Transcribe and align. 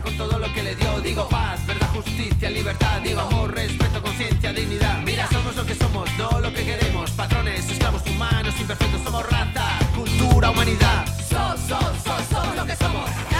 Con 0.00 0.16
todo 0.16 0.38
lo 0.38 0.52
que 0.52 0.62
le 0.62 0.74
dio. 0.74 1.00
Digo 1.00 1.28
paz, 1.28 1.64
verdad, 1.66 1.88
justicia, 1.94 2.50
libertad. 2.50 3.00
Digo 3.02 3.20
amor, 3.20 3.54
respeto, 3.54 4.02
conciencia, 4.02 4.52
dignidad. 4.52 5.02
Mira, 5.02 5.28
somos 5.30 5.54
lo 5.56 5.64
que 5.64 5.74
somos, 5.74 6.08
no 6.18 6.40
lo 6.40 6.52
que 6.52 6.64
queremos. 6.64 7.10
Patrones, 7.12 7.68
esclavos 7.70 8.02
humanos, 8.06 8.54
imperfectos, 8.58 9.02
somos 9.02 9.28
raza, 9.30 9.78
cultura, 9.94 10.50
humanidad. 10.50 11.06
So, 11.28 11.56
so, 11.68 11.78
so, 12.04 12.14
somos 12.30 12.56
lo 12.56 12.66
que 12.66 12.76
somos. 12.76 13.10
Somos 13.10 13.33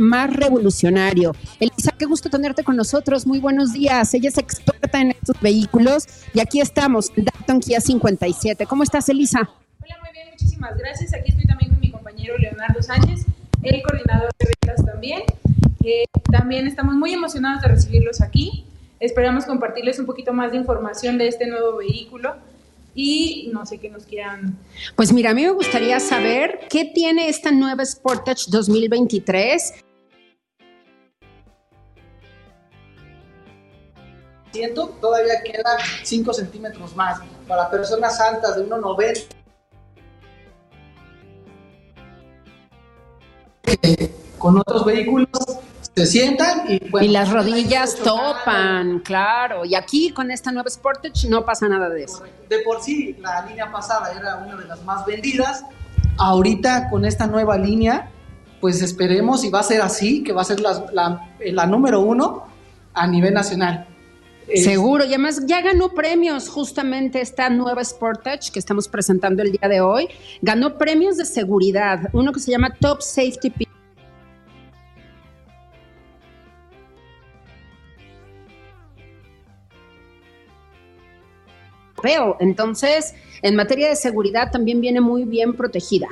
más 0.00 0.34
revolucionario. 0.34 1.34
Elisa, 1.60 1.92
qué 1.96 2.06
gusto 2.06 2.28
tenerte 2.28 2.64
con 2.64 2.76
nosotros. 2.76 3.26
Muy 3.26 3.38
buenos 3.38 3.72
días. 3.72 4.12
Ella 4.14 4.30
es 4.30 4.38
experta 4.38 5.00
en 5.00 5.10
estos 5.12 5.40
vehículos 5.40 6.06
y 6.34 6.40
aquí 6.40 6.60
estamos, 6.60 7.12
Dalton 7.14 7.60
Kia 7.60 7.80
57. 7.80 8.66
¿Cómo 8.66 8.82
estás, 8.82 9.08
Elisa? 9.08 9.40
Hola, 9.40 9.96
muy 10.00 10.10
bien, 10.12 10.28
muchísimas 10.30 10.76
gracias. 10.76 11.14
Aquí 11.14 11.30
estoy 11.30 11.44
también 11.44 11.70
con 11.70 11.80
mi 11.80 11.90
compañero 11.90 12.36
Leonardo 12.38 12.82
Sánchez, 12.82 13.26
el 13.62 13.82
coordinador 13.82 14.30
de 14.38 14.46
ventas 14.46 14.84
también. 14.84 15.22
Eh, 15.84 16.04
también 16.30 16.66
estamos 16.66 16.94
muy 16.94 17.12
emocionados 17.12 17.62
de 17.62 17.68
recibirlos 17.68 18.20
aquí. 18.20 18.64
Esperamos 18.98 19.44
compartirles 19.44 19.98
un 19.98 20.06
poquito 20.06 20.32
más 20.32 20.52
de 20.52 20.58
información 20.58 21.16
de 21.18 21.28
este 21.28 21.46
nuevo 21.46 21.76
vehículo 21.76 22.34
y 22.94 23.50
no 23.52 23.64
sé 23.66 23.78
qué 23.78 23.88
nos 23.88 24.04
quieran. 24.04 24.58
Pues 24.96 25.12
mira, 25.12 25.30
a 25.30 25.34
mí 25.34 25.42
me 25.42 25.52
gustaría 25.52 26.00
saber 26.00 26.60
qué 26.68 26.84
tiene 26.84 27.28
esta 27.28 27.50
nueva 27.50 27.84
Sportage 27.84 28.46
2023. 28.48 29.74
Siento, 34.52 34.88
todavía 35.00 35.42
queda 35.44 35.76
5 36.02 36.32
centímetros 36.32 36.94
más. 36.96 37.20
Para 37.46 37.70
personas 37.70 38.18
altas 38.20 38.56
de 38.56 38.66
1,90. 38.68 39.26
que 43.62 44.10
Con 44.38 44.58
otros 44.58 44.84
vehículos 44.84 45.28
se 45.94 46.06
sientan 46.06 46.62
y 46.68 46.78
pues, 46.78 47.04
Y 47.04 47.08
las 47.08 47.30
rodillas 47.30 47.94
topan, 47.96 49.00
claro. 49.00 49.64
Y 49.64 49.74
aquí 49.74 50.10
con 50.12 50.30
esta 50.30 50.50
nueva 50.50 50.70
Sportage 50.70 51.28
no 51.28 51.44
pasa 51.44 51.68
nada 51.68 51.88
de 51.88 52.04
eso. 52.04 52.22
De 52.48 52.58
por 52.60 52.80
sí, 52.82 53.16
la 53.20 53.44
línea 53.46 53.70
pasada 53.70 54.12
era 54.18 54.36
una 54.36 54.56
de 54.56 54.66
las 54.66 54.82
más 54.84 55.04
vendidas. 55.06 55.64
Ahorita 56.18 56.88
con 56.90 57.04
esta 57.04 57.26
nueva 57.26 57.56
línea, 57.56 58.10
pues 58.60 58.82
esperemos 58.82 59.44
y 59.44 59.50
va 59.50 59.60
a 59.60 59.64
ser 59.64 59.80
así, 59.82 60.22
que 60.22 60.32
va 60.32 60.42
a 60.42 60.44
ser 60.44 60.60
la, 60.60 60.86
la- 60.92 61.28
la 61.38 61.66
número 61.66 62.00
uno 62.00 62.46
a 62.94 63.06
nivel 63.06 63.34
nacional. 63.34 63.86
Seguro, 64.56 65.04
y 65.04 65.08
además 65.08 65.44
ya 65.46 65.60
ganó 65.60 65.90
premios 65.90 66.48
justamente 66.48 67.20
esta 67.20 67.48
nueva 67.50 67.84
Sportage 67.84 68.50
que 68.52 68.58
estamos 68.58 68.88
presentando 68.88 69.42
el 69.42 69.52
día 69.52 69.68
de 69.68 69.80
hoy. 69.80 70.08
Ganó 70.42 70.76
premios 70.76 71.16
de 71.16 71.24
seguridad, 71.24 72.08
uno 72.12 72.32
que 72.32 72.40
se 72.40 72.50
llama 72.50 72.74
Top 72.80 73.00
Safety 73.00 73.50
Pick. 73.50 73.70
Europeo. 82.02 82.36
Entonces, 82.40 83.14
en 83.42 83.56
materia 83.56 83.88
de 83.88 83.96
seguridad 83.96 84.50
también 84.50 84.80
viene 84.80 85.00
muy 85.00 85.24
bien 85.24 85.54
protegida. 85.54 86.08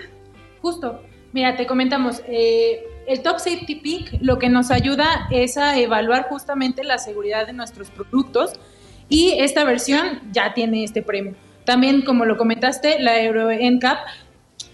Justo, 0.60 1.01
mira, 1.33 1.57
te 1.57 1.66
comentamos, 1.66 2.22
eh, 2.27 2.84
el 3.09 3.22
Top 3.22 3.39
Safety 3.39 3.77
Peak 3.77 4.19
lo 4.21 4.39
que 4.39 4.51
nos 4.51 4.71
ayuda 4.71 5.28
es 5.31 5.57
a 5.57 5.78
evaluar 5.78 6.28
justamente 6.28 6.84
la 6.84 6.99
seguridad 6.99 7.47
de 7.47 7.55
nuestros 7.55 7.89
productos 7.89 8.53
y 9.09 9.31
esta 9.39 9.65
versión 9.65 10.21
ya 10.31 10.53
tiene 10.53 10.84
este 10.84 11.03
premio. 11.03 11.34
También, 11.65 12.03
como 12.03 12.27
lo 12.27 12.37
comentaste, 12.37 13.01
la 13.01 13.21
Euro 13.22 13.51
NCAP 13.51 13.99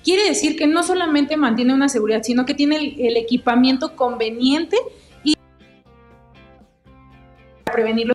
quiere 0.03 0.25
decir 0.25 0.57
que 0.57 0.67
no 0.67 0.83
solamente 0.83 1.37
mantiene 1.37 1.73
una 1.73 1.89
seguridad, 1.89 2.23
sino 2.25 2.45
que 2.45 2.55
tiene 2.55 2.77
el, 2.77 3.01
el 3.01 3.17
equipamiento 3.17 3.95
conveniente 3.95 4.77
y 5.23 5.35
para 7.65 7.75
prevenirlo. 7.75 8.15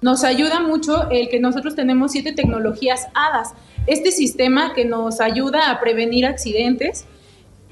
Nos 0.00 0.24
ayuda 0.24 0.60
mucho 0.60 1.10
el 1.10 1.28
que 1.28 1.38
nosotros 1.38 1.74
tenemos 1.74 2.12
siete 2.12 2.32
tecnologías 2.32 3.08
HADAS. 3.14 3.52
Este 3.86 4.10
sistema 4.10 4.72
que 4.74 4.86
nos 4.86 5.20
ayuda 5.20 5.70
a 5.70 5.80
prevenir 5.80 6.24
accidentes 6.24 7.06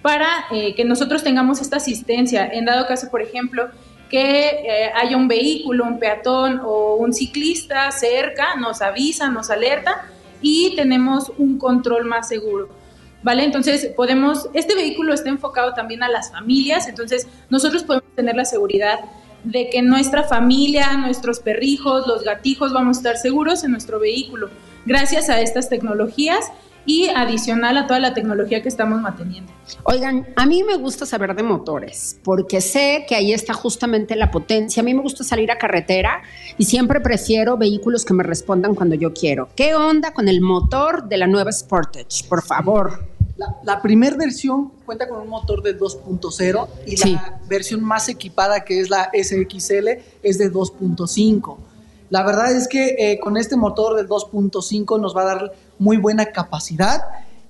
para 0.07 0.47
eh, 0.53 0.73
que 0.77 0.85
nosotros 0.85 1.25
tengamos 1.25 1.61
esta 1.61 1.79
asistencia. 1.79 2.47
En 2.47 2.65
dado 2.65 2.87
caso, 2.87 3.09
por 3.11 3.23
ejemplo, 3.23 3.71
que 4.09 4.51
eh, 4.51 4.93
haya 4.95 5.17
un 5.17 5.27
vehículo, 5.27 5.83
un 5.83 5.99
peatón 5.99 6.61
o 6.65 6.95
un 6.95 7.13
ciclista 7.13 7.91
cerca, 7.91 8.55
nos 8.55 8.83
avisa, 8.83 9.29
nos 9.31 9.51
alerta 9.51 10.07
y 10.41 10.77
tenemos 10.77 11.33
un 11.39 11.59
control 11.59 12.05
más 12.05 12.29
seguro. 12.29 12.69
¿vale? 13.25 13.43
Entonces 13.43 13.91
podemos, 13.97 14.49
este 14.55 14.77
vehículo 14.77 15.13
está 15.13 15.29
enfocado 15.29 15.75
también 15.75 16.05
a 16.05 16.09
las 16.09 16.31
familias, 16.31 16.87
entonces 16.87 17.27
nosotros 17.51 17.83
podemos 17.83 18.15
tener 18.15 18.37
la 18.37 18.45
seguridad 18.45 19.01
de 19.43 19.69
que 19.71 19.83
nuestra 19.83 20.23
familia, 20.23 20.97
nuestros 20.99 21.41
perrijos, 21.41 22.07
los 22.07 22.23
gatijos 22.23 22.73
vamos 22.73 22.99
a 22.99 23.01
estar 23.01 23.17
seguros 23.17 23.65
en 23.65 23.73
nuestro 23.73 23.99
vehículo, 23.99 24.51
gracias 24.85 25.29
a 25.31 25.41
estas 25.41 25.69
tecnologías 25.69 26.45
y 26.87 27.09
adicional 27.09 27.77
a 27.77 27.87
toda 27.87 27.99
la 28.01 28.15
tecnología 28.15 28.63
que 28.63 28.69
estamos 28.69 29.01
manteniendo. 29.01 29.53
Oigan, 29.83 30.27
a 30.37 30.47
mí 30.47 30.63
me 30.63 30.77
gusta 30.77 31.05
saber 31.05 31.35
de 31.35 31.43
motores, 31.43 32.19
porque 32.23 32.61
sé 32.61 33.05
que 33.09 33.17
ahí 33.17 33.33
está 33.33 33.53
justamente 33.53 34.15
la 34.17 34.31
potencia. 34.31 34.81
A 34.81 34.85
mí 34.85 34.95
me 34.95 35.03
gusta 35.03 35.25
salir 35.25 35.51
a 35.51 35.59
carretera 35.59 36.23
y 36.57 36.65
siempre 36.65 37.01
prefiero 37.01 37.57
vehículos 37.57 38.05
que 38.05 38.15
me 38.15 38.23
respondan 38.23 38.75
cuando 38.75 38.95
yo 38.95 39.13
quiero. 39.13 39.49
¿Qué 39.57 39.75
onda 39.75 40.15
con 40.15 40.29
el 40.29 40.41
motor 40.41 41.09
de 41.09 41.17
la 41.19 41.27
nueva 41.27 41.51
Sportage? 41.53 42.25
Por 42.29 42.43
favor. 42.43 43.05
La, 43.37 43.55
la 43.65 43.83
primera 43.83 44.17
versión 44.17 44.73
cuenta 44.87 45.07
con 45.09 45.21
un 45.21 45.29
motor 45.29 45.63
de 45.63 45.79
2.0 45.79 46.69
y 46.87 46.97
Sí. 46.97 47.13
la 47.13 47.39
versión 47.49 47.85
más 47.85 48.09
equipada, 48.09 48.65
que 48.65 48.81
es 48.81 48.89
la 48.89 49.11
SXL, 49.13 49.89
es 50.23 50.39
de 50.39 50.51
2.5. 50.51 51.59
La 52.11 52.23
verdad 52.23 52.53
es 52.53 52.69
que 52.69 52.97
eh, 52.99 53.19
con 53.19 53.37
este 53.37 53.57
motor 53.57 53.97
del 53.97 54.09
2.5 54.09 55.01
nos 55.01 55.17
va 55.17 55.23
a 55.23 55.25
dar 55.25 55.53
muy 55.79 55.97
buena 55.97 56.27
capacidad 56.27 57.03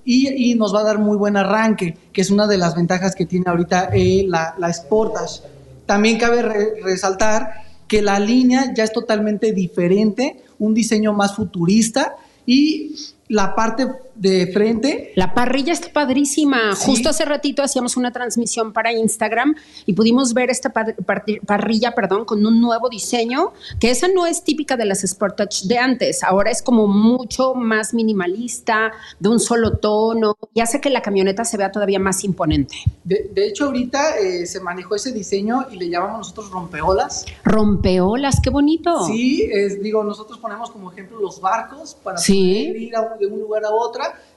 y, 0.05 0.55
nos 0.55 0.73
va 0.75 0.81
a 0.81 0.85
dar 0.85 0.99
muy 0.99 1.17
buen 1.17 1.37
arranque, 1.37 1.97
que 2.13 2.21
es 2.21 2.31
una 2.31 2.47
de 2.47 2.59
las 2.59 2.77
ventajas 2.77 3.17
que 3.17 3.27
tiene 3.27 3.47
ahorita 3.49 3.91
eh, 3.93 4.25
la, 4.29 4.55
la 4.57 4.73
Sportage. 4.73 5.43
También 5.85 6.17
cabe 6.19 6.43
re- 6.43 6.75
resaltar 6.83 7.65
que 7.89 8.03
la 8.03 8.21
línea 8.21 8.73
ya 8.75 8.85
es 8.85 8.93
totalmente 8.93 9.53
diferente, 9.53 10.45
un 10.61 10.75
diseño 10.75 11.13
más 11.13 11.35
futurista 11.35 12.15
y 12.47 12.95
la 13.29 13.55
parte 13.57 13.89
de 14.17 14.47
frente 14.53 15.13
La 15.15 15.35
parrilla 15.35 15.73
está 15.73 15.93
padrísima. 15.93 16.75
Sí. 16.75 16.85
Justo 16.87 17.09
hace 17.11 17.25
ratito 17.25 17.63
hacíamos 17.63 17.97
una 17.97 18.13
transmisión 18.13 18.73
para 18.73 18.93
Instagram 18.93 19.55
y 19.85 19.93
pudimos 19.93 20.33
ver 20.35 20.51
esta 20.51 20.71
pa- 20.71 20.95
par- 21.05 21.25
parrilla, 21.47 21.93
perdón, 21.95 22.25
con 22.25 22.45
un 22.45 22.61
nuevo 22.61 22.89
diseño, 22.89 23.53
que 23.79 23.91
esa 23.91 24.09
no 24.09 24.27
es 24.27 24.43
típica 24.43 24.77
de 24.77 24.85
las 24.87 25.01
Sportage 25.03 25.67
de 25.67 25.79
antes. 25.79 26.23
Ahora 26.23 26.51
es 26.51 26.63
como 26.63 26.87
mucho 26.87 27.55
más 27.55 27.95
minimalista, 27.95 28.93
de 29.21 29.29
un 29.29 29.39
solo 29.41 29.79
tono 29.79 30.37
y 30.55 30.61
hace 30.61 30.81
que 30.81 30.91
la 30.91 31.03
camioneta 31.03 31.45
se 31.45 31.57
vea 31.57 31.71
todavía 31.71 31.99
más 31.99 32.25
imponente. 32.25 32.77
De, 33.05 33.31
de 33.33 33.47
hecho, 33.47 33.67
ahorita 33.67 34.19
eh, 34.19 34.47
se 34.47 34.61
manejó 34.61 34.95
ese 34.97 35.13
diseño 35.13 35.67
y 35.71 35.77
le 35.77 35.89
llamamos 35.89 36.19
nosotros 36.19 36.51
rompeolas. 36.51 37.25
Rompeolas, 37.45 38.41
qué 38.43 38.51
bonito. 38.51 39.05
Sí, 39.07 39.49
es, 39.53 39.83
digo, 39.83 40.05
nosotros 40.05 40.39
ponemos 40.39 40.71
como 40.71 40.91
ejemplo 40.93 41.21
los 41.21 41.41
barcos 41.41 41.97
para 42.03 42.19
Sí. 42.19 42.67
poder 42.69 42.83
ir 42.83 42.97
a- 42.97 43.17
de 43.19 43.27
un 43.27 43.41
lugar 43.41 43.65
a 43.65 43.71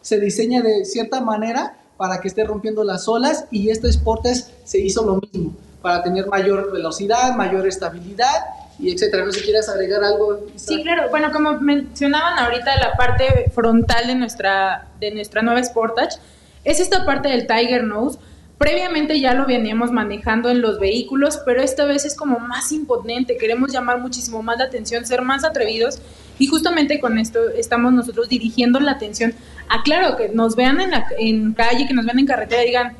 Se 0.01 0.19
diseña 0.19 0.61
de 0.61 0.85
cierta 0.85 1.21
manera 1.21 1.77
para 1.97 2.21
que 2.21 2.29
esté 2.29 2.45
rompiendo 2.45 2.83
las 2.83 3.07
olas 3.07 3.45
y 3.51 3.69
este 3.69 3.91
Sportes 3.91 4.51
se 4.63 4.79
hizo 4.79 5.05
lo 5.05 5.19
mismo 5.19 5.53
para 5.81 6.01
tener 6.03 6.27
mayor 6.27 6.71
velocidad, 6.71 7.35
mayor 7.35 7.67
estabilidad 7.67 8.45
y 8.79 8.91
etcétera. 8.93 9.25
No 9.25 9.31
sé 9.31 9.39
si 9.39 9.45
quieres 9.45 9.67
agregar 9.69 10.03
algo. 10.03 10.45
Isa? 10.55 10.67
Sí, 10.67 10.83
claro. 10.83 11.09
Bueno, 11.09 11.31
como 11.31 11.59
mencionaban 11.59 12.39
ahorita, 12.39 12.77
la 12.77 12.95
parte 12.95 13.51
frontal 13.53 14.07
de 14.07 14.15
nuestra, 14.15 14.87
de 14.99 15.11
nuestra 15.11 15.41
nueva 15.41 15.63
Sportage 15.63 16.17
es 16.63 16.79
esta 16.79 17.05
parte 17.05 17.29
del 17.29 17.47
Tiger 17.47 17.83
Nose. 17.83 18.19
Previamente 18.57 19.19
ya 19.19 19.33
lo 19.33 19.45
veníamos 19.45 19.91
manejando 19.91 20.49
en 20.49 20.61
los 20.61 20.79
vehículos, 20.79 21.39
pero 21.45 21.61
esta 21.61 21.85
vez 21.85 22.03
es 22.05 22.15
como 22.15 22.39
más 22.39 22.71
imponente. 22.73 23.37
Queremos 23.37 23.71
llamar 23.71 23.99
muchísimo 23.99 24.43
más 24.43 24.57
la 24.57 24.65
atención, 24.65 25.05
ser 25.05 25.21
más 25.21 25.45
atrevidos 25.45 25.99
y 26.39 26.47
justamente 26.47 26.99
con 26.99 27.19
esto 27.19 27.39
estamos 27.49 27.93
nosotros 27.93 28.29
dirigiendo 28.29 28.79
la 28.79 28.93
atención 28.93 29.33
a, 29.67 29.83
claro, 29.83 30.15
que 30.17 30.29
nos 30.29 30.55
vean 30.55 30.81
en, 30.81 30.91
en 31.19 31.53
calle, 31.53 31.85
que 31.85 31.93
nos 31.93 32.05
vean 32.05 32.19
en 32.19 32.25
carretera 32.25 32.63
y 32.63 32.67
digan, 32.67 32.93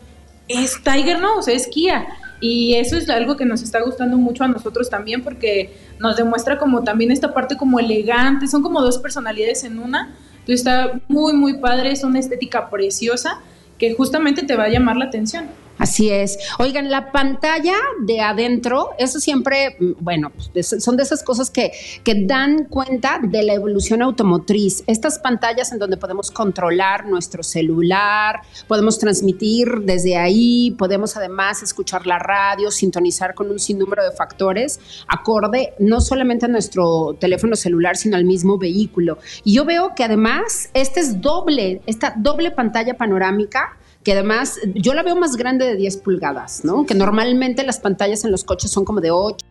es 0.47 0.83
Tiger 0.83 1.19
Nose, 1.19 1.55
es 1.55 1.67
Kia. 1.67 2.05
Y 2.41 2.75
eso 2.75 2.95
es 2.95 3.09
algo 3.09 3.35
que 3.35 3.45
nos 3.45 3.61
está 3.61 3.81
gustando 3.81 4.17
mucho 4.17 4.43
a 4.43 4.47
nosotros 4.47 4.89
también 4.89 5.23
porque 5.23 5.73
nos 5.99 6.15
demuestra 6.15 6.57
como 6.57 6.83
también 6.83 7.11
esta 7.11 7.33
parte 7.33 7.57
como 7.57 7.79
elegante, 7.79 8.47
son 8.47 8.61
como 8.61 8.81
dos 8.81 8.97
personalidades 8.97 9.63
en 9.63 9.79
una. 9.79 10.15
Entonces 10.39 10.59
está 10.59 10.99
muy, 11.07 11.33
muy 11.33 11.57
padre, 11.57 11.91
es 11.91 12.03
una 12.03 12.19
estética 12.19 12.69
preciosa 12.69 13.41
que 13.77 13.93
justamente 13.93 14.43
te 14.43 14.55
va 14.55 14.65
a 14.65 14.69
llamar 14.69 14.97
la 14.97 15.05
atención. 15.05 15.47
Así 15.79 16.09
es. 16.11 16.37
Oigan, 16.59 16.91
la 16.91 17.11
pantalla 17.11 17.75
de 18.01 18.19
adentro, 18.19 18.89
eso 18.99 19.19
siempre, 19.19 19.77
mm, 19.79 19.91
bueno, 19.99 20.31
pues, 20.53 20.75
son 20.79 20.97
de 20.97 21.03
esas 21.03 21.23
cosas 21.23 21.49
que, 21.49 21.71
que 22.03 22.25
dan 22.25 22.65
cuenta 22.65 23.19
de 23.23 23.43
la 23.43 23.53
evolución 23.53 24.01
automotriz. 24.01 24.83
Estas 24.87 25.19
pantallas 25.19 25.71
en 25.71 25.79
donde 25.79 25.97
podemos 25.97 26.31
controlar 26.31 27.07
nuestro 27.07 27.43
celular, 27.43 28.41
podemos 28.67 28.99
transmitir 28.99 29.69
desde 29.83 30.17
ahí, 30.17 30.75
podemos 30.77 31.15
además 31.15 31.63
escuchar 31.63 32.05
la 32.05 32.19
radio, 32.19 32.71
sintonizar 32.71 33.33
con 33.33 33.49
un 33.49 33.57
sinnúmero 33.57 34.03
de 34.03 34.11
factores 34.11 34.79
acorde 35.07 35.73
no 35.79 36.01
solamente 36.01 36.45
a 36.45 36.49
nuestro 36.49 37.15
teléfono 37.19 37.55
celular, 37.55 37.95
sino 37.95 38.17
al 38.17 38.25
mismo 38.25 38.57
vehículo. 38.57 39.17
Y 39.43 39.53
yo 39.53 39.65
veo 39.65 39.95
que 39.95 40.03
además 40.03 40.69
este 40.73 40.99
es 40.99 41.21
doble, 41.21 41.81
esta 41.85 42.13
doble 42.17 42.51
pantalla 42.51 42.95
panorámica 42.95 43.77
que 44.03 44.13
además 44.13 44.59
yo 44.73 44.93
la 44.93 45.03
veo 45.03 45.15
más 45.15 45.35
grande 45.35 45.65
de 45.65 45.75
10 45.75 45.97
pulgadas, 45.97 46.63
¿no? 46.63 46.85
Que 46.85 46.95
normalmente 46.95 47.63
las 47.63 47.79
pantallas 47.79 48.23
en 48.23 48.31
los 48.31 48.43
coches 48.43 48.71
son 48.71 48.85
como 48.85 49.01
de 49.01 49.11
8. 49.11 49.45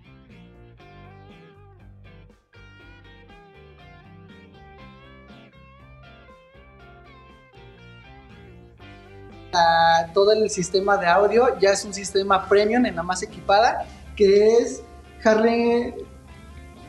Ah, 9.53 10.07
todo 10.15 10.33
el 10.33 10.49
sistema 10.51 10.97
de 10.97 11.07
audio 11.07 11.59
ya 11.59 11.71
es 11.71 11.85
un 11.85 11.93
sistema 11.93 12.49
premium 12.49 12.85
en 12.87 12.97
la 12.97 13.03
más 13.03 13.23
equipada 13.23 13.87
que 14.15 14.57
es 14.57 14.83
Harley 15.25 15.95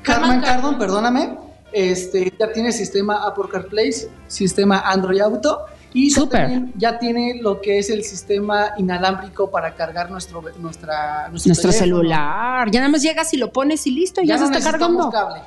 Kardon, 0.04 0.42
Kardon. 0.42 0.78
perdóname. 0.78 1.38
Este 1.72 2.34
ya 2.40 2.52
tiene 2.52 2.72
sistema 2.72 3.26
Apple 3.28 3.46
CarPlay, 3.52 3.94
sistema 4.28 4.80
Android 4.80 5.22
Auto 5.22 5.66
y 5.94 6.14
también 6.14 6.72
ya 6.76 7.00
tiene 7.00 7.40
lo 7.42 7.62
que 7.62 7.80
es 7.80 7.90
el 7.90 8.04
sistema 8.04 8.74
inalámbrico 8.78 9.50
para 9.50 9.74
cargar 9.76 10.12
nuestro 10.12 10.44
nuestra 10.60 11.30
nuestro, 11.30 11.72
celular. 11.72 12.70
Ya 12.70 12.80
nada 12.82 12.92
más 12.92 13.02
llegas 13.02 13.34
y 13.34 13.38
lo 13.38 13.52
pones 13.52 13.88
y 13.88 13.92
listo, 13.92 14.22
ya, 14.22 14.36
Ya 14.36 14.38
se 14.38 14.52
no 14.52 14.58
está 14.58 14.72
cargando. 14.72 15.10
cable. 15.10 15.42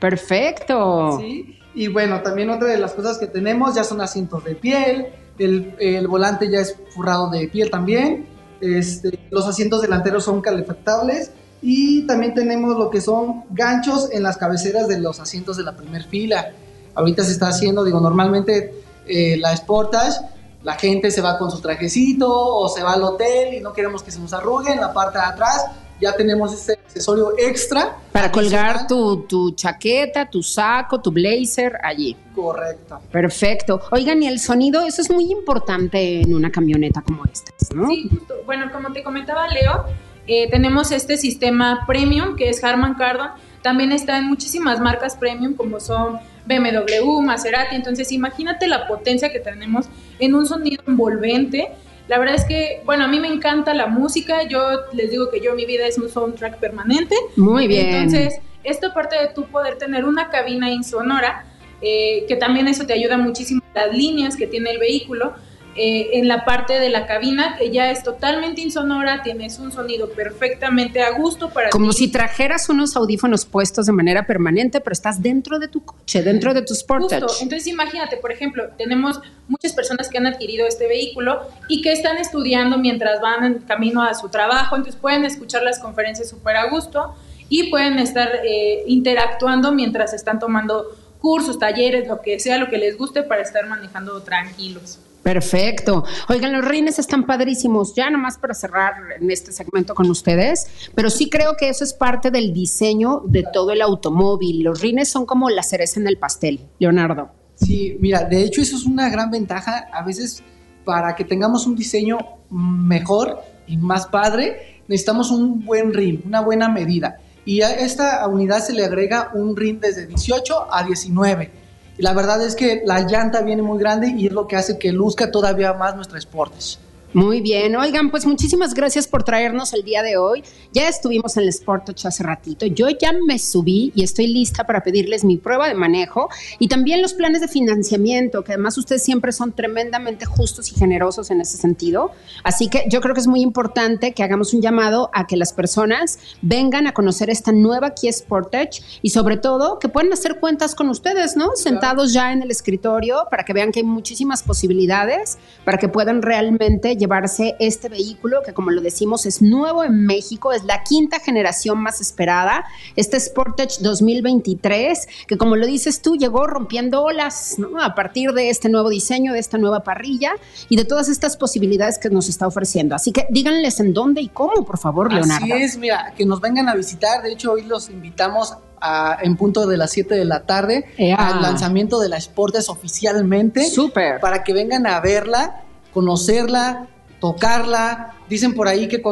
Perfecto. 0.00 1.18
¿sí? 1.20 1.58
Y 1.74 1.88
bueno, 1.88 2.20
también 2.22 2.50
otra 2.50 2.68
de 2.68 2.78
las 2.78 2.92
cosas 2.92 3.18
que 3.18 3.26
tenemos 3.26 3.74
ya 3.74 3.84
son 3.84 4.00
asientos 4.00 4.44
de 4.44 4.54
piel, 4.54 5.06
el, 5.38 5.74
el 5.78 6.06
volante 6.08 6.48
ya 6.50 6.60
es 6.60 6.76
forrado 6.94 7.30
de 7.30 7.48
piel 7.48 7.70
también, 7.70 8.26
este, 8.60 9.18
los 9.30 9.46
asientos 9.46 9.82
delanteros 9.82 10.24
son 10.24 10.40
calefactables 10.40 11.32
y 11.60 12.06
también 12.06 12.34
tenemos 12.34 12.76
lo 12.76 12.90
que 12.90 13.00
son 13.00 13.44
ganchos 13.50 14.08
en 14.12 14.22
las 14.22 14.36
cabeceras 14.36 14.86
de 14.88 15.00
los 15.00 15.20
asientos 15.20 15.56
de 15.56 15.64
la 15.64 15.76
primera 15.76 16.04
fila. 16.04 16.52
Ahorita 16.94 17.24
se 17.24 17.32
está 17.32 17.48
haciendo, 17.48 17.84
digo, 17.84 18.00
normalmente 18.00 18.83
eh, 19.06 19.36
la 19.38 19.56
Sportage, 19.56 20.20
la 20.62 20.74
gente 20.74 21.10
se 21.10 21.20
va 21.20 21.38
con 21.38 21.50
su 21.50 21.60
trajecito 21.60 22.28
o 22.28 22.68
se 22.68 22.82
va 22.82 22.94
al 22.94 23.02
hotel 23.02 23.54
y 23.54 23.60
no 23.60 23.72
queremos 23.72 24.02
que 24.02 24.10
se 24.10 24.18
nos 24.18 24.32
arrugue 24.32 24.72
en 24.72 24.80
la 24.80 24.92
parte 24.92 25.18
de 25.18 25.24
atrás. 25.24 25.66
Ya 26.00 26.12
tenemos 26.16 26.52
este 26.52 26.72
accesorio 26.72 27.34
extra. 27.38 27.96
Para 28.10 28.32
colgar 28.32 28.86
tu, 28.86 29.22
tu 29.28 29.52
chaqueta, 29.52 30.28
tu 30.28 30.42
saco, 30.42 31.00
tu 31.00 31.12
blazer 31.12 31.78
allí. 31.82 32.16
Correcto. 32.34 33.00
Perfecto. 33.12 33.80
Oigan, 33.92 34.22
y 34.22 34.26
el 34.26 34.40
sonido, 34.40 34.82
eso 34.82 35.02
es 35.02 35.10
muy 35.10 35.30
importante 35.30 36.22
en 36.22 36.34
una 36.34 36.50
camioneta 36.50 37.00
como 37.02 37.24
esta, 37.32 37.52
¿no? 37.74 37.86
Sí, 37.88 38.08
justo. 38.10 38.34
Bueno, 38.44 38.72
como 38.72 38.92
te 38.92 39.04
comentaba 39.04 39.46
Leo, 39.48 39.84
eh, 40.26 40.50
tenemos 40.50 40.90
este 40.90 41.16
sistema 41.16 41.84
premium 41.86 42.36
que 42.36 42.48
es 42.48 42.62
Harman 42.64 42.94
Kardon. 42.94 43.30
También 43.62 43.92
está 43.92 44.18
en 44.18 44.26
muchísimas 44.26 44.80
marcas 44.80 45.16
premium 45.16 45.54
como 45.54 45.78
son 45.78 46.18
BMW, 46.46 47.20
Maserati. 47.20 47.76
Entonces, 47.76 48.12
imagínate 48.12 48.66
la 48.66 48.86
potencia 48.86 49.32
que 49.32 49.40
tenemos 49.40 49.86
en 50.18 50.34
un 50.34 50.46
sonido 50.46 50.82
envolvente. 50.86 51.68
La 52.08 52.18
verdad 52.18 52.34
es 52.34 52.44
que, 52.44 52.82
bueno, 52.84 53.04
a 53.04 53.08
mí 53.08 53.18
me 53.20 53.28
encanta 53.28 53.72
la 53.74 53.86
música. 53.86 54.42
Yo 54.42 54.60
les 54.92 55.10
digo 55.10 55.30
que 55.30 55.40
yo 55.40 55.54
mi 55.54 55.64
vida 55.66 55.86
es 55.86 55.98
un 55.98 56.08
soundtrack 56.08 56.58
permanente. 56.58 57.16
Muy 57.36 57.66
bien. 57.66 57.88
Entonces, 57.88 58.40
esto 58.62 58.88
aparte 58.88 59.16
de 59.16 59.28
tú 59.28 59.44
poder 59.46 59.76
tener 59.76 60.04
una 60.04 60.30
cabina 60.30 60.70
insonora, 60.70 61.46
eh, 61.80 62.24
que 62.28 62.36
también 62.36 62.68
eso 62.68 62.86
te 62.86 62.94
ayuda 62.94 63.16
muchísimo, 63.18 63.62
las 63.74 63.94
líneas 63.94 64.36
que 64.36 64.46
tiene 64.46 64.70
el 64.70 64.78
vehículo, 64.78 65.34
eh, 65.76 66.10
en 66.18 66.28
la 66.28 66.44
parte 66.44 66.78
de 66.78 66.88
la 66.88 67.06
cabina, 67.06 67.56
que 67.56 67.70
ya 67.70 67.90
es 67.90 68.02
totalmente 68.02 68.60
insonora, 68.60 69.22
tienes 69.22 69.58
un 69.58 69.72
sonido 69.72 70.10
perfectamente 70.10 71.02
a 71.02 71.10
gusto 71.10 71.50
para 71.50 71.70
Como 71.70 71.90
ti. 71.90 71.96
si 71.96 72.08
trajeras 72.08 72.68
unos 72.68 72.96
audífonos 72.96 73.44
puestos 73.44 73.86
de 73.86 73.92
manera 73.92 74.26
permanente, 74.26 74.80
pero 74.80 74.92
estás 74.92 75.20
dentro 75.20 75.58
de 75.58 75.68
tu 75.68 75.84
coche, 75.84 76.22
dentro 76.22 76.54
de 76.54 76.62
tu 76.62 76.74
Sportage. 76.74 77.22
Justo. 77.22 77.42
Entonces 77.42 77.66
imagínate, 77.66 78.16
por 78.16 78.30
ejemplo, 78.30 78.68
tenemos 78.78 79.20
muchas 79.48 79.72
personas 79.72 80.08
que 80.08 80.18
han 80.18 80.26
adquirido 80.26 80.66
este 80.66 80.86
vehículo 80.86 81.40
y 81.68 81.82
que 81.82 81.92
están 81.92 82.18
estudiando 82.18 82.78
mientras 82.78 83.20
van 83.20 83.44
en 83.44 83.58
camino 83.60 84.02
a 84.02 84.14
su 84.14 84.28
trabajo, 84.28 84.76
entonces 84.76 85.00
pueden 85.00 85.24
escuchar 85.24 85.62
las 85.62 85.78
conferencias 85.78 86.28
súper 86.28 86.56
a 86.56 86.70
gusto 86.70 87.14
y 87.48 87.70
pueden 87.70 87.98
estar 87.98 88.30
eh, 88.44 88.84
interactuando 88.86 89.72
mientras 89.72 90.14
están 90.14 90.38
tomando 90.38 90.86
cursos, 91.18 91.58
talleres, 91.58 92.06
lo 92.06 92.20
que 92.20 92.38
sea, 92.38 92.58
lo 92.58 92.68
que 92.68 92.78
les 92.78 92.98
guste 92.98 93.22
para 93.22 93.42
estar 93.42 93.66
manejando 93.66 94.22
tranquilos. 94.22 94.98
Perfecto. 95.24 96.04
Oigan, 96.28 96.52
los 96.52 96.64
rines 96.64 96.98
están 96.98 97.24
padrísimos. 97.24 97.94
Ya 97.94 98.10
nomás 98.10 98.36
para 98.36 98.52
cerrar 98.52 98.92
en 99.18 99.30
este 99.30 99.52
segmento 99.52 99.94
con 99.94 100.10
ustedes, 100.10 100.66
pero 100.94 101.08
sí 101.08 101.30
creo 101.30 101.56
que 101.58 101.70
eso 101.70 101.82
es 101.82 101.94
parte 101.94 102.30
del 102.30 102.52
diseño 102.52 103.22
de 103.24 103.42
todo 103.50 103.72
el 103.72 103.80
automóvil. 103.80 104.62
Los 104.62 104.82
rines 104.82 105.08
son 105.08 105.24
como 105.24 105.48
la 105.48 105.62
cereza 105.62 105.98
en 105.98 106.08
el 106.08 106.18
pastel, 106.18 106.60
Leonardo. 106.78 107.30
Sí, 107.54 107.96
mira, 108.00 108.24
de 108.24 108.42
hecho 108.42 108.60
eso 108.60 108.76
es 108.76 108.84
una 108.84 109.08
gran 109.08 109.30
ventaja. 109.30 109.88
A 109.94 110.04
veces 110.04 110.42
para 110.84 111.16
que 111.16 111.24
tengamos 111.24 111.66
un 111.66 111.74
diseño 111.74 112.18
mejor 112.50 113.40
y 113.66 113.78
más 113.78 114.06
padre, 114.06 114.82
necesitamos 114.88 115.30
un 115.30 115.64
buen 115.64 115.94
rin, 115.94 116.22
una 116.26 116.42
buena 116.42 116.68
medida. 116.68 117.18
Y 117.46 117.62
a 117.62 117.74
esta 117.74 118.26
unidad 118.28 118.60
se 118.60 118.74
le 118.74 118.84
agrega 118.84 119.30
un 119.32 119.56
rin 119.56 119.80
desde 119.80 120.06
18 120.06 120.68
a 120.70 120.84
19. 120.84 121.63
La 121.98 122.12
verdad 122.12 122.44
es 122.44 122.56
que 122.56 122.82
la 122.84 123.00
llanta 123.00 123.42
viene 123.42 123.62
muy 123.62 123.78
grande 123.78 124.08
y 124.08 124.26
es 124.26 124.32
lo 124.32 124.48
que 124.48 124.56
hace 124.56 124.78
que 124.78 124.92
luzca 124.92 125.30
todavía 125.30 125.74
más 125.74 125.94
nuestra 125.94 126.20
Sportage. 126.20 126.78
Muy 127.14 127.40
bien, 127.40 127.76
oigan, 127.76 128.10
pues 128.10 128.26
muchísimas 128.26 128.74
gracias 128.74 129.06
por 129.06 129.22
traernos 129.22 129.72
el 129.72 129.84
día 129.84 130.02
de 130.02 130.16
hoy. 130.16 130.42
Ya 130.72 130.88
estuvimos 130.88 131.36
en 131.36 131.44
el 131.44 131.52
Sportage 131.52 132.08
hace 132.08 132.24
ratito, 132.24 132.66
yo 132.66 132.88
ya 132.88 133.12
me 133.12 133.38
subí 133.38 133.92
y 133.94 134.02
estoy 134.02 134.26
lista 134.26 134.64
para 134.64 134.82
pedirles 134.82 135.22
mi 135.22 135.36
prueba 135.36 135.68
de 135.68 135.74
manejo 135.74 136.28
y 136.58 136.66
también 136.66 137.02
los 137.02 137.14
planes 137.14 137.40
de 137.40 137.46
financiamiento, 137.46 138.42
que 138.42 138.54
además 138.54 138.76
ustedes 138.78 139.04
siempre 139.04 139.30
son 139.30 139.52
tremendamente 139.52 140.26
justos 140.26 140.72
y 140.72 140.74
generosos 140.74 141.30
en 141.30 141.40
ese 141.40 141.56
sentido. 141.56 142.10
Así 142.42 142.66
que 142.66 142.82
yo 142.90 143.00
creo 143.00 143.14
que 143.14 143.20
es 143.20 143.28
muy 143.28 143.42
importante 143.42 144.10
que 144.10 144.24
hagamos 144.24 144.52
un 144.52 144.60
llamado 144.60 145.10
a 145.12 145.28
que 145.28 145.36
las 145.36 145.52
personas 145.52 146.18
vengan 146.42 146.88
a 146.88 146.94
conocer 146.94 147.30
esta 147.30 147.52
nueva 147.52 147.94
Kia 147.94 148.12
Sportage 148.12 148.82
y 149.02 149.10
sobre 149.10 149.36
todo 149.36 149.78
que 149.78 149.88
puedan 149.88 150.12
hacer 150.12 150.40
cuentas 150.40 150.74
con 150.74 150.88
ustedes, 150.88 151.36
¿no? 151.36 151.50
Sentados 151.54 152.12
ya 152.12 152.32
en 152.32 152.42
el 152.42 152.50
escritorio 152.50 153.28
para 153.30 153.44
que 153.44 153.52
vean 153.52 153.70
que 153.70 153.78
hay 153.78 153.86
muchísimas 153.86 154.42
posibilidades, 154.42 155.38
para 155.64 155.78
que 155.78 155.88
puedan 155.88 156.20
realmente 156.20 156.96
llevarse 157.04 157.54
este 157.58 157.88
vehículo 157.90 158.42
que 158.44 158.54
como 158.54 158.70
lo 158.70 158.80
decimos 158.80 159.26
es 159.26 159.42
nuevo 159.42 159.84
en 159.84 160.06
México, 160.06 160.52
es 160.52 160.64
la 160.64 160.82
quinta 160.84 161.20
generación 161.20 161.78
más 161.78 162.00
esperada, 162.00 162.64
este 162.96 163.20
Sportage 163.20 163.78
2023, 163.82 165.06
que 165.26 165.36
como 165.36 165.56
lo 165.56 165.66
dices 165.66 166.00
tú, 166.00 166.16
llegó 166.16 166.46
rompiendo 166.46 167.02
olas 167.02 167.56
¿no? 167.58 167.82
a 167.82 167.94
partir 167.94 168.32
de 168.32 168.48
este 168.48 168.68
nuevo 168.70 168.88
diseño, 168.88 169.32
de 169.34 169.38
esta 169.38 169.58
nueva 169.58 169.80
parrilla 169.84 170.32
y 170.70 170.76
de 170.76 170.84
todas 170.84 171.08
estas 171.08 171.36
posibilidades 171.36 171.98
que 171.98 172.08
nos 172.10 172.28
está 172.28 172.46
ofreciendo. 172.46 172.94
Así 172.94 173.12
que 173.12 173.26
díganles 173.30 173.80
en 173.80 173.92
dónde 173.92 174.22
y 174.22 174.28
cómo, 174.28 174.64
por 174.64 174.78
favor, 174.78 175.12
Leonardo. 175.12 175.44
Así 175.44 175.52
es, 175.62 175.76
mira, 175.76 176.14
que 176.16 176.24
nos 176.24 176.40
vengan 176.40 176.68
a 176.68 176.74
visitar. 176.74 177.22
De 177.22 177.32
hecho, 177.32 177.52
hoy 177.52 177.62
los 177.64 177.90
invitamos 177.90 178.54
a- 178.80 179.18
en 179.22 179.36
punto 179.36 179.66
de 179.66 179.76
las 179.76 179.90
7 179.92 180.14
de 180.14 180.24
la 180.24 180.46
tarde 180.46 180.84
Ea. 180.96 181.16
al 181.16 181.42
lanzamiento 181.42 182.00
de 182.00 182.08
la 182.08 182.20
Sportage 182.20 182.70
oficialmente. 182.70 183.68
Súper. 183.68 184.20
Para 184.20 184.42
que 184.44 184.52
vengan 184.52 184.86
a 184.86 185.00
verla, 185.00 185.62
conocerla, 185.92 186.88
tocarla. 187.24 188.16
Dicen 188.28 188.52
por 188.52 188.68
ahí 188.68 188.86
que, 188.86 189.02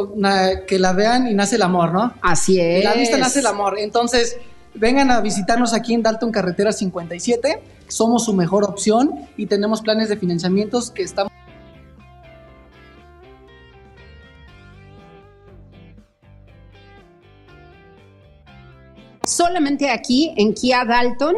que 0.67 0.77
la 0.77 0.93
vean 0.93 1.27
y 1.27 1.33
nace 1.33 1.55
el 1.55 1.63
amor, 1.63 1.91
¿no? 1.91 2.13
Así 2.21 2.59
es. 2.59 2.77
En 2.77 2.83
la 2.83 2.93
vista 2.93 3.17
nace 3.17 3.39
el 3.39 3.47
amor. 3.47 3.79
Entonces, 3.79 4.37
vengan 4.75 5.09
a 5.09 5.19
visitarnos 5.19 5.73
aquí 5.73 5.95
en 5.95 6.03
Dalton 6.03 6.31
Carretera 6.31 6.71
57. 6.71 7.59
Somos 7.87 8.25
su 8.25 8.33
mejor 8.33 8.65
opción 8.65 9.27
y 9.35 9.47
tenemos 9.47 9.81
planes 9.81 10.09
de 10.09 10.17
financiamientos 10.17 10.91
que 10.91 11.01
estamos. 11.01 11.33
solamente 19.25 19.89
aquí 19.89 20.33
en 20.37 20.53
Kia 20.53 20.85
Dalton, 20.85 21.33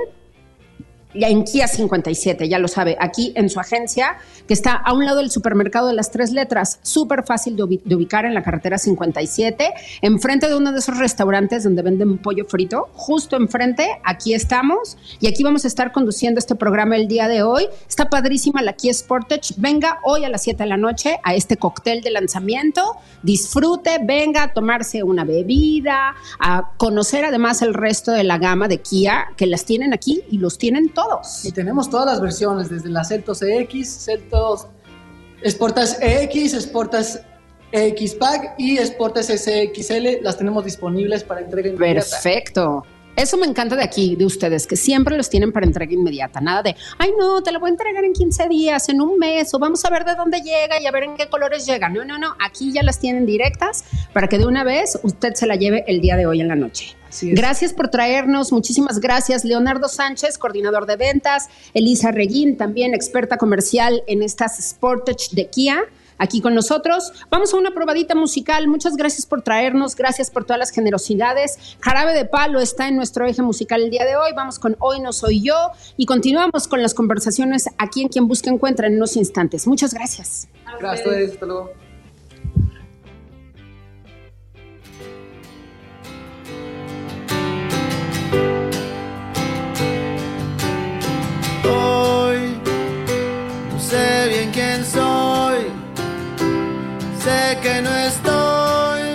ya 1.15 1.29
en 1.29 1.43
Kia 1.43 1.67
57, 1.67 2.47
ya 2.49 2.59
lo 2.59 2.67
sabe, 2.67 2.97
aquí 2.99 3.31
en 3.35 3.49
su 3.49 3.59
agencia, 3.59 4.17
que 4.47 4.53
está 4.53 4.73
a 4.73 4.93
un 4.93 5.05
lado 5.05 5.17
del 5.17 5.31
supermercado 5.31 5.87
de 5.87 5.93
las 5.93 6.11
tres 6.11 6.31
letras, 6.31 6.79
súper 6.83 7.23
fácil 7.23 7.55
de, 7.55 7.63
ubi- 7.63 7.81
de 7.83 7.95
ubicar 7.95 8.25
en 8.25 8.33
la 8.33 8.43
carretera 8.43 8.77
57, 8.77 9.73
enfrente 10.01 10.47
de 10.47 10.55
uno 10.55 10.71
de 10.71 10.79
esos 10.79 10.97
restaurantes 10.97 11.63
donde 11.63 11.81
venden 11.81 12.17
pollo 12.17 12.45
frito, 12.45 12.89
justo 12.93 13.35
enfrente, 13.37 13.87
aquí 14.03 14.33
estamos, 14.33 14.97
y 15.19 15.27
aquí 15.27 15.43
vamos 15.43 15.65
a 15.65 15.67
estar 15.67 15.91
conduciendo 15.91 16.39
este 16.39 16.55
programa 16.55 16.95
el 16.95 17.07
día 17.07 17.27
de 17.27 17.43
hoy. 17.43 17.67
Está 17.87 18.09
padrísima 18.09 18.61
la 18.61 18.73
Kia 18.73 18.93
Sportage, 18.93 19.53
venga 19.57 19.99
hoy 20.03 20.25
a 20.25 20.29
las 20.29 20.43
7 20.43 20.63
de 20.63 20.69
la 20.69 20.77
noche 20.77 21.17
a 21.23 21.33
este 21.35 21.57
cóctel 21.57 22.01
de 22.01 22.11
lanzamiento, 22.11 22.97
disfrute, 23.23 23.99
venga 24.03 24.43
a 24.43 24.53
tomarse 24.53 25.03
una 25.03 25.23
bebida, 25.23 26.15
a 26.39 26.71
conocer 26.77 27.25
además 27.25 27.61
el 27.61 27.73
resto 27.73 28.11
de 28.11 28.23
la 28.23 28.37
gama 28.37 28.67
de 28.67 28.79
Kia, 28.79 29.27
que 29.37 29.45
las 29.47 29.65
tienen 29.65 29.93
aquí 29.93 30.21
y 30.29 30.37
los 30.37 30.57
tienen 30.57 30.89
todos. 30.89 31.04
Y 31.43 31.51
tenemos 31.51 31.89
todas 31.89 32.05
las 32.05 32.21
versiones, 32.21 32.69
desde 32.69 32.89
la 32.89 33.03
Celtos 33.03 33.41
EX, 33.41 34.05
Celtos 34.05 34.67
Sportas 35.47 35.97
EX, 36.01 36.53
Sportas 36.61 37.21
EX 37.71 38.15
Pack 38.15 38.55
y 38.57 38.77
Sportas 38.77 39.27
SXL. 39.27 40.21
Las 40.21 40.37
tenemos 40.37 40.65
disponibles 40.65 41.23
para 41.23 41.41
entrega 41.41 41.69
inmediata. 41.69 42.09
Perfecto. 42.09 42.85
Eso 43.15 43.37
me 43.37 43.45
encanta 43.45 43.75
de 43.75 43.83
aquí, 43.83 44.15
de 44.15 44.25
ustedes, 44.25 44.67
que 44.67 44.75
siempre 44.75 45.15
los 45.15 45.29
tienen 45.29 45.51
para 45.51 45.65
entrega 45.65 45.93
inmediata. 45.93 46.41
Nada 46.41 46.63
de, 46.63 46.75
ay, 46.97 47.11
no, 47.17 47.41
te 47.41 47.51
lo 47.51 47.59
voy 47.59 47.69
a 47.69 47.71
entregar 47.71 48.03
en 48.03 48.13
15 48.13 48.49
días, 48.49 48.89
en 48.89 49.01
un 49.01 49.17
mes, 49.17 49.53
o 49.53 49.59
vamos 49.59 49.85
a 49.85 49.89
ver 49.89 50.03
de 50.03 50.15
dónde 50.15 50.41
llega 50.41 50.81
y 50.81 50.85
a 50.85 50.91
ver 50.91 51.03
en 51.03 51.15
qué 51.15 51.29
colores 51.29 51.65
llega. 51.65 51.87
No, 51.89 52.03
no, 52.03 52.17
no. 52.17 52.35
Aquí 52.39 52.73
ya 52.73 52.83
las 52.83 52.99
tienen 52.99 53.25
directas 53.25 53.85
para 54.13 54.27
que 54.27 54.37
de 54.37 54.45
una 54.45 54.63
vez 54.63 54.99
usted 55.03 55.33
se 55.33 55.47
la 55.47 55.55
lleve 55.55 55.85
el 55.87 56.01
día 56.01 56.17
de 56.17 56.25
hoy 56.25 56.41
en 56.41 56.47
la 56.47 56.55
noche. 56.55 56.95
Gracias 57.21 57.73
por 57.73 57.89
traernos, 57.89 58.51
muchísimas 58.51 58.99
gracias. 58.99 59.45
Leonardo 59.45 59.87
Sánchez, 59.87 60.37
coordinador 60.37 60.85
de 60.85 60.97
ventas. 60.97 61.47
Elisa 61.73 62.11
Reguín, 62.11 62.57
también 62.57 62.93
experta 62.93 63.37
comercial 63.37 64.03
en 64.07 64.21
estas 64.21 64.57
Sportage 64.57 65.29
de 65.31 65.47
Kia. 65.49 65.83
Aquí 66.17 66.41
con 66.41 66.55
nosotros. 66.55 67.11
Vamos 67.29 67.53
a 67.53 67.57
una 67.57 67.71
probadita 67.71 68.15
musical. 68.15 68.67
Muchas 68.67 68.95
gracias 68.95 69.25
por 69.25 69.41
traernos. 69.41 69.95
Gracias 69.95 70.29
por 70.29 70.45
todas 70.45 70.59
las 70.59 70.71
generosidades. 70.71 71.57
Jarabe 71.81 72.13
de 72.13 72.25
Palo 72.25 72.59
está 72.59 72.87
en 72.87 72.95
nuestro 72.95 73.25
eje 73.25 73.41
musical 73.41 73.81
el 73.81 73.89
día 73.89 74.05
de 74.05 74.15
hoy. 74.15 74.31
Vamos 74.35 74.59
con 74.59 74.75
Hoy 74.79 74.99
no 74.99 75.13
soy 75.13 75.41
yo. 75.41 75.71
Y 75.97 76.05
continuamos 76.05 76.67
con 76.67 76.81
las 76.81 76.93
conversaciones 76.93 77.69
aquí 77.77 78.01
en 78.01 78.09
Quien 78.09 78.27
Busca 78.27 78.49
Encuentra 78.49 78.87
en 78.87 78.95
unos 78.95 79.15
instantes. 79.15 79.67
Muchas 79.67 79.93
gracias. 79.93 80.47
Gracias 80.79 81.31
hasta 81.31 81.45
luego. 81.45 81.71
Hoy 91.67 92.37
no 93.71 93.79
sé 93.79 94.27
bien 94.29 94.51
quién 94.51 94.85
soy, 94.85 95.65
sé 97.25 97.57
que 97.63 97.81
no 97.81 97.91
estoy 98.09 99.14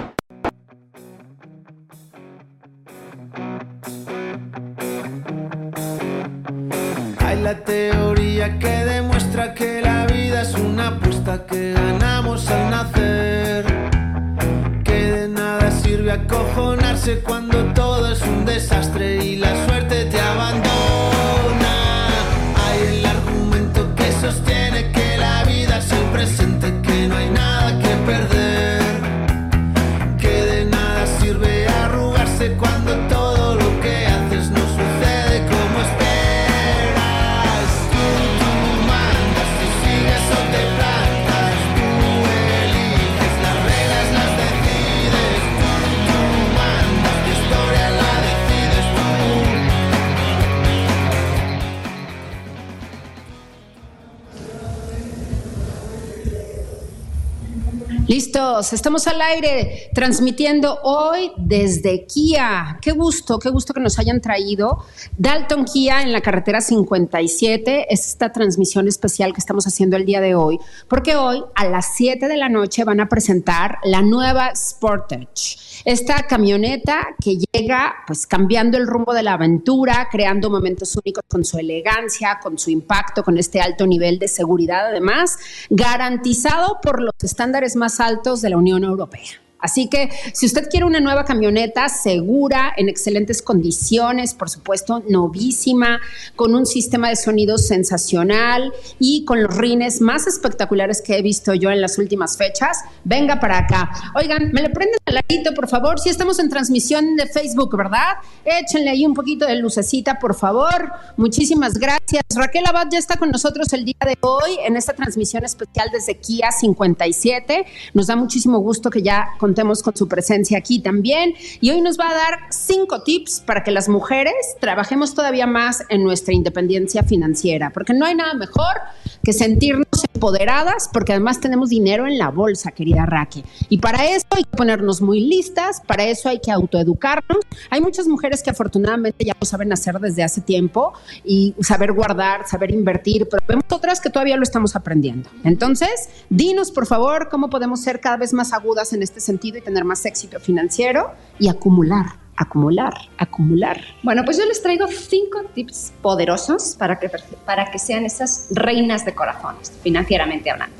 Estamos 58.81 59.05
al 59.05 59.21
aire 59.21 59.91
transmitiendo 59.93 60.79
hoy 60.81 61.31
desde 61.37 62.07
Kia. 62.07 62.79
Qué 62.81 62.93
gusto, 62.93 63.37
qué 63.37 63.51
gusto 63.51 63.75
que 63.75 63.79
nos 63.79 63.99
hayan 63.99 64.21
traído. 64.21 64.83
Dalton 65.19 65.65
Kia 65.65 66.01
en 66.01 66.11
la 66.11 66.21
carretera 66.21 66.61
57 66.61 67.93
es 67.93 68.07
esta 68.07 68.31
transmisión 68.31 68.87
especial 68.87 69.33
que 69.33 69.39
estamos 69.39 69.67
haciendo 69.67 69.97
el 69.97 70.05
día 70.05 70.19
de 70.19 70.33
hoy, 70.33 70.57
porque 70.87 71.15
hoy 71.15 71.43
a 71.53 71.65
las 71.65 71.95
7 71.95 72.27
de 72.27 72.37
la 72.37 72.49
noche 72.49 72.83
van 72.83 72.99
a 73.01 73.07
presentar 73.07 73.77
la 73.83 74.01
nueva 74.01 74.55
Sportage. 74.55 75.57
Esta 75.83 76.27
camioneta 76.27 77.15
que 77.23 77.37
llega 77.51 77.95
pues 78.05 78.27
cambiando 78.27 78.77
el 78.77 78.87
rumbo 78.87 79.13
de 79.13 79.23
la 79.23 79.33
aventura, 79.33 80.07
creando 80.11 80.49
momentos 80.49 80.95
únicos 80.95 81.23
con 81.27 81.43
su 81.43 81.57
elegancia, 81.57 82.39
con 82.41 82.59
su 82.59 82.69
impacto, 82.69 83.23
con 83.23 83.37
este 83.37 83.61
alto 83.61 83.87
nivel 83.87 84.19
de 84.19 84.27
seguridad 84.27 84.87
además, 84.87 85.39
garantizado 85.69 86.79
por 86.81 87.01
los 87.01 87.15
estándares 87.21 87.75
más 87.75 87.99
altos 87.99 88.41
de 88.41 88.49
la 88.49 88.57
Unión 88.57 88.83
Europea. 88.83 89.41
Así 89.61 89.87
que 89.87 90.09
si 90.33 90.45
usted 90.45 90.69
quiere 90.69 90.85
una 90.85 90.99
nueva 90.99 91.23
camioneta 91.23 91.87
segura, 91.89 92.73
en 92.75 92.89
excelentes 92.89 93.41
condiciones, 93.41 94.33
por 94.33 94.49
supuesto, 94.49 95.03
novísima, 95.07 95.99
con 96.35 96.55
un 96.55 96.65
sistema 96.65 97.09
de 97.09 97.15
sonido 97.15 97.57
sensacional 97.57 98.73
y 98.99 99.23
con 99.25 99.43
los 99.43 99.55
rines 99.55 100.01
más 100.01 100.27
espectaculares 100.27 101.01
que 101.01 101.17
he 101.17 101.21
visto 101.21 101.53
yo 101.53 101.69
en 101.69 101.81
las 101.81 101.97
últimas 101.97 102.37
fechas, 102.37 102.79
venga 103.03 103.39
para 103.39 103.59
acá. 103.59 103.91
Oigan, 104.15 104.51
me 104.51 104.61
le 104.61 104.69
prenden 104.69 104.99
al 105.05 105.15
ladito, 105.15 105.53
por 105.53 105.67
favor. 105.67 105.99
Si 105.99 106.09
estamos 106.09 106.39
en 106.39 106.49
transmisión 106.49 107.15
de 107.15 107.27
Facebook, 107.27 107.75
¿verdad? 107.77 108.17
Échenle 108.45 108.89
ahí 108.89 109.05
un 109.05 109.13
poquito 109.13 109.45
de 109.45 109.55
lucecita, 109.55 110.19
por 110.19 110.35
favor. 110.35 110.91
Muchísimas 111.17 111.75
gracias. 111.75 112.23
Raquel 112.35 112.65
Abad 112.65 112.87
ya 112.91 112.97
está 112.97 113.17
con 113.17 113.29
nosotros 113.29 113.71
el 113.73 113.85
día 113.85 113.95
de 114.05 114.17
hoy 114.21 114.57
en 114.65 114.75
esta 114.75 114.93
transmisión 114.93 115.43
especial 115.43 115.89
desde 115.91 116.17
Kia 116.17 116.51
57. 116.51 117.65
Nos 117.93 118.07
da 118.07 118.15
muchísimo 118.15 118.59
gusto 118.59 118.89
que 118.89 119.01
ya 119.01 119.29
contemos 119.51 119.83
con 119.83 119.93
su 119.97 120.07
presencia 120.07 120.57
aquí 120.57 120.79
también. 120.79 121.33
Y 121.59 121.71
hoy 121.71 121.81
nos 121.81 121.99
va 121.99 122.09
a 122.09 122.13
dar 122.13 122.39
cinco 122.51 123.03
tips 123.03 123.41
para 123.45 123.63
que 123.63 123.71
las 123.71 123.89
mujeres 123.89 124.33
trabajemos 124.61 125.13
todavía 125.13 125.45
más 125.45 125.83
en 125.89 126.05
nuestra 126.05 126.33
independencia 126.33 127.03
financiera, 127.03 127.71
porque 127.73 127.93
no 127.93 128.05
hay 128.05 128.15
nada 128.15 128.33
mejor 128.33 128.77
que 129.25 129.33
sentirnos 129.33 129.85
empoderadas, 130.13 130.89
porque 130.93 131.11
además 131.11 131.41
tenemos 131.41 131.69
dinero 131.69 132.07
en 132.07 132.17
la 132.17 132.29
bolsa, 132.29 132.71
querida 132.71 133.05
Raquel. 133.05 133.43
Y 133.67 133.79
para 133.79 134.05
eso 134.05 134.25
hay 134.29 134.43
que 134.43 134.55
ponernos 134.55 135.01
muy 135.01 135.19
listas, 135.19 135.81
para 135.85 136.05
eso 136.05 136.29
hay 136.29 136.39
que 136.39 136.49
autoeducarnos. 136.49 137.39
Hay 137.69 137.81
muchas 137.81 138.07
mujeres 138.07 138.41
que 138.43 138.51
afortunadamente 138.51 139.25
ya 139.25 139.33
lo 139.37 139.45
saben 139.45 139.73
hacer 139.73 139.99
desde 139.99 140.23
hace 140.23 140.39
tiempo 140.39 140.93
y 141.25 141.55
saber 141.59 141.91
guardar, 141.91 142.47
saber 142.47 142.71
invertir, 142.71 143.27
pero 143.29 143.43
vemos 143.45 143.65
otras 143.69 143.99
que 143.99 144.09
todavía 144.09 144.37
lo 144.37 144.43
estamos 144.43 144.77
aprendiendo. 144.77 145.29
Entonces, 145.43 146.09
dinos 146.29 146.71
por 146.71 146.87
favor 146.87 147.27
cómo 147.29 147.49
podemos 147.49 147.81
ser 147.81 147.99
cada 147.99 148.15
vez 148.15 148.31
más 148.31 148.53
agudas 148.53 148.93
en 148.93 149.03
este 149.03 149.19
sentido 149.19 149.40
y 149.43 149.61
tener 149.61 149.83
más 149.83 150.05
éxito 150.05 150.39
financiero 150.39 151.11
y 151.39 151.49
acumular, 151.49 152.05
acumular, 152.35 152.93
acumular. 153.17 153.81
Bueno, 154.03 154.23
pues 154.23 154.37
yo 154.37 154.45
les 154.45 154.61
traigo 154.61 154.87
cinco 154.87 155.43
tips 155.53 155.93
poderosos 156.01 156.75
para 156.77 156.99
que, 156.99 157.09
para 157.45 157.71
que 157.71 157.79
sean 157.79 158.05
esas 158.05 158.47
reinas 158.51 159.05
de 159.05 159.13
corazones, 159.13 159.71
financieramente 159.81 160.51
hablando. 160.51 160.75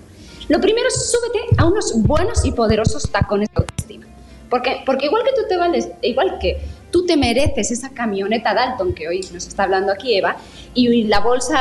Lo 0.50 0.60
primero 0.60 0.88
es 0.88 1.12
súbete 1.12 1.40
a 1.58 1.66
unos 1.66 1.94
buenos 2.02 2.46
y 2.46 2.52
poderosos 2.52 3.10
tacones 3.12 3.50
de 3.54 3.62
autoestima. 3.62 4.06
Porque, 4.50 4.84
porque 4.86 5.06
igual 5.06 5.24
que 5.24 5.42
tú 5.42 5.48
te 5.48 5.56
vales, 5.56 5.90
igual 6.02 6.38
que 6.40 6.62
tú 6.92 7.06
te 7.06 7.16
mereces 7.16 7.72
esa 7.72 7.90
camioneta 7.90 8.54
Dalton 8.54 8.94
que 8.94 9.08
hoy 9.08 9.22
nos 9.32 9.48
está 9.48 9.64
hablando 9.64 9.94
aquí 9.94 10.14
Eva, 10.14 10.36
y 10.74 11.04
la 11.04 11.22
bolsa 11.22 11.58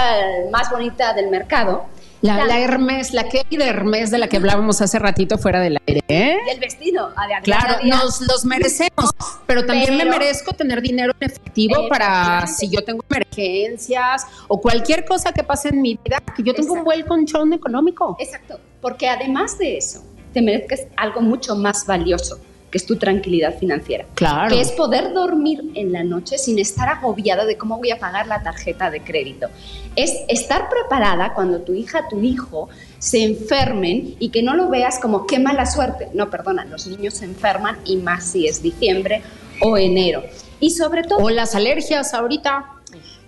más 0.50 0.70
bonita 0.70 1.14
del 1.14 1.30
mercado, 1.30 1.86
La, 2.22 2.44
la 2.44 2.58
Hermes, 2.60 3.14
la 3.14 3.28
Kelly 3.30 3.56
de 3.56 3.64
Hermes 3.66 4.10
de 4.10 4.18
la 4.18 4.28
que 4.28 4.36
hablábamos 4.36 4.82
hace 4.82 4.98
ratito 4.98 5.38
fuera 5.38 5.58
del 5.60 5.78
aire. 5.86 6.02
¿eh? 6.08 6.36
y 6.46 6.50
el 6.50 6.60
vestido, 6.60 7.10
a 7.16 7.26
de- 7.26 7.34
Claro, 7.42 7.82
día- 7.82 7.94
nos 7.96 8.20
los 8.20 8.44
merecemos, 8.44 9.10
pero 9.46 9.64
también 9.64 9.96
me 9.96 10.04
Pero- 10.04 10.18
merezco 10.18 10.52
tener 10.52 10.82
dinero 10.82 11.14
en 11.18 11.30
efectivo 11.30 11.88
para 11.88 12.46
si 12.46 12.68
yo 12.68 12.84
tengo 12.84 13.02
emergencias 13.08 14.26
o 14.48 14.60
cualquier 14.60 15.06
cosa 15.06 15.32
que 15.32 15.42
pase 15.44 15.70
en 15.70 15.80
mi 15.80 15.98
vida, 16.04 16.18
que 16.36 16.42
yo 16.42 16.52
tengo 16.54 16.74
un 16.74 16.84
buen 16.84 17.02
colchón 17.06 17.52
económico. 17.54 18.16
Exacto, 18.18 18.60
porque 18.82 19.08
además 19.08 19.56
de 19.56 19.78
eso, 19.78 20.02
te 20.34 20.42
mereces 20.42 20.88
algo 20.98 21.22
mucho 21.22 21.56
más 21.56 21.86
valioso, 21.86 22.38
que 22.70 22.78
es 22.78 22.86
tu 22.86 22.96
tranquilidad 22.96 23.58
financiera. 23.58 24.04
Claro. 24.14 24.54
Que 24.54 24.60
es 24.60 24.70
poder 24.72 25.12
dormir 25.12 25.70
en 25.74 25.92
la 25.92 26.04
noche 26.04 26.38
sin 26.38 26.58
estar 26.58 26.88
agobiada 26.88 27.44
de 27.44 27.56
cómo 27.56 27.78
voy 27.78 27.90
a 27.90 27.98
pagar 27.98 28.26
la 28.26 28.42
tarjeta 28.42 28.90
de 28.90 29.02
crédito. 29.02 29.48
Es 29.96 30.12
estar 30.28 30.68
preparada 30.68 31.34
cuando 31.34 31.60
tu 31.62 31.74
hija, 31.74 32.08
tu 32.08 32.20
hijo 32.20 32.68
se 32.98 33.24
enfermen 33.24 34.14
y 34.18 34.28
que 34.28 34.42
no 34.42 34.54
lo 34.54 34.68
veas 34.68 35.00
como 35.00 35.26
qué 35.26 35.38
mala 35.38 35.66
suerte. 35.66 36.08
No, 36.14 36.30
perdona, 36.30 36.64
los 36.64 36.86
niños 36.86 37.14
se 37.14 37.24
enferman 37.24 37.78
y 37.84 37.96
más 37.96 38.24
si 38.24 38.46
es 38.46 38.62
diciembre 38.62 39.22
o 39.60 39.76
enero. 39.76 40.22
Y 40.60 40.70
sobre 40.70 41.02
todo, 41.02 41.18
O 41.18 41.30
las 41.30 41.54
alergias 41.54 42.14
ahorita. 42.14 42.66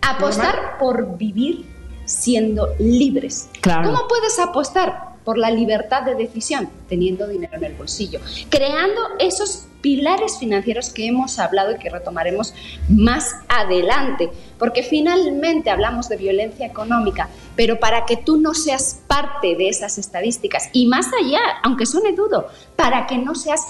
apostar 0.02 0.78
por 0.78 1.16
vivir 1.16 1.64
siendo 2.04 2.68
libres. 2.78 3.48
Claro. 3.60 3.90
¿Cómo 3.92 4.08
puedes 4.08 4.38
apostar? 4.38 5.11
Por 5.24 5.38
la 5.38 5.50
libertad 5.50 6.02
de 6.02 6.14
decisión, 6.14 6.68
teniendo 6.88 7.28
dinero 7.28 7.56
en 7.56 7.64
el 7.64 7.74
bolsillo, 7.74 8.20
creando 8.48 9.00
esos 9.18 9.66
pilares 9.82 10.38
financieros 10.38 10.90
que 10.90 11.06
hemos 11.06 11.38
hablado 11.38 11.72
y 11.72 11.78
que 11.78 11.90
retomaremos 11.90 12.54
más 12.88 13.34
adelante, 13.48 14.30
porque 14.58 14.82
finalmente 14.82 15.70
hablamos 15.70 16.08
de 16.08 16.16
violencia 16.16 16.66
económica, 16.66 17.28
pero 17.56 17.78
para 17.78 18.06
que 18.06 18.16
tú 18.16 18.38
no 18.38 18.54
seas 18.54 19.00
parte 19.06 19.56
de 19.56 19.68
esas 19.68 19.98
estadísticas 19.98 20.70
y 20.72 20.86
más 20.86 21.06
allá, 21.20 21.40
aunque 21.62 21.84
suene 21.84 22.12
duro, 22.12 22.46
para 22.76 23.06
que 23.06 23.18
no 23.18 23.34
seas 23.34 23.66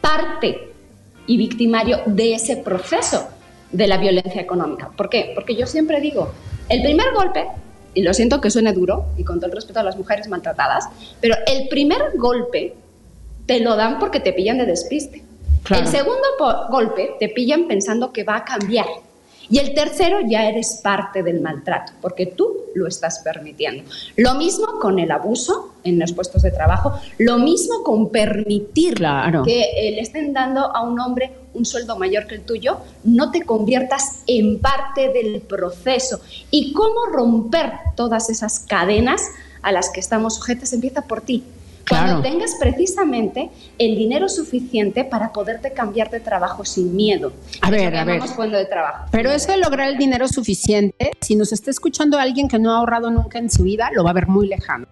parte 0.00 0.72
y 1.26 1.36
victimario 1.36 1.98
de 2.06 2.34
ese 2.34 2.56
proceso 2.56 3.28
de 3.70 3.86
la 3.86 3.98
violencia 3.98 4.40
económica. 4.40 4.90
¿Por 4.96 5.10
qué? 5.10 5.32
Porque 5.34 5.54
yo 5.54 5.66
siempre 5.66 6.00
digo, 6.00 6.32
el 6.68 6.82
primer 6.82 7.12
golpe, 7.12 7.46
y 7.98 8.02
lo 8.02 8.14
siento 8.14 8.40
que 8.40 8.48
suene 8.48 8.72
duro, 8.72 9.06
y 9.16 9.24
con 9.24 9.40
todo 9.40 9.46
el 9.46 9.56
respeto 9.56 9.80
a 9.80 9.82
las 9.82 9.96
mujeres 9.96 10.28
maltratadas, 10.28 10.88
pero 11.20 11.34
el 11.48 11.68
primer 11.68 12.12
golpe 12.14 12.76
te 13.44 13.58
lo 13.58 13.74
dan 13.74 13.98
porque 13.98 14.20
te 14.20 14.32
pillan 14.32 14.58
de 14.58 14.66
despiste. 14.66 15.24
Claro. 15.64 15.82
El 15.82 15.90
segundo 15.90 16.28
golpe 16.70 17.16
te 17.18 17.28
pillan 17.28 17.66
pensando 17.66 18.12
que 18.12 18.22
va 18.22 18.36
a 18.36 18.44
cambiar. 18.44 18.86
Y 19.50 19.58
el 19.58 19.74
tercero 19.74 20.20
ya 20.24 20.48
eres 20.48 20.80
parte 20.80 21.24
del 21.24 21.40
maltrato, 21.40 21.92
porque 22.00 22.26
tú 22.26 22.57
lo 22.74 22.86
estás 22.86 23.20
permitiendo. 23.20 23.84
Lo 24.16 24.34
mismo 24.34 24.78
con 24.80 24.98
el 24.98 25.10
abuso 25.10 25.74
en 25.84 25.98
los 25.98 26.12
puestos 26.12 26.42
de 26.42 26.50
trabajo, 26.50 26.92
lo 27.18 27.38
mismo 27.38 27.82
con 27.82 28.10
permitir 28.10 28.94
Claro. 28.94 29.42
que 29.42 29.62
eh, 29.62 29.92
le 29.92 30.00
estén 30.00 30.32
dando 30.32 30.60
a 30.60 30.82
un 30.82 30.98
hombre 31.00 31.32
un 31.54 31.64
sueldo 31.64 31.98
mayor 31.98 32.26
que 32.26 32.36
el 32.36 32.42
tuyo, 32.42 32.78
no 33.04 33.30
te 33.30 33.42
conviertas 33.42 34.22
en 34.26 34.60
parte 34.60 35.08
del 35.08 35.40
proceso. 35.40 36.20
¿Y 36.50 36.72
cómo 36.72 37.06
romper 37.12 37.72
todas 37.96 38.30
esas 38.30 38.60
cadenas 38.60 39.22
a 39.62 39.72
las 39.72 39.90
que 39.90 40.00
estamos 40.00 40.36
sujetas? 40.36 40.72
Empieza 40.72 41.02
por 41.02 41.20
ti. 41.22 41.44
Claro. 41.88 42.20
Cuando 42.20 42.28
tengas 42.28 42.54
precisamente 42.60 43.50
el 43.78 43.96
dinero 43.96 44.28
suficiente 44.28 45.04
para 45.04 45.32
poderte 45.32 45.72
cambiar 45.72 46.10
de 46.10 46.20
trabajo 46.20 46.64
sin 46.64 46.94
miedo. 46.94 47.32
A 47.62 47.70
ver, 47.70 47.96
a 47.96 48.04
ver. 48.04 48.22
de 48.22 48.66
trabajo. 48.66 49.06
Pero 49.10 49.30
eso 49.30 49.52
de 49.52 49.58
lograr 49.58 49.88
el 49.88 49.96
dinero 49.96 50.28
suficiente, 50.28 51.12
si 51.20 51.34
nos 51.34 51.52
está 51.52 51.70
escuchando 51.70 52.18
alguien 52.18 52.46
que 52.48 52.58
no 52.58 52.72
ha 52.72 52.78
ahorrado 52.78 53.10
nunca 53.10 53.38
en 53.38 53.50
su 53.50 53.62
vida, 53.62 53.90
lo 53.94 54.04
va 54.04 54.10
a 54.10 54.12
ver 54.12 54.28
muy 54.28 54.48
lejano. 54.48 54.86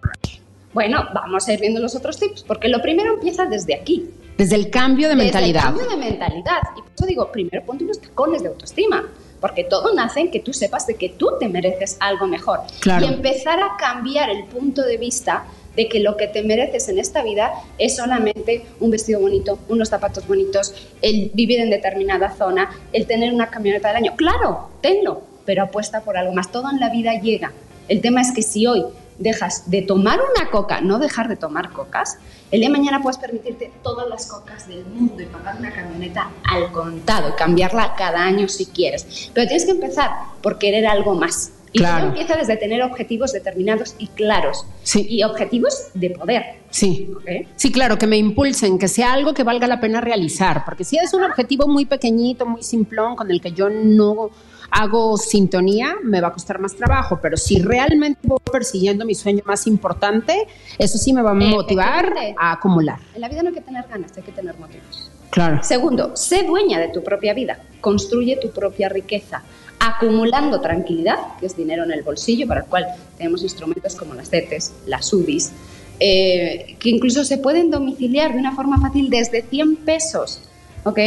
Bueno, 0.73 1.05
vamos 1.13 1.47
a 1.47 1.53
ir 1.53 1.59
viendo 1.59 1.79
los 1.79 1.95
otros 1.95 2.19
tips, 2.19 2.43
porque 2.43 2.67
lo 2.67 2.81
primero 2.81 3.13
empieza 3.13 3.45
desde 3.45 3.75
aquí. 3.75 4.09
Desde 4.37 4.55
el 4.55 4.69
cambio 4.69 5.07
de 5.07 5.15
Desde 5.15 5.25
mentalidad. 5.25 5.61
El 5.61 5.79
cambio 5.79 5.89
de 5.89 5.97
mentalidad. 5.97 6.61
Y 6.77 6.81
por 6.81 6.91
eso 6.95 7.05
digo, 7.05 7.31
primero 7.31 7.63
ponte 7.65 7.83
unos 7.83 7.99
tacones 7.99 8.43
de 8.43 8.49
autoestima. 8.49 9.03
Porque 9.39 9.63
todo 9.63 9.93
nace 9.93 10.21
en 10.21 10.31
que 10.31 10.39
tú 10.39 10.51
sepas 10.51 10.87
de 10.87 10.95
que 10.95 11.09
tú 11.09 11.29
te 11.39 11.47
mereces 11.47 11.97
algo 11.99 12.25
mejor. 12.25 12.61
Claro. 12.79 13.05
Y 13.05 13.09
empezar 13.09 13.59
a 13.59 13.77
cambiar 13.77 14.31
el 14.31 14.45
punto 14.45 14.81
de 14.81 14.97
vista 14.97 15.45
de 15.77 15.87
que 15.87 15.99
lo 16.01 16.17
que 16.17 16.27
te 16.27 16.41
mereces 16.41 16.89
en 16.89 16.99
esta 16.99 17.23
vida 17.23 17.53
es 17.77 17.95
solamente 17.95 18.65
un 18.79 18.91
vestido 18.91 19.21
bonito, 19.21 19.59
unos 19.69 19.89
zapatos 19.89 20.27
bonitos, 20.27 20.73
el 21.01 21.31
vivir 21.33 21.59
en 21.59 21.69
determinada 21.69 22.35
zona, 22.35 22.71
el 22.91 23.05
tener 23.05 23.31
una 23.31 23.49
camioneta 23.49 23.89
del 23.89 23.97
año. 23.97 24.15
Claro, 24.17 24.69
tenlo, 24.81 25.21
pero 25.45 25.63
apuesta 25.63 26.01
por 26.01 26.17
algo 26.17 26.33
más. 26.33 26.51
Todo 26.51 26.69
en 26.71 26.79
la 26.79 26.89
vida 26.89 27.13
llega. 27.21 27.53
El 27.87 28.01
tema 28.01 28.21
es 28.21 28.33
que 28.33 28.41
si 28.41 28.65
hoy 28.65 28.83
dejas 29.19 29.69
de 29.69 29.81
tomar 29.83 30.19
una 30.19 30.49
coca, 30.49 30.81
no 30.81 30.99
dejar 30.99 31.27
de 31.27 31.35
tomar 31.35 31.71
cocas, 31.71 32.17
el 32.49 32.61
día 32.61 32.69
de 32.69 32.77
mañana 32.77 33.01
puedes 33.01 33.17
permitirte 33.17 33.71
todas 33.83 34.07
las 34.09 34.25
cocas 34.25 34.67
del 34.67 34.85
mundo 34.85 35.21
y 35.21 35.25
pagar 35.25 35.57
una 35.57 35.71
camioneta 35.71 36.31
al 36.43 36.71
contado 36.71 37.29
y 37.29 37.33
cambiarla 37.33 37.93
cada 37.95 38.23
año 38.23 38.47
si 38.47 38.65
quieres. 38.65 39.29
Pero 39.33 39.47
tienes 39.47 39.65
que 39.65 39.71
empezar 39.71 40.09
por 40.41 40.57
querer 40.57 40.87
algo 40.87 41.13
más. 41.13 41.51
Y 41.73 41.79
Claro. 41.79 41.97
todo 42.05 42.09
empieza 42.09 42.35
desde 42.37 42.57
tener 42.57 42.81
objetivos 42.81 43.33
determinados 43.33 43.95
y 43.99 44.07
claros. 44.07 44.65
Sí. 44.83 45.05
Y 45.09 45.23
objetivos 45.23 45.89
de 45.93 46.11
poder. 46.11 46.43
Sí. 46.69 47.09
¿ok? 47.15 47.47
Sí, 47.55 47.71
claro, 47.71 47.97
que 47.97 48.07
me 48.07 48.17
impulsen, 48.17 48.77
que 48.79 48.87
sea 48.87 49.13
algo 49.13 49.33
que 49.33 49.43
valga 49.43 49.67
la 49.67 49.79
pena 49.79 50.01
realizar, 50.01 50.63
porque 50.65 50.83
si 50.83 50.97
es 50.97 51.13
un 51.13 51.23
objetivo 51.23 51.67
muy 51.67 51.85
pequeñito, 51.85 52.45
muy 52.45 52.63
simplón, 52.63 53.15
con 53.15 53.29
el 53.31 53.41
que 53.41 53.51
yo 53.51 53.69
no 53.69 54.29
hago 54.69 55.15
sintonía, 55.17 55.95
me 56.03 56.19
va 56.19 56.27
a 56.27 56.33
costar 56.33 56.59
más 56.59 56.75
trabajo, 56.75 57.19
pero 57.21 57.37
si 57.37 57.59
realmente 57.61 58.19
voy 58.23 58.39
persiguiendo 58.51 59.05
mi 59.05 59.15
sueño 59.15 59.41
más 59.45 59.65
importante, 59.65 60.45
eso 60.77 60.97
sí 60.97 61.13
me 61.13 61.21
va 61.21 61.31
a 61.31 61.35
motivar 61.35 62.13
a 62.37 62.51
acumular. 62.51 62.99
En 63.15 63.21
la 63.21 63.29
vida 63.29 63.43
no 63.43 63.49
hay 63.49 63.55
que 63.55 63.61
tener 63.61 63.85
ganas, 63.87 64.11
hay 64.17 64.23
que 64.23 64.31
tener 64.33 64.57
motivos. 64.59 65.09
Claro. 65.29 65.61
Segundo, 65.63 66.15
sé 66.17 66.43
dueña 66.43 66.79
de 66.79 66.89
tu 66.89 67.03
propia 67.03 67.33
vida, 67.33 67.59
construye 67.81 68.37
tu 68.37 68.51
propia 68.51 68.89
riqueza, 68.89 69.43
acumulando 69.79 70.59
tranquilidad, 70.61 71.37
que 71.39 71.45
es 71.45 71.55
dinero 71.55 71.83
en 71.83 71.91
el 71.91 72.03
bolsillo, 72.03 72.47
para 72.47 72.61
el 72.61 72.65
cual 72.67 72.85
tenemos 73.17 73.43
instrumentos 73.43 73.95
como 73.95 74.13
las 74.13 74.29
CETES, 74.29 74.73
las 74.85 75.11
UDIs, 75.13 75.51
eh, 75.99 76.75
que 76.79 76.89
incluso 76.89 77.23
se 77.23 77.37
pueden 77.37 77.71
domiciliar 77.71 78.33
de 78.33 78.39
una 78.39 78.55
forma 78.55 78.79
fácil 78.79 79.09
desde 79.09 79.41
100 79.41 79.77
pesos, 79.77 80.41
¿ok? 80.83 80.99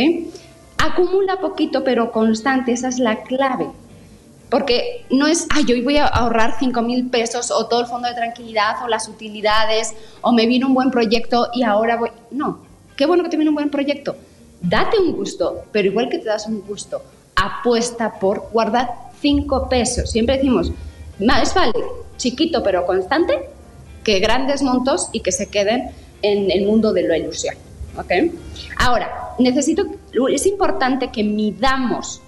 Acumula 0.79 1.41
poquito 1.41 1.85
pero 1.85 2.11
constante, 2.11 2.73
esa 2.73 2.89
es 2.89 2.99
la 2.99 3.23
clave. 3.23 3.69
Porque 4.49 5.07
no 5.11 5.29
es, 5.29 5.47
ay, 5.51 5.65
hoy 5.73 5.81
voy 5.83 5.99
a 5.99 6.07
ahorrar 6.07 6.57
5 6.59 6.83
mil 6.83 7.09
pesos 7.09 7.53
o 7.53 7.67
todo 7.67 7.83
el 7.83 7.87
fondo 7.87 8.09
de 8.09 8.15
tranquilidad 8.15 8.83
o 8.83 8.89
las 8.89 9.07
utilidades 9.09 9.95
o 10.23 10.33
me 10.33 10.47
viene 10.47 10.65
un 10.65 10.75
buen 10.75 10.91
proyecto 10.91 11.49
y 11.55 11.63
ahora 11.63 11.97
voy. 11.97 12.11
No, 12.33 12.59
qué 12.97 13.07
bueno 13.07 13.23
que 13.23 13.29
te 13.29 13.37
viene 13.37 13.51
un 13.51 13.55
buen 13.55 13.71
proyecto. 13.71 14.17
Date 14.61 14.99
un 14.99 15.13
gusto, 15.13 15.65
pero 15.71 15.87
igual 15.89 16.09
que 16.09 16.19
te 16.19 16.25
das 16.25 16.47
un 16.47 16.63
gusto, 16.63 17.01
apuesta 17.40 18.18
por 18.18 18.50
guardar 18.53 18.90
5 19.20 19.68
pesos. 19.68 20.11
Siempre 20.11 20.37
decimos, 20.37 20.72
más 21.18 21.55
vale 21.55 21.72
chiquito 22.16 22.62
pero 22.62 22.87
constante 22.87 23.48
que 24.05 24.20
grandes 24.20 24.62
montos 24.62 25.09
y 25.12 25.20
que 25.20 25.33
se 25.33 25.48
queden 25.48 25.90
en 26.22 26.50
el 26.50 26.66
mundo 26.66 26.92
de 26.92 27.03
la 27.03 27.18
ilusión. 27.18 27.55
¿ok? 27.96 28.33
Ahora, 28.79 29.35
necesito, 29.38 29.85
es 30.33 30.46
importante 30.46 31.11
que 31.11 31.24
midamos 31.24 32.20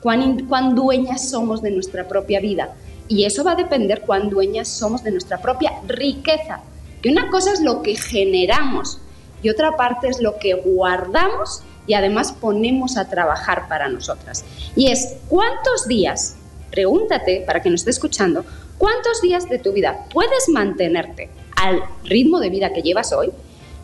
cuán, 0.00 0.46
cuán 0.46 0.74
dueñas 0.74 1.28
somos 1.28 1.62
de 1.62 1.70
nuestra 1.70 2.08
propia 2.08 2.40
vida. 2.40 2.74
Y 3.08 3.24
eso 3.24 3.44
va 3.44 3.52
a 3.52 3.56
depender 3.56 4.02
cuán 4.02 4.30
dueñas 4.30 4.68
somos 4.68 5.02
de 5.02 5.10
nuestra 5.10 5.38
propia 5.38 5.72
riqueza. 5.86 6.60
Que 7.02 7.10
una 7.10 7.30
cosa 7.30 7.52
es 7.52 7.60
lo 7.60 7.82
que 7.82 7.96
generamos 7.96 8.98
y 9.42 9.50
otra 9.50 9.76
parte 9.76 10.08
es 10.08 10.20
lo 10.20 10.38
que 10.38 10.54
guardamos 10.54 11.62
y 11.86 11.94
además 11.94 12.32
ponemos 12.32 12.96
a 12.96 13.08
trabajar 13.08 13.68
para 13.68 13.88
nosotras. 13.88 14.44
Y 14.76 14.90
es, 14.90 15.16
¿cuántos 15.28 15.88
días, 15.88 16.36
pregúntate 16.70 17.42
para 17.46 17.60
que 17.62 17.70
nos 17.70 17.80
esté 17.80 17.90
escuchando, 17.90 18.44
cuántos 18.78 19.20
días 19.20 19.48
de 19.48 19.58
tu 19.58 19.72
vida 19.72 20.06
puedes 20.12 20.48
mantenerte 20.48 21.30
al 21.56 21.82
ritmo 22.04 22.40
de 22.40 22.50
vida 22.50 22.72
que 22.72 22.82
llevas 22.82 23.12
hoy 23.12 23.30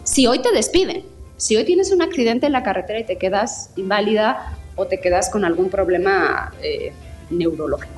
si 0.05 0.27
hoy 0.27 0.41
te 0.41 0.53
despiden? 0.53 1.05
Si 1.37 1.57
hoy 1.57 1.65
tienes 1.65 1.93
un 1.93 2.03
accidente 2.03 2.47
en 2.47 2.53
la 2.53 2.63
carretera 2.63 2.99
y 2.99 3.05
te 3.05 3.17
quedas 3.17 3.71
inválida 3.77 4.57
o 4.75 4.87
te 4.87 5.01
quedas 5.01 5.31
con 5.31 5.45
algún 5.45 5.71
problema 5.71 6.53
eh, 6.63 6.93
neurológico, 7.31 7.93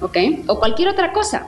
¿ok? 0.00 0.16
O 0.48 0.58
cualquier 0.58 0.88
otra 0.88 1.12
cosa. 1.12 1.46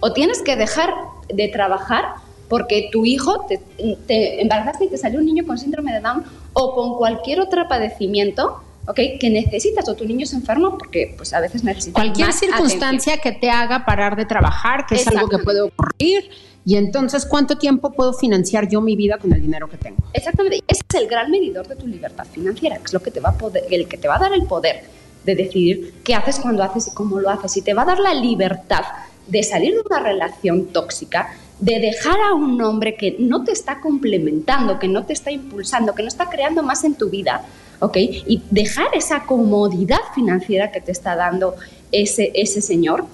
O 0.00 0.12
tienes 0.12 0.42
que 0.42 0.54
dejar 0.54 0.92
de 1.28 1.48
trabajar 1.48 2.14
porque 2.48 2.88
tu 2.92 3.04
hijo 3.04 3.46
te, 3.48 3.60
te 4.06 4.42
embarazaste 4.42 4.84
y 4.86 4.88
te 4.88 4.98
salió 4.98 5.20
un 5.20 5.26
niño 5.26 5.44
con 5.46 5.58
síndrome 5.58 5.92
de 5.92 6.00
Down 6.00 6.24
o 6.52 6.74
con 6.74 6.96
cualquier 6.96 7.40
otro 7.40 7.66
padecimiento, 7.68 8.60
¿ok? 8.86 8.98
Que 9.18 9.30
necesitas 9.30 9.88
o 9.88 9.94
tu 9.94 10.04
niño 10.04 10.24
es 10.24 10.32
enfermo 10.32 10.76
porque 10.78 11.14
pues 11.16 11.32
a 11.32 11.40
veces 11.40 11.64
necesitas 11.64 11.94
Cualquier 11.94 12.28
más 12.28 12.38
circunstancia 12.38 13.18
que 13.18 13.32
te 13.32 13.50
haga 13.50 13.84
parar 13.84 14.16
de 14.16 14.24
trabajar, 14.24 14.86
que 14.86 14.96
es 14.96 15.06
algo 15.08 15.28
que 15.28 15.38
puede 15.38 15.62
ocurrir, 15.62 16.30
y 16.66 16.76
entonces, 16.76 17.26
¿cuánto 17.26 17.58
tiempo 17.58 17.92
puedo 17.92 18.14
financiar 18.14 18.68
yo 18.68 18.80
mi 18.80 18.96
vida 18.96 19.18
con 19.18 19.32
el 19.32 19.42
dinero 19.42 19.68
que 19.68 19.76
tengo? 19.76 19.98
Exactamente. 20.14 20.60
Ese 20.66 20.82
es 20.88 21.00
el 21.00 21.08
gran 21.08 21.30
medidor 21.30 21.68
de 21.68 21.76
tu 21.76 21.86
libertad 21.86 22.24
financiera, 22.24 22.78
que 22.78 22.84
es 22.84 22.92
lo 22.92 23.02
que 23.02 23.10
te 23.10 23.20
va 23.20 23.30
a 23.30 23.38
poder, 23.38 23.64
el 23.70 23.86
que 23.86 23.98
te 23.98 24.08
va 24.08 24.16
a 24.16 24.18
dar 24.18 24.32
el 24.32 24.44
poder 24.46 24.84
de 25.24 25.34
decidir 25.34 25.94
qué 26.02 26.14
haces, 26.14 26.40
cuándo 26.40 26.62
haces 26.62 26.88
y 26.88 26.94
cómo 26.94 27.20
lo 27.20 27.28
haces. 27.28 27.56
Y 27.58 27.62
te 27.62 27.74
va 27.74 27.82
a 27.82 27.86
dar 27.86 27.98
la 27.98 28.14
libertad 28.14 28.82
de 29.26 29.42
salir 29.42 29.74
de 29.74 29.82
una 29.84 30.00
relación 30.00 30.66
tóxica, 30.66 31.36
de 31.60 31.78
dejar 31.80 32.16
a 32.20 32.34
un 32.34 32.60
hombre 32.62 32.96
que 32.96 33.16
no 33.18 33.44
te 33.44 33.52
está 33.52 33.80
complementando, 33.80 34.78
que 34.78 34.88
no 34.88 35.04
te 35.06 35.12
está 35.12 35.30
impulsando, 35.30 35.94
que 35.94 36.02
no 36.02 36.08
está 36.08 36.28
creando 36.28 36.62
más 36.62 36.84
en 36.84 36.94
tu 36.94 37.08
vida, 37.10 37.44
¿ok? 37.80 37.96
Y 37.96 38.42
dejar 38.50 38.88
esa 38.94 39.24
comodidad 39.24 40.00
financiera 40.14 40.70
que 40.72 40.80
te 40.80 40.92
está 40.92 41.16
dando 41.16 41.54
ese, 41.92 42.32
ese 42.34 42.60
señor. 42.60 43.04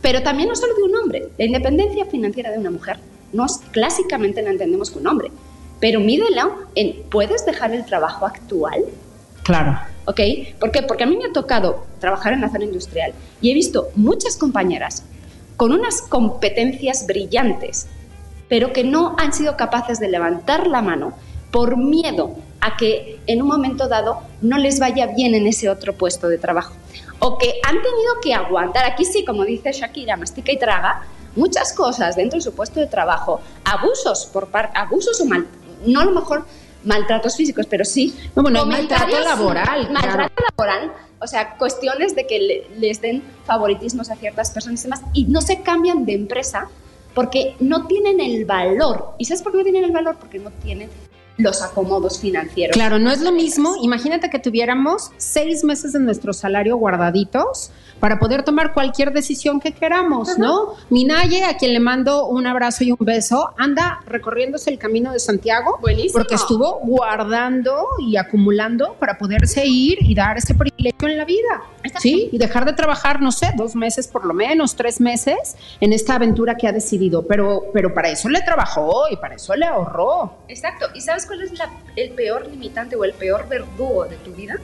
Pero 0.00 0.22
también 0.22 0.48
no 0.48 0.54
solo 0.54 0.74
de 0.76 0.82
un 0.84 0.94
hombre. 0.96 1.28
La 1.38 1.44
independencia 1.44 2.06
financiera 2.06 2.50
de 2.52 2.58
una 2.58 2.70
mujer, 2.70 2.98
no 3.32 3.44
es- 3.46 3.60
clásicamente 3.72 4.42
la 4.42 4.50
entendemos 4.50 4.90
con 4.90 5.02
un 5.02 5.08
hombre. 5.08 5.30
Pero 5.80 6.00
mídela 6.00 6.50
en, 6.76 7.02
¿puedes 7.10 7.44
dejar 7.44 7.72
el 7.74 7.84
trabajo 7.84 8.24
actual? 8.26 8.84
Claro. 9.42 9.78
¿Ok? 10.06 10.20
¿Por 10.60 10.70
qué? 10.70 10.82
Porque 10.82 11.04
a 11.04 11.06
mí 11.06 11.16
me 11.16 11.24
ha 11.26 11.32
tocado 11.32 11.84
trabajar 12.00 12.32
en 12.32 12.40
la 12.40 12.48
zona 12.48 12.64
industrial 12.64 13.12
y 13.40 13.50
he 13.50 13.54
visto 13.54 13.88
muchas 13.96 14.36
compañeras 14.36 15.04
con 15.58 15.72
unas 15.72 16.00
competencias 16.00 17.06
brillantes, 17.06 17.88
pero 18.48 18.72
que 18.72 18.84
no 18.84 19.14
han 19.18 19.34
sido 19.34 19.58
capaces 19.58 20.00
de 20.00 20.08
levantar 20.08 20.66
la 20.68 20.80
mano 20.80 21.12
por 21.50 21.76
miedo 21.76 22.36
a 22.60 22.76
que 22.78 23.20
en 23.26 23.42
un 23.42 23.48
momento 23.48 23.88
dado 23.88 24.20
no 24.40 24.56
les 24.56 24.78
vaya 24.80 25.06
bien 25.08 25.34
en 25.34 25.46
ese 25.46 25.68
otro 25.68 25.92
puesto 25.94 26.28
de 26.28 26.38
trabajo. 26.38 26.72
O 27.18 27.36
que 27.38 27.54
han 27.66 27.74
tenido 27.76 28.20
que 28.22 28.32
aguantar, 28.34 28.86
aquí 28.86 29.04
sí, 29.04 29.24
como 29.24 29.44
dice 29.44 29.72
Shakira, 29.72 30.16
mastica 30.16 30.52
y 30.52 30.58
traga, 30.58 31.02
muchas 31.36 31.72
cosas 31.72 32.14
dentro 32.16 32.38
de 32.38 32.42
su 32.42 32.54
puesto 32.54 32.78
de 32.80 32.86
trabajo, 32.86 33.40
abusos 33.64 34.26
por 34.32 34.48
par- 34.48 34.70
abusos 34.74 35.20
o 35.20 35.24
mal, 35.26 35.46
no 35.84 36.00
a 36.00 36.04
lo 36.04 36.12
mejor 36.12 36.44
maltratos 36.84 37.36
físicos, 37.36 37.66
pero 37.66 37.84
sí 37.84 38.16
No, 38.36 38.42
bueno, 38.42 38.60
hay 38.60 38.66
maltrato 38.66 39.04
comentarios- 39.06 39.24
laboral, 39.24 39.90
maltrato 39.90 40.42
laboral, 40.56 40.92
o 41.20 41.26
sea, 41.26 41.56
cuestiones 41.56 42.14
de 42.14 42.26
que 42.26 42.38
le- 42.38 42.66
les 42.78 43.00
den 43.00 43.22
favoritismos 43.44 44.10
a 44.10 44.16
ciertas 44.16 44.50
personas 44.50 44.80
y 44.80 44.84
demás, 44.84 45.02
y 45.12 45.24
no 45.24 45.40
se 45.40 45.62
cambian 45.62 46.04
de 46.06 46.14
empresa 46.14 46.68
porque 47.14 47.56
no 47.58 47.86
tienen 47.86 48.20
el 48.20 48.44
valor. 48.44 49.14
¿Y 49.18 49.24
sabes 49.24 49.42
por 49.42 49.52
qué 49.52 49.58
no 49.58 49.64
tienen 49.64 49.84
el 49.84 49.92
valor? 49.92 50.16
Porque 50.20 50.38
no 50.38 50.50
tienen 50.50 50.88
los 51.38 51.62
acomodos 51.62 52.18
financieros. 52.20 52.74
Claro, 52.74 52.98
no 52.98 53.10
es 53.10 53.20
lo 53.20 53.32
mismo. 53.32 53.76
Imagínate 53.82 54.28
que 54.28 54.38
tuviéramos 54.38 55.10
seis 55.16 55.64
meses 55.64 55.92
de 55.92 56.00
nuestro 56.00 56.32
salario 56.32 56.76
guardaditos 56.76 57.70
para 58.00 58.18
poder 58.18 58.42
tomar 58.42 58.74
cualquier 58.74 59.12
decisión 59.12 59.60
que 59.60 59.72
queramos, 59.72 60.38
¿no? 60.38 60.74
Minaye, 60.90 61.44
a 61.44 61.56
quien 61.56 61.72
le 61.72 61.80
mando 61.80 62.26
un 62.26 62.46
abrazo 62.46 62.84
y 62.84 62.92
un 62.92 62.98
beso, 63.00 63.50
anda 63.56 64.00
recorriéndose 64.06 64.70
el 64.70 64.78
camino 64.78 65.12
de 65.12 65.18
Santiago 65.18 65.78
Buenísimo. 65.80 66.12
porque 66.12 66.34
estuvo 66.34 66.80
guardando 66.82 67.86
y 67.98 68.16
acumulando 68.16 68.94
para 69.00 69.18
poderse 69.18 69.66
ir 69.66 69.98
y 70.00 70.14
dar 70.14 70.38
ese 70.38 70.54
privilegio 70.54 71.08
en 71.08 71.18
la 71.18 71.24
vida. 71.24 71.62
¿Sí? 71.98 72.28
Y 72.32 72.38
dejar 72.38 72.64
de 72.64 72.72
trabajar, 72.72 73.20
no 73.20 73.32
sé, 73.32 73.52
dos 73.56 73.74
meses 73.74 74.08
por 74.08 74.24
lo 74.24 74.34
menos, 74.34 74.76
tres 74.76 75.00
meses 75.00 75.56
en 75.80 75.92
esta 75.92 76.14
aventura 76.16 76.56
que 76.56 76.68
ha 76.68 76.72
decidido, 76.72 77.26
pero, 77.26 77.64
pero 77.72 77.92
para 77.94 78.08
eso 78.10 78.28
le 78.28 78.40
trabajó 78.42 79.08
y 79.10 79.16
para 79.16 79.34
eso 79.36 79.54
le 79.54 79.66
ahorró. 79.66 80.38
Exacto. 80.48 80.86
¿Y 80.94 81.00
sabes 81.00 81.26
cuál 81.26 81.42
es 81.42 81.58
la- 81.58 81.70
el 81.96 82.10
peor 82.10 82.46
limitante 82.48 82.96
o 82.96 83.04
el 83.04 83.12
peor 83.14 83.48
verdugo 83.48 84.04
de 84.06 84.16
tu 84.16 84.32
vida? 84.32 84.56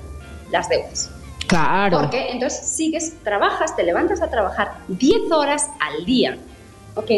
Las 0.50 0.68
deudas. 0.68 1.10
Claro. 1.46 2.00
Porque 2.00 2.30
entonces 2.30 2.66
sigues, 2.66 3.14
trabajas, 3.22 3.76
te 3.76 3.82
levantas 3.82 4.22
a 4.22 4.30
trabajar 4.30 4.74
10 4.88 5.30
horas 5.30 5.68
al 5.80 6.04
día, 6.06 6.38
¿ok? 6.94 7.10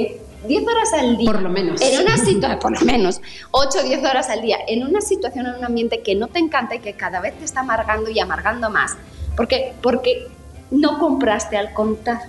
10 0.48 0.62
horas 0.66 0.92
al 0.92 1.16
día. 1.16 1.30
Por 1.30 1.42
lo 1.42 1.48
menos. 1.48 1.80
En 1.80 2.00
una 2.02 2.16
situación, 2.24 2.58
por 2.60 2.72
lo 2.80 2.80
menos, 2.86 3.20
8 3.52 3.78
o 3.80 3.82
10 3.84 4.00
horas 4.04 4.28
al 4.30 4.42
día, 4.42 4.58
en 4.68 4.84
una 4.84 5.00
situación, 5.00 5.46
en 5.46 5.54
un 5.56 5.64
ambiente 5.64 6.02
que 6.02 6.14
no 6.14 6.26
te 6.28 6.38
encanta 6.38 6.74
y 6.74 6.80
que 6.80 6.94
cada 6.94 7.20
vez 7.20 7.38
te 7.38 7.44
está 7.44 7.60
amargando 7.60 8.10
y 8.10 8.18
amargando 8.20 8.68
más. 8.70 8.96
Porque, 9.36 9.72
porque 9.82 10.28
no 10.70 10.98
compraste 10.98 11.56
al 11.56 11.72
contar. 11.72 12.20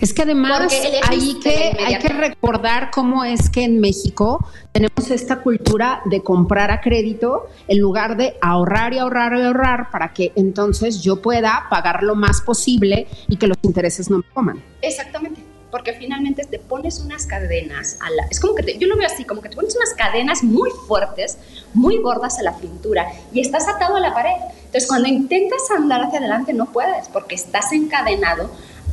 Es 0.00 0.14
que 0.14 0.22
además 0.22 0.72
hay 1.08 1.38
que, 1.40 1.76
hay 1.84 1.98
que 1.98 2.08
recordar 2.08 2.90
cómo 2.90 3.24
es 3.24 3.50
que 3.50 3.64
en 3.64 3.80
México 3.80 4.46
tenemos 4.72 5.10
esta 5.10 5.40
cultura 5.40 6.00
de 6.06 6.22
comprar 6.22 6.70
a 6.70 6.80
crédito 6.80 7.48
en 7.68 7.78
lugar 7.78 8.16
de 8.16 8.36
ahorrar 8.40 8.94
y 8.94 8.98
ahorrar 8.98 9.36
y 9.36 9.42
ahorrar 9.42 9.90
para 9.90 10.14
que 10.14 10.32
entonces 10.34 11.02
yo 11.02 11.20
pueda 11.20 11.66
pagar 11.68 12.02
lo 12.02 12.14
más 12.14 12.40
posible 12.40 13.06
y 13.28 13.36
que 13.36 13.48
los 13.48 13.58
intereses 13.62 14.08
no 14.08 14.18
me 14.18 14.24
coman. 14.32 14.62
Exactamente. 14.80 15.51
Porque 15.72 15.94
finalmente 15.94 16.44
te 16.44 16.58
pones 16.60 17.00
unas 17.00 17.26
cadenas, 17.26 17.96
a 18.00 18.10
la- 18.10 18.26
es 18.30 18.38
como 18.38 18.54
que 18.54 18.62
te- 18.62 18.78
yo 18.78 18.86
lo 18.86 18.96
veo 18.96 19.06
así, 19.06 19.24
como 19.24 19.40
que 19.42 19.48
te 19.48 19.56
pones 19.56 19.74
unas 19.74 19.94
cadenas 19.94 20.44
muy 20.44 20.70
fuertes, 20.86 21.38
muy 21.74 21.96
gordas 21.96 22.38
a 22.38 22.42
la 22.42 22.52
cintura 22.54 23.08
y 23.32 23.40
estás 23.40 23.66
atado 23.66 23.96
a 23.96 24.00
la 24.00 24.12
pared. 24.14 24.36
Entonces 24.66 24.86
cuando 24.86 25.08
intentas 25.08 25.62
andar 25.76 26.02
hacia 26.02 26.18
adelante 26.20 26.52
no 26.52 26.66
puedes 26.66 27.08
porque 27.08 27.34
estás 27.34 27.72
encadenado 27.72 28.50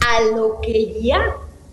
a 0.07 0.21
lo 0.35 0.59
que 0.61 0.99
ya 1.01 1.21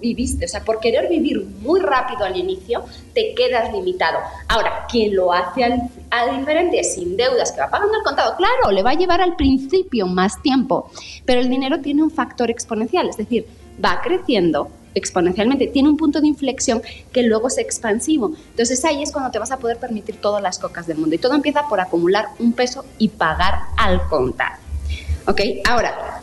viviste. 0.00 0.44
O 0.44 0.48
sea, 0.48 0.62
por 0.62 0.78
querer 0.80 1.08
vivir 1.08 1.42
muy 1.62 1.80
rápido 1.80 2.24
al 2.24 2.36
inicio, 2.36 2.84
te 3.14 3.32
quedas 3.34 3.72
limitado. 3.72 4.18
Ahora, 4.48 4.86
quien 4.90 5.16
lo 5.16 5.32
hace 5.32 5.64
al, 5.64 5.88
a 6.10 6.36
diferente, 6.36 6.84
sin 6.84 7.16
deudas, 7.16 7.52
que 7.52 7.60
va 7.60 7.70
pagando 7.70 7.96
el 7.96 8.02
contado, 8.04 8.36
claro, 8.36 8.72
le 8.72 8.82
va 8.82 8.90
a 8.90 8.94
llevar 8.94 9.22
al 9.22 9.36
principio 9.36 10.06
más 10.06 10.42
tiempo, 10.42 10.90
pero 11.24 11.40
el 11.40 11.48
dinero 11.48 11.80
tiene 11.80 12.02
un 12.02 12.10
factor 12.10 12.50
exponencial, 12.50 13.08
es 13.08 13.16
decir, 13.16 13.46
va 13.82 14.00
creciendo 14.02 14.68
exponencialmente, 14.96 15.68
tiene 15.68 15.88
un 15.88 15.96
punto 15.96 16.20
de 16.20 16.26
inflexión 16.26 16.82
que 17.12 17.22
luego 17.22 17.48
es 17.48 17.59
expansivo. 17.59 18.32
Entonces 18.50 18.85
ahí 18.85 19.02
es 19.02 19.12
cuando 19.12 19.30
te 19.30 19.38
vas 19.38 19.52
a 19.52 19.59
poder 19.59 19.76
permitir 19.76 20.16
todas 20.16 20.42
las 20.42 20.59
cocas 20.59 20.87
del 20.87 20.98
mundo 20.98 21.14
y 21.14 21.18
todo 21.18 21.35
empieza 21.35 21.68
por 21.68 21.80
acumular 21.80 22.26
un 22.38 22.52
peso 22.52 22.85
y 22.98 23.09
pagar 23.09 23.61
al 23.76 24.09
contado. 24.09 24.56
¿Ok? 25.26 25.40
Ahora, 25.68 26.22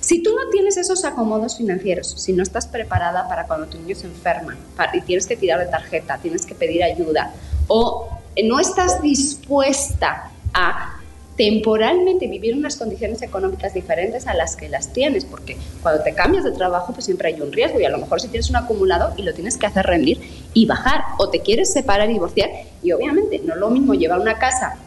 si 0.00 0.22
tú 0.22 0.30
no 0.30 0.50
tienes 0.50 0.76
esos 0.76 1.04
acomodos 1.04 1.56
financieros, 1.56 2.14
si 2.18 2.32
no 2.32 2.42
estás 2.42 2.66
preparada 2.66 3.28
para 3.28 3.46
cuando 3.46 3.66
tu 3.66 3.78
niño 3.78 3.96
se 3.96 4.06
enferma 4.06 4.56
y 4.92 5.00
tienes 5.00 5.26
que 5.26 5.36
tirar 5.36 5.60
de 5.60 5.66
tarjeta, 5.66 6.18
tienes 6.18 6.44
que 6.44 6.54
pedir 6.54 6.82
ayuda 6.82 7.32
o 7.68 8.08
no 8.44 8.60
estás 8.60 9.00
dispuesta 9.00 10.30
a 10.52 11.01
temporalmente 11.42 12.28
vivir 12.28 12.54
unas 12.54 12.76
condiciones 12.76 13.20
económicas 13.20 13.74
diferentes 13.74 14.28
a 14.28 14.34
las 14.34 14.54
que 14.54 14.68
las 14.68 14.92
tienes, 14.92 15.24
porque 15.24 15.56
cuando 15.82 16.00
te 16.04 16.14
cambias 16.14 16.44
de 16.44 16.52
trabajo 16.52 16.92
pues 16.92 17.04
siempre 17.04 17.30
hay 17.30 17.40
un 17.40 17.50
riesgo 17.50 17.80
y 17.80 17.84
a 17.84 17.90
lo 17.90 17.98
mejor 17.98 18.20
si 18.20 18.28
tienes 18.28 18.48
un 18.48 18.54
acumulado 18.54 19.12
y 19.16 19.22
lo 19.22 19.34
tienes 19.34 19.56
que 19.58 19.66
hacer 19.66 19.84
rendir 19.84 20.20
y 20.54 20.66
bajar 20.66 21.02
o 21.18 21.30
te 21.30 21.40
quieres 21.40 21.72
separar 21.72 22.08
y 22.10 22.12
divorciar 22.12 22.48
y 22.80 22.92
obviamente 22.92 23.40
no 23.44 23.54
es 23.54 23.58
lo 23.58 23.70
mismo 23.70 23.94
llevar 23.94 24.20
una 24.20 24.38
casa 24.38 24.78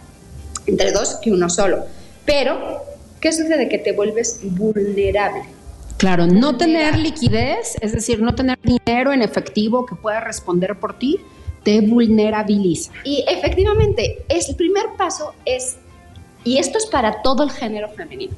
entre 0.65 0.93
dos 0.93 1.15
que 1.21 1.29
uno 1.29 1.49
solo. 1.49 1.83
Pero, 2.23 2.85
¿qué 3.19 3.33
sucede? 3.33 3.67
Que 3.67 3.77
te 3.77 3.91
vuelves 3.91 4.39
vulnerable. 4.41 5.41
Claro, 5.97 6.25
no 6.25 6.55
tener 6.55 6.97
liquidez, 6.97 7.75
es 7.81 7.91
decir, 7.91 8.21
no 8.21 8.33
tener 8.33 8.57
dinero 8.63 9.11
en 9.11 9.21
efectivo 9.21 9.85
que 9.85 9.95
pueda 9.95 10.21
responder 10.21 10.79
por 10.79 10.97
ti, 10.97 11.19
te 11.63 11.81
vulnerabiliza. 11.81 12.93
Y 13.03 13.25
efectivamente, 13.27 14.23
es, 14.29 14.47
el 14.47 14.55
primer 14.55 14.85
paso 14.97 15.33
es, 15.43 15.75
y 16.45 16.57
esto 16.59 16.77
es 16.77 16.85
para 16.85 17.21
todo 17.21 17.43
el 17.43 17.51
género 17.51 17.89
femenino, 17.89 18.33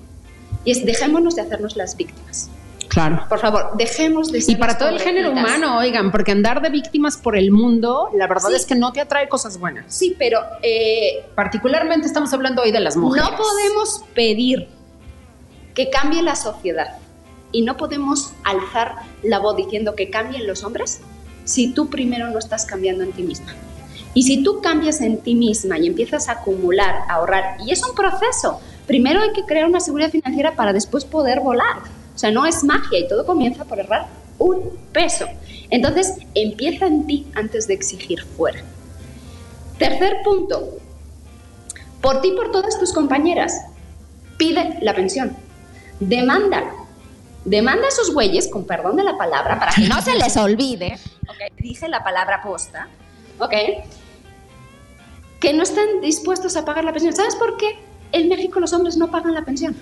y 0.65 0.71
es 0.71 0.83
dejémonos 0.83 1.35
de 1.35 1.43
hacernos 1.43 1.75
las 1.75 1.95
víctimas. 1.95 2.49
Claro. 2.89 3.25
Por 3.29 3.37
favor, 3.39 3.71
dejemos 3.77 4.31
de 4.31 4.41
ser 4.41 4.55
Y 4.55 4.57
para 4.57 4.77
todo 4.77 4.89
el 4.89 4.99
género 4.99 5.31
humano, 5.31 5.77
oigan, 5.77 6.09
porque 6.09 6.31
andar 6.31 6.61
de 6.61 6.69
víctimas 6.69 7.17
por 7.17 7.37
el 7.37 7.51
mundo, 7.51 8.09
la 8.15 8.25
verdad 8.27 8.49
Sí. 8.49 8.55
es 8.55 8.65
que 8.65 8.73
no 8.75 8.91
te 8.93 9.01
atrae 9.01 9.27
cosas 9.29 9.59
buenas. 9.59 9.85
Sí, 9.93 10.15
pero 10.17 10.39
eh, 10.63 11.25
Particularmente 11.35 12.07
estamos 12.07 12.33
hablando 12.33 12.63
hoy 12.63 12.71
de 12.71 12.79
las 12.79 12.95
mujeres. 12.95 13.29
no 13.29 13.37
podemos 13.37 14.03
pedir 14.15 14.67
que 15.75 15.89
cambie 15.91 16.23
la 16.23 16.35
sociedad 16.35 16.97
y 17.51 17.61
no 17.61 17.77
podemos 17.77 18.31
alzar 18.43 18.95
la 19.21 19.39
voz 19.39 19.57
diciendo 19.57 19.93
que 19.93 20.09
cambien 20.09 20.47
los 20.47 20.63
hombres 20.63 21.01
si 21.43 21.73
tú 21.73 21.89
primero 21.89 22.29
no 22.29 22.39
estás 22.39 22.65
cambiando 22.65 23.03
en 23.03 23.11
ti 23.11 23.21
misma. 23.21 23.53
Y 24.17 24.23
si 24.23 24.41
tú 24.41 24.61
cambias 24.61 24.99
en 25.01 25.19
ti 25.19 25.35
misma 25.35 25.77
y 25.77 25.85
empiezas 25.85 26.27
a 26.27 26.31
acumular, 26.31 27.03
a 27.07 27.13
ahorrar, 27.13 27.57
y 27.63 27.69
es 27.69 27.87
un 27.87 27.93
proceso, 27.93 28.59
primero 28.87 29.21
hay 29.21 29.31
que 29.31 29.43
crear 29.43 29.67
una 29.67 29.79
seguridad 29.79 30.09
financiera 30.09 30.55
para 30.55 30.73
después 30.73 31.05
poder 31.05 31.39
volar. 31.39 31.83
O 32.15 32.17
sea, 32.17 32.31
no 32.31 32.47
es 32.47 32.63
magia 32.63 32.97
y 32.97 33.07
todo 33.07 33.27
comienza 33.27 33.63
por 33.65 33.79
ahorrar 33.79 34.07
un 34.39 34.71
peso. 34.91 35.27
Entonces, 35.69 36.15
empieza 36.33 36.87
en 36.87 37.05
ti 37.05 37.27
antes 37.35 37.67
de 37.67 37.75
exigir 37.75 38.23
fuera. 38.23 38.63
Tercer 39.77 40.23
punto, 40.23 40.67
por 42.01 42.19
ti 42.21 42.29
y 42.29 42.35
por 42.35 42.51
todas 42.51 42.79
tus 42.79 42.93
compañeras, 42.93 43.65
pide 44.39 44.79
la 44.81 44.95
pensión. 44.95 45.37
Demanda. 45.99 46.63
Demanda 47.45 47.85
a 47.85 47.89
esos 47.89 48.11
güeyes, 48.11 48.47
con 48.47 48.65
perdón 48.65 48.95
de 48.95 49.03
la 49.03 49.15
palabra, 49.15 49.59
para 49.59 49.73
que 49.73 49.87
no 49.87 50.01
se 50.01 50.15
les 50.15 50.35
olvide, 50.37 50.97
dije 51.59 51.87
la 51.87 52.03
palabra 52.03 52.41
posta, 52.41 52.87
ok, 53.37 53.53
que 55.39 55.53
no 55.53 55.63
están 55.63 56.01
dispuestos 56.01 56.55
a 56.57 56.65
pagar 56.65 56.83
la 56.83 56.91
pensión. 56.91 57.15
¿Sabes 57.15 57.35
por 57.35 57.57
qué 57.57 57.77
en 58.11 58.29
México 58.29 58.59
los 58.59 58.73
hombres 58.73 58.97
no 58.97 59.11
pagan 59.11 59.33
la 59.33 59.43
pensión? 59.45 59.75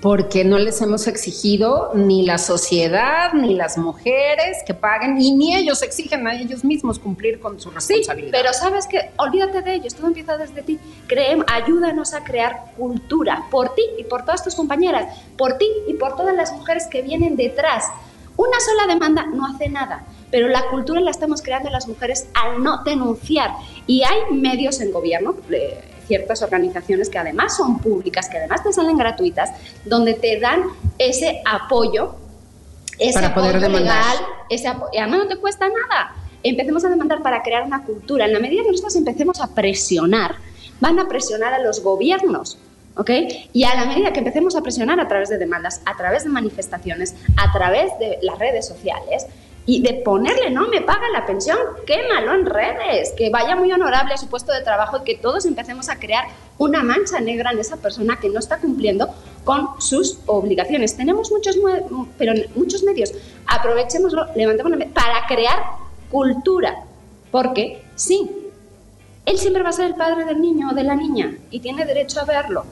Porque 0.00 0.44
no 0.44 0.58
les 0.60 0.80
hemos 0.80 1.08
exigido 1.08 1.90
ni 1.92 2.24
la 2.24 2.38
sociedad 2.38 3.32
ni 3.32 3.54
las 3.54 3.76
mujeres 3.76 4.58
que 4.64 4.72
paguen 4.72 5.20
y 5.20 5.32
ni 5.32 5.56
ellos 5.56 5.82
exigen 5.82 6.24
a 6.28 6.36
ellos 6.40 6.64
mismos 6.64 7.00
cumplir 7.00 7.40
con 7.40 7.58
su 7.58 7.70
Sí, 7.70 7.74
responsabilidad. 7.94 8.30
pero 8.30 8.52
sabes 8.52 8.86
que 8.86 9.10
olvídate 9.16 9.60
de 9.62 9.74
ellos, 9.74 9.96
todo 9.96 10.06
empieza 10.06 10.36
desde 10.36 10.62
ti. 10.62 10.78
Creem, 11.08 11.42
ayúdanos 11.48 12.14
a 12.14 12.22
crear 12.22 12.66
cultura 12.76 13.46
por 13.50 13.74
ti 13.74 13.82
y 13.98 14.04
por 14.04 14.24
todas 14.24 14.44
tus 14.44 14.54
compañeras, 14.54 15.12
por 15.36 15.58
ti 15.58 15.66
y 15.88 15.94
por 15.94 16.14
todas 16.14 16.36
las 16.36 16.52
mujeres 16.52 16.86
que 16.86 17.02
vienen 17.02 17.34
detrás. 17.34 17.86
Una 18.36 18.60
sola 18.60 18.86
demanda 18.94 19.26
no 19.26 19.46
hace 19.46 19.68
nada, 19.68 20.04
pero 20.30 20.48
la 20.48 20.62
cultura 20.70 21.00
la 21.00 21.10
estamos 21.10 21.42
creando 21.42 21.70
las 21.70 21.88
mujeres 21.88 22.28
al 22.34 22.62
no 22.62 22.82
denunciar. 22.84 23.52
Y 23.86 24.02
hay 24.02 24.32
medios 24.34 24.80
en 24.80 24.92
gobierno, 24.92 25.34
eh, 25.50 25.80
ciertas 26.06 26.42
organizaciones 26.42 27.08
que 27.10 27.18
además 27.18 27.56
son 27.56 27.78
públicas, 27.78 28.28
que 28.28 28.38
además 28.38 28.62
te 28.62 28.72
salen 28.72 28.96
gratuitas, 28.96 29.50
donde 29.84 30.14
te 30.14 30.38
dan 30.40 30.62
ese 30.98 31.42
apoyo 31.44 32.14
ese 32.98 33.12
Para 33.14 33.32
poder 33.32 33.50
apoyo 33.56 33.68
demandar. 33.68 34.02
legal, 34.12 34.26
ese 34.50 34.66
apo- 34.68 34.88
y 34.92 34.98
además 34.98 35.20
no 35.20 35.28
te 35.28 35.36
cuesta 35.36 35.68
nada. 35.68 36.16
Empecemos 36.42 36.84
a 36.84 36.88
demandar 36.88 37.22
para 37.22 37.42
crear 37.44 37.62
una 37.62 37.84
cultura. 37.84 38.24
En 38.24 38.32
la 38.32 38.40
medida 38.40 38.62
que 38.64 38.70
nosotros 38.72 38.96
empecemos 38.96 39.40
a 39.40 39.54
presionar, 39.54 40.34
van 40.80 40.98
a 40.98 41.06
presionar 41.06 41.52
a 41.54 41.60
los 41.60 41.80
gobiernos. 41.82 42.58
¿ok? 42.96 43.10
Y 43.52 43.62
a 43.62 43.76
la 43.76 43.84
medida 43.84 44.12
que 44.12 44.18
empecemos 44.18 44.56
a 44.56 44.62
presionar 44.62 44.98
a 44.98 45.06
través 45.06 45.28
de 45.28 45.38
demandas, 45.38 45.80
a 45.86 45.96
través 45.96 46.24
de 46.24 46.30
manifestaciones, 46.30 47.14
a 47.36 47.52
través 47.52 47.96
de 48.00 48.18
las 48.22 48.36
redes 48.40 48.66
sociales 48.66 49.26
y 49.68 49.82
de 49.82 49.92
ponerle, 50.02 50.48
no 50.48 50.66
me 50.68 50.80
paga 50.80 51.10
la 51.12 51.26
pensión, 51.26 51.58
quémalo 51.86 52.32
en 52.32 52.46
redes, 52.46 53.12
que 53.18 53.28
vaya 53.28 53.54
muy 53.54 53.70
honorable 53.70 54.14
a 54.14 54.16
su 54.16 54.26
puesto 54.26 54.50
de 54.50 54.62
trabajo 54.62 54.96
y 54.96 55.04
que 55.04 55.14
todos 55.16 55.44
empecemos 55.44 55.90
a 55.90 55.98
crear 55.98 56.24
una 56.56 56.82
mancha 56.82 57.20
negra 57.20 57.50
en 57.50 57.58
esa 57.58 57.76
persona 57.76 58.18
que 58.18 58.30
no 58.30 58.38
está 58.38 58.60
cumpliendo 58.60 59.10
con 59.44 59.78
sus 59.78 60.20
obligaciones. 60.24 60.96
Tenemos 60.96 61.30
muchos, 61.30 61.58
pero 62.16 62.32
muchos 62.54 62.82
medios, 62.82 63.12
aprovechémoslo, 63.46 64.28
levantemos 64.34 64.72
la 64.72 64.86
para 64.86 65.26
crear 65.28 65.62
cultura, 66.10 66.84
porque 67.30 67.82
sí, 67.94 68.30
él 69.26 69.36
siempre 69.36 69.62
va 69.62 69.68
a 69.68 69.72
ser 69.72 69.88
el 69.88 69.96
padre 69.96 70.24
del 70.24 70.40
niño 70.40 70.70
o 70.72 70.74
de 70.74 70.84
la 70.84 70.94
niña 70.94 71.36
y 71.50 71.60
tiene 71.60 71.84
derecho 71.84 72.20
a 72.20 72.24
verlo. 72.24 72.64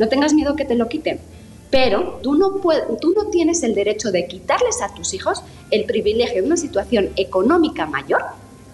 No 0.00 0.08
tengas 0.08 0.34
miedo 0.34 0.56
que 0.56 0.64
te 0.64 0.74
lo 0.74 0.88
quiten. 0.88 1.20
Pero 1.70 2.18
tú 2.22 2.34
no, 2.34 3.26
tienes 3.30 3.62
el 3.62 3.74
derecho 3.74 4.10
de 4.10 4.26
quitarles 4.26 4.82
a 4.82 4.92
tus 4.92 5.14
hijos 5.14 5.42
el 5.70 5.84
privilegio 5.84 6.42
de 6.42 6.46
una 6.46 6.56
situación 6.56 7.10
económica 7.16 7.86
mayor 7.86 8.22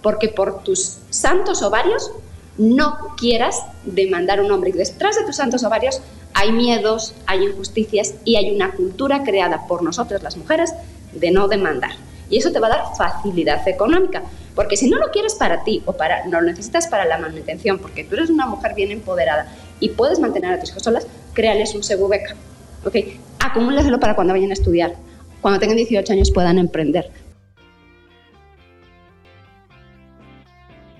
porque 0.02 0.28
por 0.28 0.62
tus 0.62 0.98
santos 1.10 1.62
ovarios 1.62 2.12
no 2.58 3.14
quieras 3.18 3.60
demandar 3.84 4.40
un 4.40 4.50
hombre. 4.50 4.70
Y 4.70 4.72
detrás 4.74 5.16
de 5.16 5.24
tus 5.24 5.36
santos 5.36 5.64
ovarios 5.64 6.00
hay 6.32 6.52
miedos, 6.52 7.14
hay 7.26 7.44
injusticias 7.44 8.14
y 8.24 8.36
hay 8.36 8.50
una 8.54 8.72
cultura 8.72 9.24
creada 9.24 9.66
por 9.66 9.82
nosotras 9.82 10.22
las 10.22 10.36
mujeres 10.36 10.72
de 11.12 11.30
no 11.30 11.48
demandar. 11.48 11.90
Y 12.30 12.38
eso 12.38 12.50
te 12.50 12.60
va 12.60 12.68
a 12.68 12.70
dar 12.70 12.96
facilidad 12.96 13.66
económica. 13.68 14.22
Porque 14.54 14.76
si 14.76 14.88
no 14.88 14.98
lo 14.98 15.10
quieres 15.10 15.34
para 15.34 15.64
ti 15.64 15.82
o 15.84 15.92
para, 15.92 16.24
no 16.26 16.40
lo 16.40 16.46
necesitas 16.46 16.86
para 16.86 17.04
la 17.04 17.18
manutención, 17.18 17.78
porque 17.78 18.04
tú 18.04 18.14
eres 18.14 18.30
una 18.30 18.46
mujer 18.46 18.74
bien 18.74 18.90
empoderada 18.90 19.52
y 19.80 19.90
puedes 19.90 20.18
mantener 20.18 20.54
a 20.54 20.60
tus 20.60 20.70
hijos 20.70 20.82
solas, 20.82 21.06
créales 21.34 21.74
un 21.74 21.82
segubeca. 21.82 22.34
¿Ok? 22.86 22.96
Acumúlaselo 23.40 23.98
para 24.00 24.14
cuando 24.14 24.32
vayan 24.32 24.50
a 24.50 24.54
estudiar. 24.54 24.94
Cuando 25.40 25.60
tengan 25.60 25.76
18 25.76 26.12
años 26.12 26.30
puedan 26.30 26.58
emprender. 26.58 27.10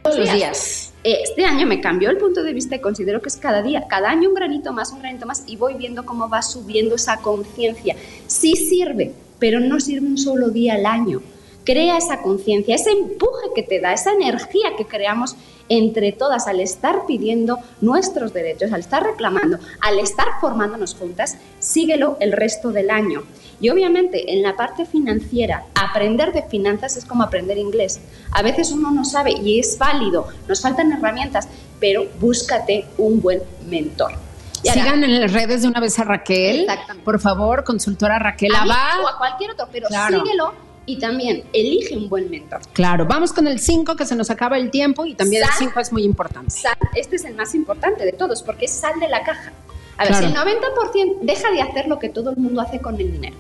Todos 0.03 0.19
los 0.19 0.33
días. 0.33 0.93
Este 1.03 1.45
año 1.45 1.67
me 1.67 1.81
cambió 1.81 2.11
el 2.11 2.17
punto 2.17 2.43
de 2.43 2.53
vista 2.53 2.75
y 2.77 2.81
considero 2.81 3.23
que 3.23 3.29
es 3.29 3.37
cada 3.37 3.63
día, 3.63 3.87
cada 3.89 4.11
año 4.11 4.29
un 4.29 4.35
granito 4.35 4.73
más, 4.73 4.91
un 4.91 5.01
granito 5.01 5.25
más 5.27 5.45
y 5.47 5.57
voy 5.57 5.75
viendo 5.75 6.05
cómo 6.05 6.29
va 6.29 6.43
subiendo 6.43 6.97
esa 6.97 7.19
conciencia. 7.19 7.95
Sí 8.27 8.57
sirve, 8.57 9.13
pero 9.39 9.61
no 9.61 9.79
sirve 9.79 10.07
un 10.07 10.19
solo 10.19 10.51
día 10.51 10.75
al 10.75 10.87
año. 10.87 11.23
Crea 11.65 11.97
esa 11.97 12.23
conciencia, 12.23 12.75
ese 12.75 12.91
empuje 12.91 13.49
que 13.55 13.63
te 13.63 13.81
da, 13.81 13.93
esa 13.93 14.13
energía 14.13 14.71
que 14.77 14.87
creamos 14.87 15.37
entre 15.69 16.13
todas 16.13 16.47
al 16.47 16.61
estar 16.61 17.07
pidiendo 17.07 17.59
nuestros 17.81 18.33
derechos, 18.33 18.73
al 18.73 18.81
estar 18.81 19.03
reclamando, 19.03 19.59
al 19.81 19.99
estar 19.99 20.27
formándonos 20.41 20.95
juntas, 20.95 21.39
síguelo 21.59 22.17
el 22.21 22.33
resto 22.33 22.71
del 22.73 22.91
año. 22.91 23.23
Y 23.61 23.71
obviamente 23.71 24.33
en 24.35 24.43
la 24.43 24.55
parte 24.55 24.85
financiera, 24.85 25.65
aprender 25.75 26.33
de 26.33 26.43
finanzas 26.43 26.97
es 26.97 27.05
como 27.05 27.23
aprender 27.23 27.57
inglés. 27.59 28.01
A 28.33 28.43
veces 28.43 28.71
uno 28.71 28.91
no 28.91 29.05
sabe 29.05 29.33
y 29.33 29.59
es 29.59 29.79
válido, 29.79 30.29
nos 30.47 30.61
faltan 30.61 30.93
herramientas, 30.93 31.49
pero 31.81 32.07
búscate 32.21 32.85
un 32.99 33.21
buen 33.21 33.43
mentor. 33.67 34.13
Sigan 34.63 35.05
en 35.05 35.21
las 35.21 35.33
redes 35.33 35.63
de 35.63 35.69
una 35.69 35.81
vez 35.81 35.99
a 35.99 36.05
Raquel. 36.05 36.67
Por 37.05 37.21
favor, 37.21 37.63
consultora 37.65 38.19
Raquel 38.19 38.53
a 38.55 38.65
mí 38.65 38.71
Abad. 38.71 39.05
o 39.05 39.09
a 39.09 39.17
cualquier 39.19 39.53
otro, 39.53 39.69
pero 39.71 39.87
Claro. 39.89 40.23
síguelo 40.23 40.53
y 40.87 40.99
también 40.99 41.45
elige 41.53 41.97
un 41.97 42.09
buen 42.09 42.31
mentor. 42.31 42.61
Claro, 42.73 43.05
vamos 43.07 43.33
con 43.33 43.47
el 43.49 43.59
5 43.59 43.97
que 43.97 44.07
se 44.07 44.15
nos 44.17 44.31
acaba 44.31 44.57
el 44.57 44.71
tiempo 44.71 45.05
y 45.05 45.15
también 45.15 45.43
el 45.43 45.49
Sal- 45.49 45.59
5 45.59 45.81
es 45.81 45.93
muy 45.93 46.05
importante. 46.05 46.51
Sal- 46.51 46.77
este 46.95 47.17
es 47.17 47.25
el 47.25 47.35
más 47.35 47.55
importante 47.55 48.05
de 48.05 48.13
todos 48.13 48.43
porque 48.43 48.67
es 48.67 48.73
sal 48.73 48.99
de 49.01 49.09
la 49.09 49.23
caja. 49.25 49.53
A 49.99 50.03
ver, 50.05 50.09
Claro. 50.13 50.27
si 50.27 50.33
el 50.33 50.39
90% 50.39 51.19
deja 51.23 51.51
de 51.51 51.63
hacer 51.63 51.89
lo 51.89 51.99
que 51.99 52.09
todo 52.09 52.31
el 52.31 52.37
mundo 52.37 52.61
hace 52.61 52.81
con 52.81 53.01
el 53.01 53.11
dinero. 53.13 53.37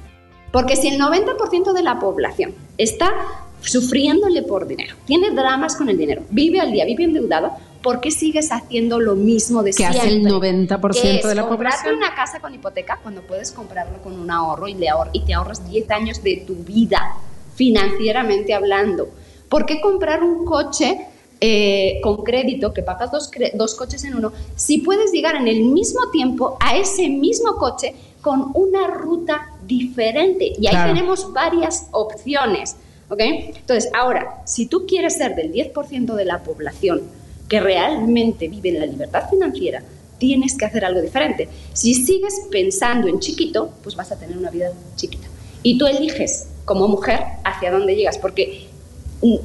Porque 0.52 0.74
si 0.76 0.88
el 0.88 0.98
90% 0.98 1.72
de 1.72 1.82
la 1.82 1.98
población 1.98 2.54
está 2.78 3.12
sufriéndole 3.60 4.42
por 4.42 4.66
dinero, 4.66 4.94
tiene 5.06 5.30
dramas 5.30 5.76
con 5.76 5.88
el 5.88 5.98
dinero, 5.98 6.22
vive 6.30 6.60
al 6.60 6.72
día, 6.72 6.84
vive 6.84 7.04
endeudado, 7.04 7.50
¿por 7.82 8.00
qué 8.00 8.10
sigues 8.10 8.52
haciendo 8.52 9.00
lo 9.00 9.14
mismo 9.16 9.62
de 9.62 9.70
Que 9.70 9.76
siempre? 9.78 9.98
hace 10.00 10.08
el 10.08 10.22
90% 10.22 11.02
Que 11.02 11.16
es 11.18 11.26
de 11.28 11.34
la 11.34 11.48
población. 11.48 11.96
una 11.96 12.14
casa 12.14 12.40
con 12.40 12.54
hipoteca 12.54 12.98
cuando 13.02 13.22
puedes 13.22 13.52
comprarlo 13.52 14.00
con 14.02 14.18
un 14.18 14.30
ahorro 14.30 14.68
y, 14.68 14.74
le 14.74 14.86
ahor- 14.88 15.10
y 15.12 15.20
te 15.24 15.34
ahorras 15.34 15.68
10 15.68 15.90
años 15.90 16.22
de 16.22 16.44
tu 16.46 16.54
vida, 16.54 17.16
financieramente 17.56 18.54
hablando. 18.54 19.08
¿Por 19.48 19.66
qué 19.66 19.80
comprar 19.80 20.22
un 20.22 20.44
coche 20.44 20.98
eh, 21.40 22.00
con 22.02 22.22
crédito, 22.24 22.72
que 22.72 22.82
pagas 22.82 23.10
dos, 23.10 23.74
coches 23.74 24.04
en 24.04 24.14
uno, 24.14 24.32
si 24.54 24.78
puedes 24.78 25.12
llegar 25.12 25.36
en 25.36 25.48
el 25.48 25.64
mismo 25.64 26.10
tiempo 26.10 26.56
a 26.60 26.76
ese 26.76 27.08
mismo 27.08 27.56
coche 27.56 27.94
con 28.22 28.52
una 28.54 28.86
ruta 28.88 29.48
diferente? 29.66 30.52
Y 30.58 30.66
ahí 30.66 30.72
Claro. 30.74 30.94
tenemos 30.94 31.32
varias 31.32 31.88
opciones. 31.92 32.76
¿ok? 33.08 33.20
Entonces, 33.20 33.90
ahora, 33.94 34.42
si 34.46 34.66
tú 34.66 34.84
quieres 34.86 35.14
ser 35.16 35.34
del 35.36 35.52
10% 35.52 36.14
de 36.14 36.24
la 36.24 36.42
población 36.42 37.02
que 37.48 37.60
realmente 37.60 38.48
vive 38.48 38.70
en 38.70 38.80
la 38.80 38.86
libertad 38.86 39.30
financiera, 39.30 39.82
tienes 40.18 40.56
que 40.56 40.64
hacer 40.64 40.84
algo 40.84 41.00
diferente. 41.00 41.48
Si 41.72 41.94
sigues 41.94 42.34
pensando 42.50 43.06
en 43.06 43.20
chiquito, 43.20 43.70
pues 43.82 43.94
vas 43.94 44.10
a 44.10 44.18
tener 44.18 44.36
una 44.36 44.50
vida 44.50 44.72
chiquita. 44.96 45.28
Y 45.62 45.78
tú 45.78 45.86
eliges 45.86 46.48
como 46.66 46.86
mujer 46.88 47.20
hacia 47.44 47.70
dónde 47.70 47.96
llegas, 47.96 48.18
porque 48.18 48.68
mm, 49.22 49.36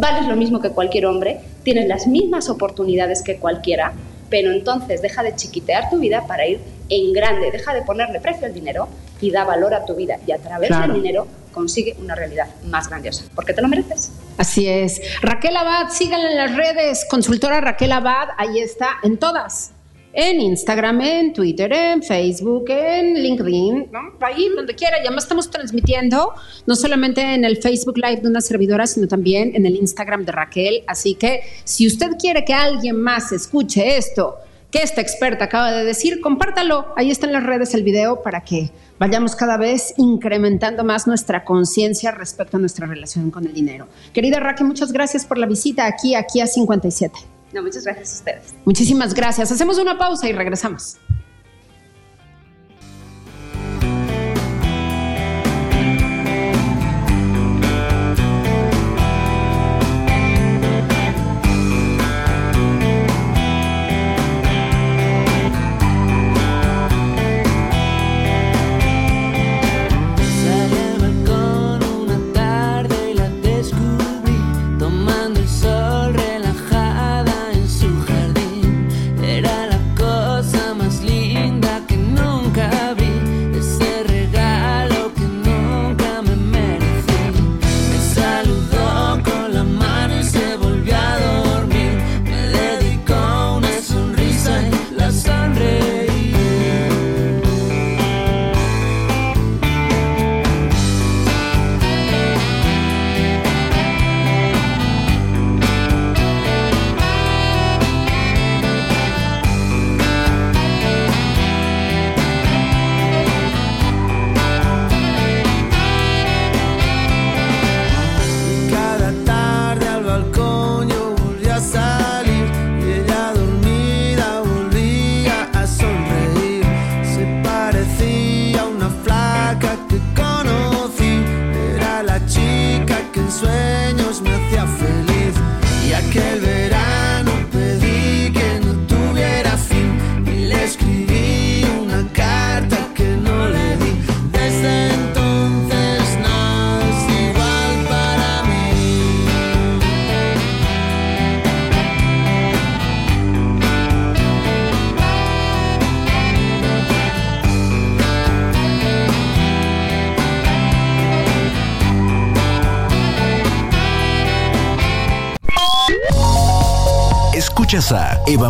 vales 0.00 0.26
lo 0.26 0.36
mismo 0.36 0.60
que 0.60 0.70
cualquier 0.70 1.04
hombre, 1.04 1.40
tienes 1.64 1.86
las 1.86 2.06
mismas 2.06 2.48
oportunidades 2.48 3.20
que 3.22 3.36
cualquiera, 3.36 3.92
pero 4.30 4.50
entonces 4.50 5.02
deja 5.02 5.22
de 5.22 5.36
chiquitear 5.36 5.90
tu 5.90 5.98
vida 5.98 6.26
para 6.26 6.46
ir 6.46 6.60
en 6.88 7.12
grande, 7.12 7.50
deja 7.50 7.74
de 7.74 7.82
ponerle 7.82 8.20
precio 8.20 8.46
al 8.46 8.54
dinero 8.54 8.88
y 9.20 9.30
da 9.30 9.44
valor 9.44 9.74
a 9.74 9.84
tu 9.84 9.94
vida 9.94 10.18
y 10.26 10.32
a 10.32 10.38
través 10.38 10.68
Claro. 10.68 10.92
del 10.92 11.02
dinero 11.02 11.26
consigue 11.52 11.94
una 12.00 12.14
realidad 12.14 12.46
más 12.64 12.88
grandiosa, 12.88 13.24
porque 13.34 13.52
te 13.52 13.60
lo 13.60 13.68
mereces. 13.68 14.10
Así 14.38 14.66
es. 14.66 15.02
Raquel 15.20 15.54
Abad, 15.56 15.90
síganla 15.90 16.30
en 16.30 16.36
las 16.38 16.56
redes. 16.56 17.04
Consultora 17.10 17.60
Raquel 17.60 17.92
Abad, 17.92 18.28
ahí 18.38 18.58
está, 18.58 18.88
en 19.02 19.18
todas. 19.18 19.72
En 20.14 20.40
Instagram, 20.40 21.00
en 21.00 21.32
Twitter, 21.32 21.72
en 21.72 22.02
Facebook, 22.02 22.66
en 22.68 23.14
LinkedIn, 23.14 23.88
¿no? 23.90 24.00
ahí 24.20 24.48
donde 24.54 24.74
quiera. 24.74 24.98
Y 24.98 25.06
además 25.06 25.24
estamos 25.24 25.50
transmitiendo 25.50 26.32
no 26.66 26.74
solamente 26.74 27.22
en 27.22 27.44
el 27.44 27.56
Facebook 27.56 27.96
Live 27.96 28.20
de 28.20 28.28
una 28.28 28.40
servidora, 28.40 28.86
sino 28.86 29.08
también 29.08 29.52
en 29.54 29.64
el 29.64 29.76
Instagram 29.76 30.24
de 30.24 30.32
Raquel. 30.32 30.84
Así 30.86 31.14
que 31.14 31.40
si 31.64 31.86
usted 31.86 32.10
quiere 32.18 32.44
que 32.44 32.52
alguien 32.52 33.00
más 33.00 33.32
escuche 33.32 33.96
esto 33.96 34.36
que 34.72 34.82
esta 34.82 35.02
experta 35.02 35.44
acaba 35.44 35.70
de 35.70 35.84
decir, 35.84 36.20
compártalo. 36.20 36.86
Ahí 36.96 37.10
está 37.10 37.26
en 37.26 37.34
las 37.34 37.44
redes 37.44 37.74
el 37.74 37.82
video 37.82 38.22
para 38.22 38.40
que 38.40 38.70
vayamos 38.98 39.36
cada 39.36 39.58
vez 39.58 39.92
incrementando 39.98 40.82
más 40.82 41.06
nuestra 41.06 41.44
conciencia 41.44 42.10
respecto 42.10 42.56
a 42.56 42.60
nuestra 42.60 42.86
relación 42.86 43.30
con 43.30 43.46
el 43.46 43.52
dinero. 43.52 43.86
Querida 44.14 44.40
Raquel, 44.40 44.66
muchas 44.66 44.90
gracias 44.90 45.26
por 45.26 45.36
la 45.36 45.46
visita 45.46 45.86
aquí, 45.86 46.14
aquí 46.14 46.40
a 46.40 46.46
57. 46.46 47.31
No, 47.52 47.62
muchas 47.62 47.84
gracias 47.84 48.12
a 48.12 48.14
ustedes. 48.18 48.54
Muchísimas 48.64 49.14
gracias. 49.14 49.52
Hacemos 49.52 49.78
una 49.78 49.98
pausa 49.98 50.28
y 50.28 50.32
regresamos. 50.32 50.96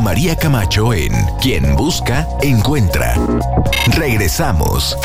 María 0.00 0.36
Camacho 0.36 0.92
en 0.92 1.12
Quien 1.40 1.76
Busca, 1.76 2.26
Encuentra. 2.42 3.14
Regresamos. 3.96 4.96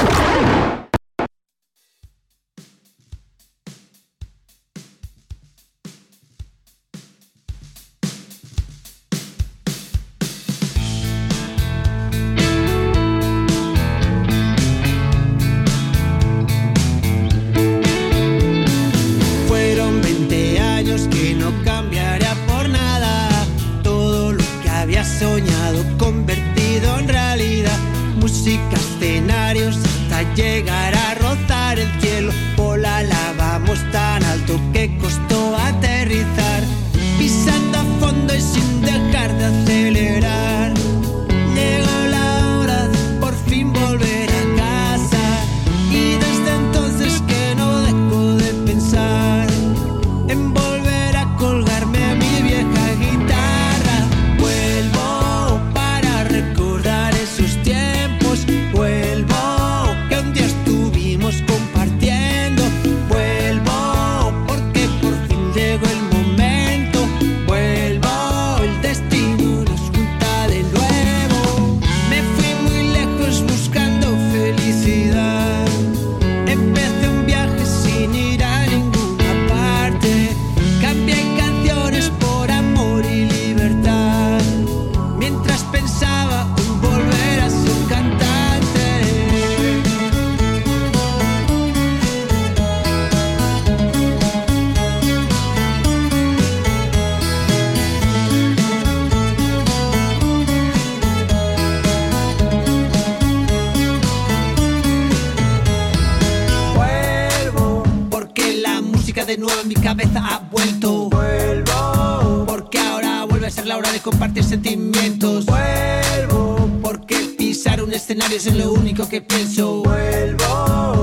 A 113.47 113.49
ser 113.49 113.65
la 113.65 113.77
hora 113.77 113.91
de 113.93 114.01
compartir 114.01 114.43
sentimientos. 114.43 115.45
Vuelvo, 115.45 116.69
porque 116.81 117.15
pisar 117.37 117.81
un 117.81 117.93
escenario 117.93 118.35
es 118.35 118.53
lo 118.53 118.73
único 118.73 119.07
que 119.07 119.21
pienso. 119.21 119.83
Vuelvo, 119.83 120.96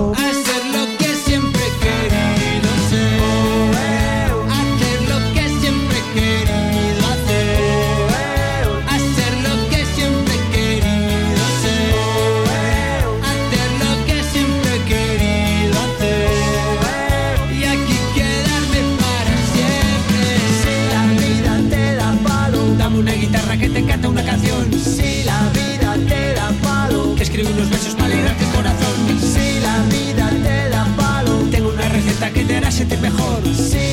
sentir 32.74 32.98
mejor. 32.98 33.40
Si 33.54 33.83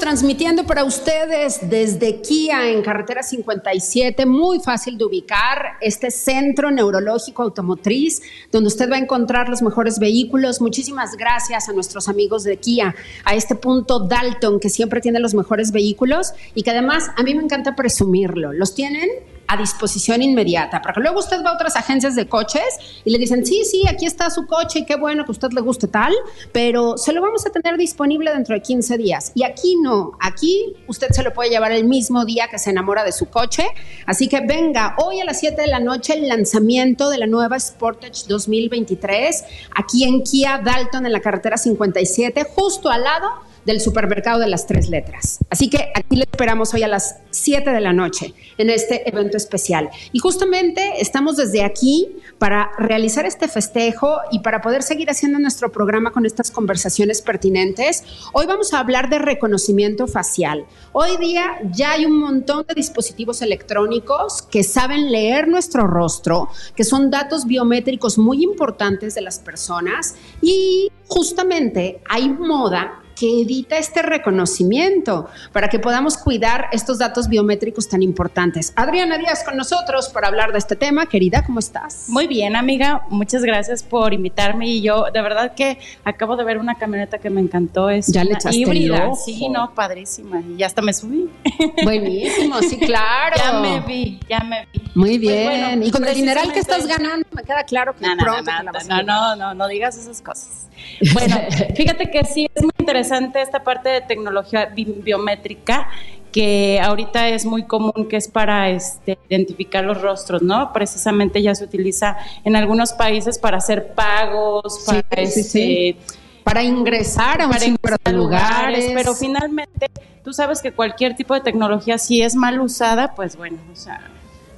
transmitiendo 0.00 0.64
para 0.64 0.82
ustedes 0.82 1.68
desde 1.68 2.22
Kia 2.22 2.70
en 2.70 2.82
carretera 2.82 3.22
57, 3.22 4.24
muy 4.24 4.58
fácil 4.58 4.96
de 4.96 5.04
ubicar, 5.04 5.74
este 5.82 6.10
centro 6.10 6.70
neurológico 6.70 7.42
automotriz 7.42 8.22
donde 8.50 8.68
usted 8.68 8.90
va 8.90 8.96
a 8.96 8.98
encontrar 8.98 9.50
los 9.50 9.60
mejores 9.60 9.98
vehículos. 9.98 10.62
Muchísimas 10.62 11.16
gracias 11.16 11.68
a 11.68 11.74
nuestros 11.74 12.08
amigos 12.08 12.44
de 12.44 12.56
Kia, 12.56 12.96
a 13.24 13.34
este 13.34 13.54
punto 13.54 14.00
Dalton 14.00 14.58
que 14.58 14.70
siempre 14.70 15.02
tiene 15.02 15.20
los 15.20 15.34
mejores 15.34 15.70
vehículos 15.70 16.32
y 16.54 16.62
que 16.62 16.70
además 16.70 17.10
a 17.16 17.22
mí 17.22 17.34
me 17.34 17.42
encanta 17.42 17.76
presumirlo. 17.76 18.54
Los 18.54 18.74
tienen 18.74 19.08
a 19.50 19.56
disposición 19.56 20.22
inmediata, 20.22 20.80
porque 20.80 21.00
luego 21.00 21.18
usted 21.18 21.44
va 21.44 21.50
a 21.50 21.54
otras 21.54 21.74
agencias 21.74 22.14
de 22.14 22.28
coches 22.28 22.62
y 23.04 23.10
le 23.10 23.18
dicen, 23.18 23.44
sí, 23.44 23.64
sí, 23.64 23.82
aquí 23.88 24.06
está 24.06 24.30
su 24.30 24.46
coche 24.46 24.80
y 24.80 24.84
qué 24.84 24.94
bueno 24.94 25.24
que 25.24 25.30
a 25.30 25.32
usted 25.32 25.50
le 25.50 25.60
guste 25.60 25.88
tal, 25.88 26.14
pero 26.52 26.96
se 26.96 27.12
lo 27.12 27.20
vamos 27.20 27.44
a 27.46 27.50
tener 27.50 27.76
disponible 27.76 28.32
dentro 28.32 28.54
de 28.54 28.62
15 28.62 28.96
días. 28.96 29.32
Y 29.34 29.42
aquí 29.42 29.76
no, 29.82 30.12
aquí 30.20 30.76
usted 30.86 31.08
se 31.10 31.24
lo 31.24 31.32
puede 31.32 31.50
llevar 31.50 31.72
el 31.72 31.84
mismo 31.84 32.24
día 32.24 32.46
que 32.48 32.60
se 32.60 32.70
enamora 32.70 33.02
de 33.02 33.10
su 33.10 33.26
coche. 33.26 33.66
Así 34.06 34.28
que 34.28 34.40
venga, 34.40 34.94
hoy 34.98 35.20
a 35.20 35.24
las 35.24 35.40
7 35.40 35.60
de 35.60 35.66
la 35.66 35.80
noche 35.80 36.14
el 36.14 36.28
lanzamiento 36.28 37.10
de 37.10 37.18
la 37.18 37.26
nueva 37.26 37.58
Sportage 37.58 38.28
2023, 38.28 39.44
aquí 39.74 40.04
en 40.04 40.22
Kia 40.22 40.62
Dalton, 40.64 41.06
en 41.06 41.12
la 41.12 41.20
carretera 41.20 41.58
57, 41.58 42.46
justo 42.54 42.88
al 42.88 43.02
lado 43.02 43.49
del 43.70 43.80
supermercado 43.80 44.40
de 44.40 44.48
las 44.48 44.66
tres 44.66 44.88
letras. 44.88 45.38
Así 45.48 45.70
que 45.70 45.92
aquí 45.94 46.16
le 46.16 46.24
esperamos 46.24 46.74
hoy 46.74 46.82
a 46.82 46.88
las 46.88 47.16
7 47.30 47.70
de 47.70 47.80
la 47.80 47.92
noche 47.92 48.34
en 48.58 48.68
este 48.68 49.08
evento 49.08 49.36
especial. 49.36 49.90
Y 50.12 50.18
justamente 50.18 51.00
estamos 51.00 51.36
desde 51.36 51.62
aquí 51.62 52.08
para 52.38 52.72
realizar 52.78 53.26
este 53.26 53.46
festejo 53.46 54.18
y 54.32 54.40
para 54.40 54.60
poder 54.60 54.82
seguir 54.82 55.08
haciendo 55.08 55.38
nuestro 55.38 55.70
programa 55.70 56.10
con 56.10 56.26
estas 56.26 56.50
conversaciones 56.50 57.22
pertinentes. 57.22 58.04
Hoy 58.32 58.46
vamos 58.46 58.74
a 58.74 58.80
hablar 58.80 59.08
de 59.08 59.18
reconocimiento 59.18 60.08
facial. 60.08 60.66
Hoy 60.92 61.16
día 61.18 61.60
ya 61.70 61.92
hay 61.92 62.06
un 62.06 62.18
montón 62.18 62.66
de 62.66 62.74
dispositivos 62.74 63.40
electrónicos 63.40 64.42
que 64.42 64.64
saben 64.64 65.12
leer 65.12 65.46
nuestro 65.46 65.86
rostro, 65.86 66.48
que 66.74 66.82
son 66.82 67.10
datos 67.10 67.46
biométricos 67.46 68.18
muy 68.18 68.42
importantes 68.42 69.14
de 69.14 69.20
las 69.20 69.38
personas 69.38 70.16
y 70.42 70.90
justamente 71.06 72.00
hay 72.08 72.28
moda 72.28 73.00
que 73.20 73.42
edita 73.42 73.76
este 73.76 74.00
reconocimiento 74.00 75.28
para 75.52 75.68
que 75.68 75.78
podamos 75.78 76.16
cuidar 76.16 76.68
estos 76.72 76.98
datos 76.98 77.28
biométricos 77.28 77.86
tan 77.86 78.02
importantes. 78.02 78.72
Adriana 78.76 79.18
Díaz 79.18 79.44
con 79.44 79.58
nosotros 79.58 80.08
para 80.08 80.28
hablar 80.28 80.52
de 80.52 80.58
este 80.58 80.74
tema. 80.74 81.04
Querida, 81.04 81.44
¿cómo 81.44 81.58
estás? 81.58 82.06
Muy 82.08 82.26
bien, 82.26 82.56
amiga. 82.56 83.02
Muchas 83.10 83.42
gracias 83.42 83.82
por 83.82 84.14
invitarme. 84.14 84.68
Y 84.68 84.80
yo, 84.80 85.04
de 85.12 85.20
verdad 85.20 85.54
que 85.54 85.78
acabo 86.02 86.36
de 86.36 86.44
ver 86.44 86.56
una 86.56 86.76
camioneta 86.76 87.18
que 87.18 87.28
me 87.28 87.42
encantó. 87.42 87.90
Es 87.90 88.06
Ya 88.06 88.24
le 88.24 88.30
echaste 88.32 88.56
el 88.56 88.56
híbrida. 88.62 89.08
ojo. 89.08 89.22
Sí, 89.22 89.50
no, 89.50 89.74
padrísima. 89.74 90.40
Y 90.56 90.62
hasta 90.62 90.80
me 90.80 90.94
subí. 90.94 91.28
Buenísimo, 91.84 92.58
sí, 92.62 92.78
claro. 92.78 93.36
ya 93.36 93.60
me 93.60 93.80
vi, 93.80 94.18
ya 94.30 94.40
me 94.40 94.66
vi. 94.72 94.80
Muy 94.94 95.08
Pues 95.10 95.20
bien. 95.20 95.44
bueno, 95.44 95.86
y 95.86 95.90
con 95.90 96.04
el 96.06 96.14
dineral 96.14 96.52
que 96.54 96.58
estás 96.58 96.86
ganando, 96.86 97.26
me 97.32 97.42
queda 97.42 97.64
claro 97.64 97.94
que 97.94 98.00
No, 98.06 98.14
no, 98.16 98.22
pronto 98.24 98.50
no, 98.64 98.72
no, 98.72 99.02
no, 99.02 99.36
no, 99.36 99.54
no 99.54 99.68
digas 99.68 99.98
esas 99.98 100.22
cosas. 100.22 100.68
Bueno, 101.12 101.36
fíjate 101.76 102.10
que 102.10 102.24
sí 102.24 102.48
es 102.54 102.62
muy 102.62 102.79
interesante 102.80 103.40
esta 103.42 103.62
parte 103.62 103.88
de 103.88 104.00
tecnología 104.00 104.66
bi- 104.66 104.84
biométrica 105.02 105.88
que 106.32 106.80
ahorita 106.80 107.28
es 107.28 107.44
muy 107.44 107.64
común 107.64 108.06
que 108.08 108.16
es 108.16 108.28
para 108.28 108.70
este, 108.70 109.18
identificar 109.28 109.84
los 109.84 110.00
rostros, 110.00 110.42
¿no? 110.42 110.72
Precisamente 110.72 111.42
ya 111.42 111.54
se 111.56 111.64
utiliza 111.64 112.16
en 112.44 112.54
algunos 112.54 112.92
países 112.92 113.38
para 113.38 113.56
hacer 113.58 113.94
pagos, 113.94 114.84
para 114.86 115.02
Sí, 115.26 115.26
sí, 115.26 115.42
sí. 115.42 115.88
este, 115.96 116.14
Para 116.44 116.62
ingresar 116.62 117.42
a 117.42 117.48
para 117.48 117.64
ingresar 117.64 117.98
a 118.04 118.12
lugares. 118.12 118.90
pero 118.94 119.14
finalmente 119.14 119.88
tú 120.22 120.32
sabes 120.32 120.62
que 120.62 120.70
cualquier 120.72 121.16
tipo 121.16 121.34
de 121.34 121.40
tecnología 121.40 121.98
si 121.98 122.22
es 122.22 122.36
mal 122.36 122.60
usada, 122.60 123.14
pues 123.16 123.36
bueno, 123.36 123.58
o 123.72 123.76
sea, 123.76 124.00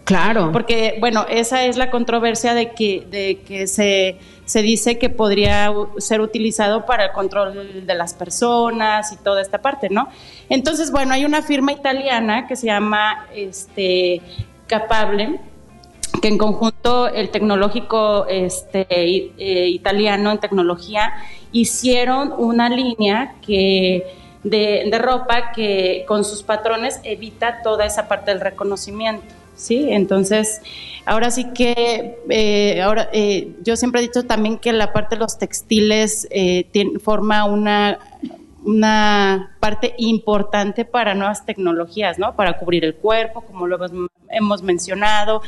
Claro. 0.04 0.50
porque, 0.52 0.96
bueno, 1.00 1.24
esa 1.30 1.64
es 1.64 1.76
la 1.76 1.88
controversia 1.90 2.54
de 2.54 2.72
que, 2.72 3.06
de 3.10 3.40
que 3.46 3.66
se, 3.66 4.18
se 4.52 4.60
dice 4.60 4.98
que 4.98 5.08
podría 5.08 5.72
ser 5.96 6.20
utilizado 6.20 6.84
para 6.84 7.06
el 7.06 7.12
control 7.12 7.86
de 7.86 7.94
las 7.94 8.12
personas 8.12 9.10
y 9.10 9.16
toda 9.16 9.40
esta 9.40 9.62
parte, 9.62 9.88
¿no? 9.88 10.10
Entonces, 10.50 10.92
bueno, 10.92 11.14
hay 11.14 11.24
una 11.24 11.40
firma 11.40 11.72
italiana 11.72 12.46
que 12.46 12.54
se 12.54 12.66
llama 12.66 13.28
este, 13.34 14.20
Capable, 14.66 15.40
que 16.20 16.28
en 16.28 16.36
conjunto 16.36 17.08
el 17.08 17.30
tecnológico 17.30 18.26
este, 18.28 18.86
eh, 18.90 19.68
italiano 19.68 20.30
en 20.30 20.38
tecnología 20.38 21.14
hicieron 21.50 22.34
una 22.36 22.68
línea 22.68 23.36
que 23.40 24.04
de, 24.44 24.86
de 24.90 24.98
ropa 24.98 25.52
que 25.52 26.04
con 26.06 26.26
sus 26.26 26.42
patrones 26.42 27.00
evita 27.04 27.62
toda 27.62 27.86
esa 27.86 28.06
parte 28.06 28.32
del 28.32 28.42
reconocimiento. 28.42 29.41
Sí, 29.62 29.86
entonces 29.90 30.60
ahora 31.04 31.30
sí 31.30 31.46
que 31.54 32.16
eh, 32.28 32.80
ahora 32.82 33.08
eh, 33.12 33.52
yo 33.62 33.76
siempre 33.76 34.00
he 34.00 34.04
dicho 34.04 34.24
también 34.24 34.58
que 34.58 34.72
la 34.72 34.92
parte 34.92 35.14
de 35.14 35.20
los 35.20 35.38
textiles 35.38 36.26
eh, 36.30 36.66
tien- 36.72 37.00
forma 37.00 37.44
una 37.44 37.98
una 38.64 39.56
parte 39.58 39.94
importante 39.98 40.84
para 40.84 41.14
nuevas 41.14 41.44
tecnologías, 41.44 42.18
¿no? 42.20 42.36
Para 42.36 42.58
cubrir 42.58 42.84
el 42.84 42.94
cuerpo, 42.94 43.40
como 43.40 43.66
luego 43.66 43.86
hemos- 43.86 44.10
hemos 44.30 44.62
mencionado, 44.62 45.42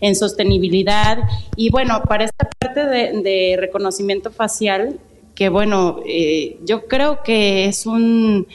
en 0.00 0.14
sostenibilidad. 0.14 1.18
Y 1.56 1.70
bueno, 1.70 2.02
para 2.06 2.24
esta 2.24 2.46
parte 2.58 2.84
de, 2.84 3.22
de 3.22 3.56
reconocimiento 3.58 4.30
facial, 4.30 4.98
que 5.34 5.48
bueno, 5.48 6.00
eh, 6.06 6.58
yo 6.64 6.86
creo 6.88 7.22
que 7.22 7.64
es 7.66 7.86
un 7.86 8.46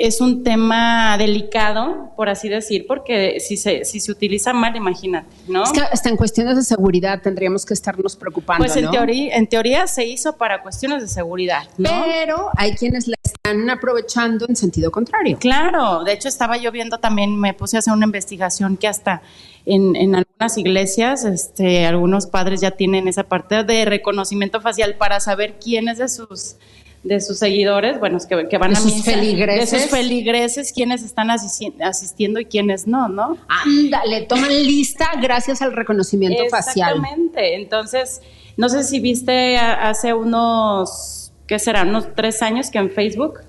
es 0.00 0.22
un 0.22 0.42
tema 0.42 1.16
delicado, 1.18 2.10
por 2.16 2.30
así 2.30 2.48
decir, 2.48 2.86
porque 2.86 3.38
si 3.38 3.58
se, 3.58 3.84
si 3.84 4.00
se 4.00 4.10
utiliza 4.10 4.54
mal, 4.54 4.74
imagínate, 4.74 5.28
¿no? 5.46 5.62
Es 5.62 5.72
que 5.72 5.80
hasta 5.80 6.08
en 6.08 6.16
cuestiones 6.16 6.56
de 6.56 6.62
seguridad 6.62 7.20
tendríamos 7.20 7.66
que 7.66 7.74
estarnos 7.74 8.16
preocupando. 8.16 8.64
Pues 8.64 8.74
en 8.76 8.86
¿no? 8.86 8.92
teoría, 8.92 9.36
en 9.36 9.46
teoría 9.46 9.86
se 9.86 10.06
hizo 10.06 10.36
para 10.36 10.62
cuestiones 10.62 11.02
de 11.02 11.08
seguridad, 11.08 11.64
¿no? 11.76 11.90
Pero 12.06 12.48
hay 12.56 12.74
quienes 12.76 13.08
la 13.08 13.16
están 13.22 13.68
aprovechando 13.68 14.46
en 14.48 14.56
sentido 14.56 14.90
contrario. 14.90 15.36
Claro, 15.38 16.02
de 16.02 16.14
hecho 16.14 16.28
estaba 16.28 16.56
yo 16.56 16.72
viendo 16.72 16.96
también, 16.96 17.38
me 17.38 17.52
puse 17.52 17.76
a 17.76 17.80
hacer 17.80 17.92
una 17.92 18.06
investigación 18.06 18.78
que 18.78 18.88
hasta 18.88 19.20
en, 19.66 19.96
en 19.96 20.14
algunas 20.14 20.56
iglesias, 20.56 21.26
este, 21.26 21.84
algunos 21.84 22.26
padres 22.26 22.62
ya 22.62 22.70
tienen 22.70 23.06
esa 23.06 23.24
parte 23.24 23.64
de 23.64 23.84
reconocimiento 23.84 24.62
facial 24.62 24.94
para 24.94 25.20
saber 25.20 25.58
quiénes 25.62 25.98
de 25.98 26.08
sus 26.08 26.56
de 27.02 27.20
sus 27.20 27.38
seguidores, 27.38 27.98
bueno, 27.98 28.18
es 28.18 28.26
que, 28.26 28.46
que 28.48 28.58
van 28.58 28.72
De 28.72 28.76
a 28.76 28.80
sus 28.80 28.94
misa, 28.94 29.12
feligreses. 29.12 29.70
de 29.70 29.80
sus 29.80 29.90
feligreses, 29.90 30.72
quiénes 30.72 31.02
están 31.02 31.28
asisti- 31.28 31.72
asistiendo 31.82 32.40
y 32.40 32.44
quiénes 32.44 32.86
no, 32.86 33.08
¿no? 33.08 33.38
Ándale, 33.48 34.22
toman 34.22 34.50
lista 34.50 35.08
gracias 35.20 35.62
al 35.62 35.72
reconocimiento 35.72 36.42
facial. 36.50 36.96
Exactamente. 36.96 37.54
Entonces, 37.56 38.20
no 38.58 38.68
sé 38.68 38.84
si 38.84 39.00
viste 39.00 39.56
hace 39.56 40.12
unos, 40.12 41.32
¿qué 41.46 41.58
será? 41.58 41.82
Unos 41.84 42.14
tres 42.14 42.42
años 42.42 42.70
que 42.70 42.78
en 42.78 42.90
Facebook, 42.90 43.40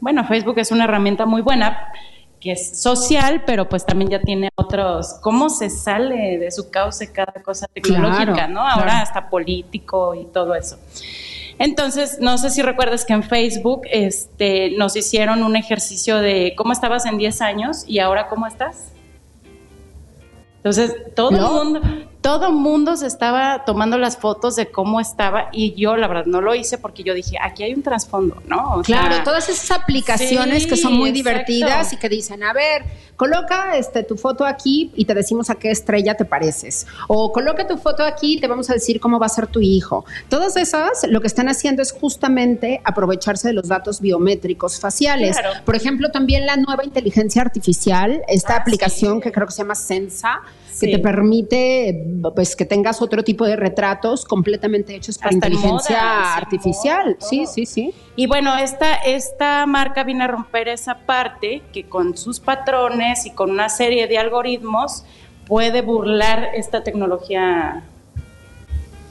bueno, 0.00 0.24
Facebook 0.26 0.58
es 0.58 0.70
una 0.70 0.84
herramienta 0.84 1.26
muy 1.26 1.42
buena 1.42 1.88
que 2.38 2.52
es 2.52 2.80
social, 2.82 3.42
pero 3.46 3.68
pues 3.68 3.86
también 3.86 4.10
ya 4.10 4.20
tiene 4.20 4.48
otros, 4.56 5.14
cómo 5.22 5.48
se 5.48 5.70
sale 5.70 6.38
de 6.38 6.50
su 6.50 6.70
cauce 6.70 7.12
cada 7.12 7.34
cosa 7.42 7.66
tecnológica, 7.72 8.32
Claro, 8.34 8.52
¿no? 8.52 8.60
Ahora 8.60 8.84
claro. 8.84 9.02
hasta 9.02 9.28
político 9.30 10.14
y 10.16 10.24
todo 10.26 10.54
eso. 10.56 10.76
Entonces, 11.62 12.18
no 12.20 12.38
sé 12.38 12.50
si 12.50 12.60
recuerdas 12.60 13.04
que 13.04 13.12
en 13.12 13.22
Facebook 13.22 13.82
este, 13.88 14.70
nos 14.70 14.96
hicieron 14.96 15.44
un 15.44 15.54
ejercicio 15.54 16.18
de 16.18 16.54
cómo 16.56 16.72
estabas 16.72 17.06
en 17.06 17.18
10 17.18 17.40
años 17.40 17.84
y 17.86 18.00
ahora 18.00 18.26
cómo 18.26 18.48
estás. 18.48 18.88
Entonces, 20.56 20.92
todo 21.14 21.30
el 21.30 21.40
mundo, 21.40 21.80
todo 22.20 22.50
mundo 22.50 22.96
se 22.96 23.06
estaba 23.06 23.64
tomando 23.64 23.96
las 23.96 24.16
fotos 24.16 24.56
de 24.56 24.72
cómo 24.72 25.00
estaba 25.00 25.50
y 25.52 25.74
yo, 25.74 25.96
la 25.96 26.08
verdad, 26.08 26.26
no 26.26 26.40
lo 26.40 26.52
hice 26.56 26.78
porque 26.78 27.04
yo 27.04 27.14
dije, 27.14 27.36
aquí 27.40 27.62
hay 27.62 27.74
un 27.74 27.84
trasfondo, 27.84 28.42
¿no? 28.48 28.74
O 28.74 28.82
Claro, 28.82 29.14
sea, 29.14 29.22
todas 29.22 29.48
esas 29.48 29.70
aplicaciones 29.70 30.64
sí, 30.64 30.68
que 30.68 30.76
son 30.76 30.94
muy 30.94 31.10
exacto. 31.10 31.30
divertidas 31.30 31.92
y 31.92 31.96
que 31.96 32.08
dicen, 32.08 32.42
a 32.42 32.52
ver, 32.52 32.82
coloca 33.22 33.76
este, 33.76 34.02
tu 34.02 34.16
foto 34.16 34.44
aquí 34.44 34.90
y 34.96 35.04
te 35.04 35.14
decimos 35.14 35.48
a 35.48 35.54
qué 35.54 35.70
estrella 35.70 36.16
te 36.16 36.24
pareces. 36.24 36.88
O 37.06 37.30
coloca 37.32 37.68
tu 37.68 37.76
foto 37.76 38.02
aquí 38.02 38.34
y 38.34 38.40
te 38.40 38.48
vamos 38.48 38.68
a 38.68 38.72
decir 38.72 38.98
cómo 38.98 39.20
va 39.20 39.26
a 39.26 39.28
ser 39.28 39.46
tu 39.46 39.60
hijo. 39.60 40.04
Todas 40.28 40.56
esas 40.56 41.04
lo 41.08 41.20
que 41.20 41.28
están 41.28 41.48
haciendo 41.48 41.82
es 41.82 41.92
justamente 41.92 42.80
aprovecharse 42.82 43.46
de 43.46 43.54
los 43.54 43.68
datos 43.68 44.00
biométricos 44.00 44.80
faciales. 44.80 45.38
Claro. 45.38 45.60
Por 45.64 45.76
ejemplo, 45.76 46.10
también 46.10 46.46
la 46.46 46.56
nueva 46.56 46.84
inteligencia 46.84 47.42
artificial, 47.42 48.22
esta 48.26 48.54
Ah, 48.54 48.56
aplicación 48.56 49.18
sí. 49.18 49.20
que 49.22 49.30
creo 49.30 49.46
que 49.46 49.52
se 49.52 49.58
llama 49.62 49.76
Sensa, 49.76 50.40
Sí. 50.72 50.86
que 50.86 50.96
te 50.96 50.98
permite 51.02 52.06
pues 52.34 52.56
que 52.56 52.64
tengas 52.64 53.02
otro 53.02 53.22
tipo 53.22 53.44
de 53.44 53.56
retratos 53.56 54.24
completamente 54.24 54.94
hechos 54.96 55.18
por 55.18 55.30
inteligencia 55.30 55.96
moda, 56.02 56.34
artificial. 56.36 57.04
moda, 57.08 57.16
sí, 57.20 57.44
sí, 57.46 57.66
sí. 57.66 57.94
Y 58.16 58.26
bueno, 58.26 58.56
esta, 58.56 58.94
esta 58.94 59.66
marca 59.66 60.02
viene 60.02 60.24
a 60.24 60.28
romper 60.28 60.68
esa 60.68 60.94
parte 61.06 61.62
que 61.74 61.84
con 61.84 62.16
sus 62.16 62.40
patrones 62.40 63.11
y 63.26 63.30
con 63.30 63.50
una 63.50 63.68
serie 63.68 64.06
de 64.08 64.18
algoritmos 64.18 65.04
puede 65.46 65.82
burlar 65.82 66.50
esta 66.54 66.82
tecnología 66.82 67.82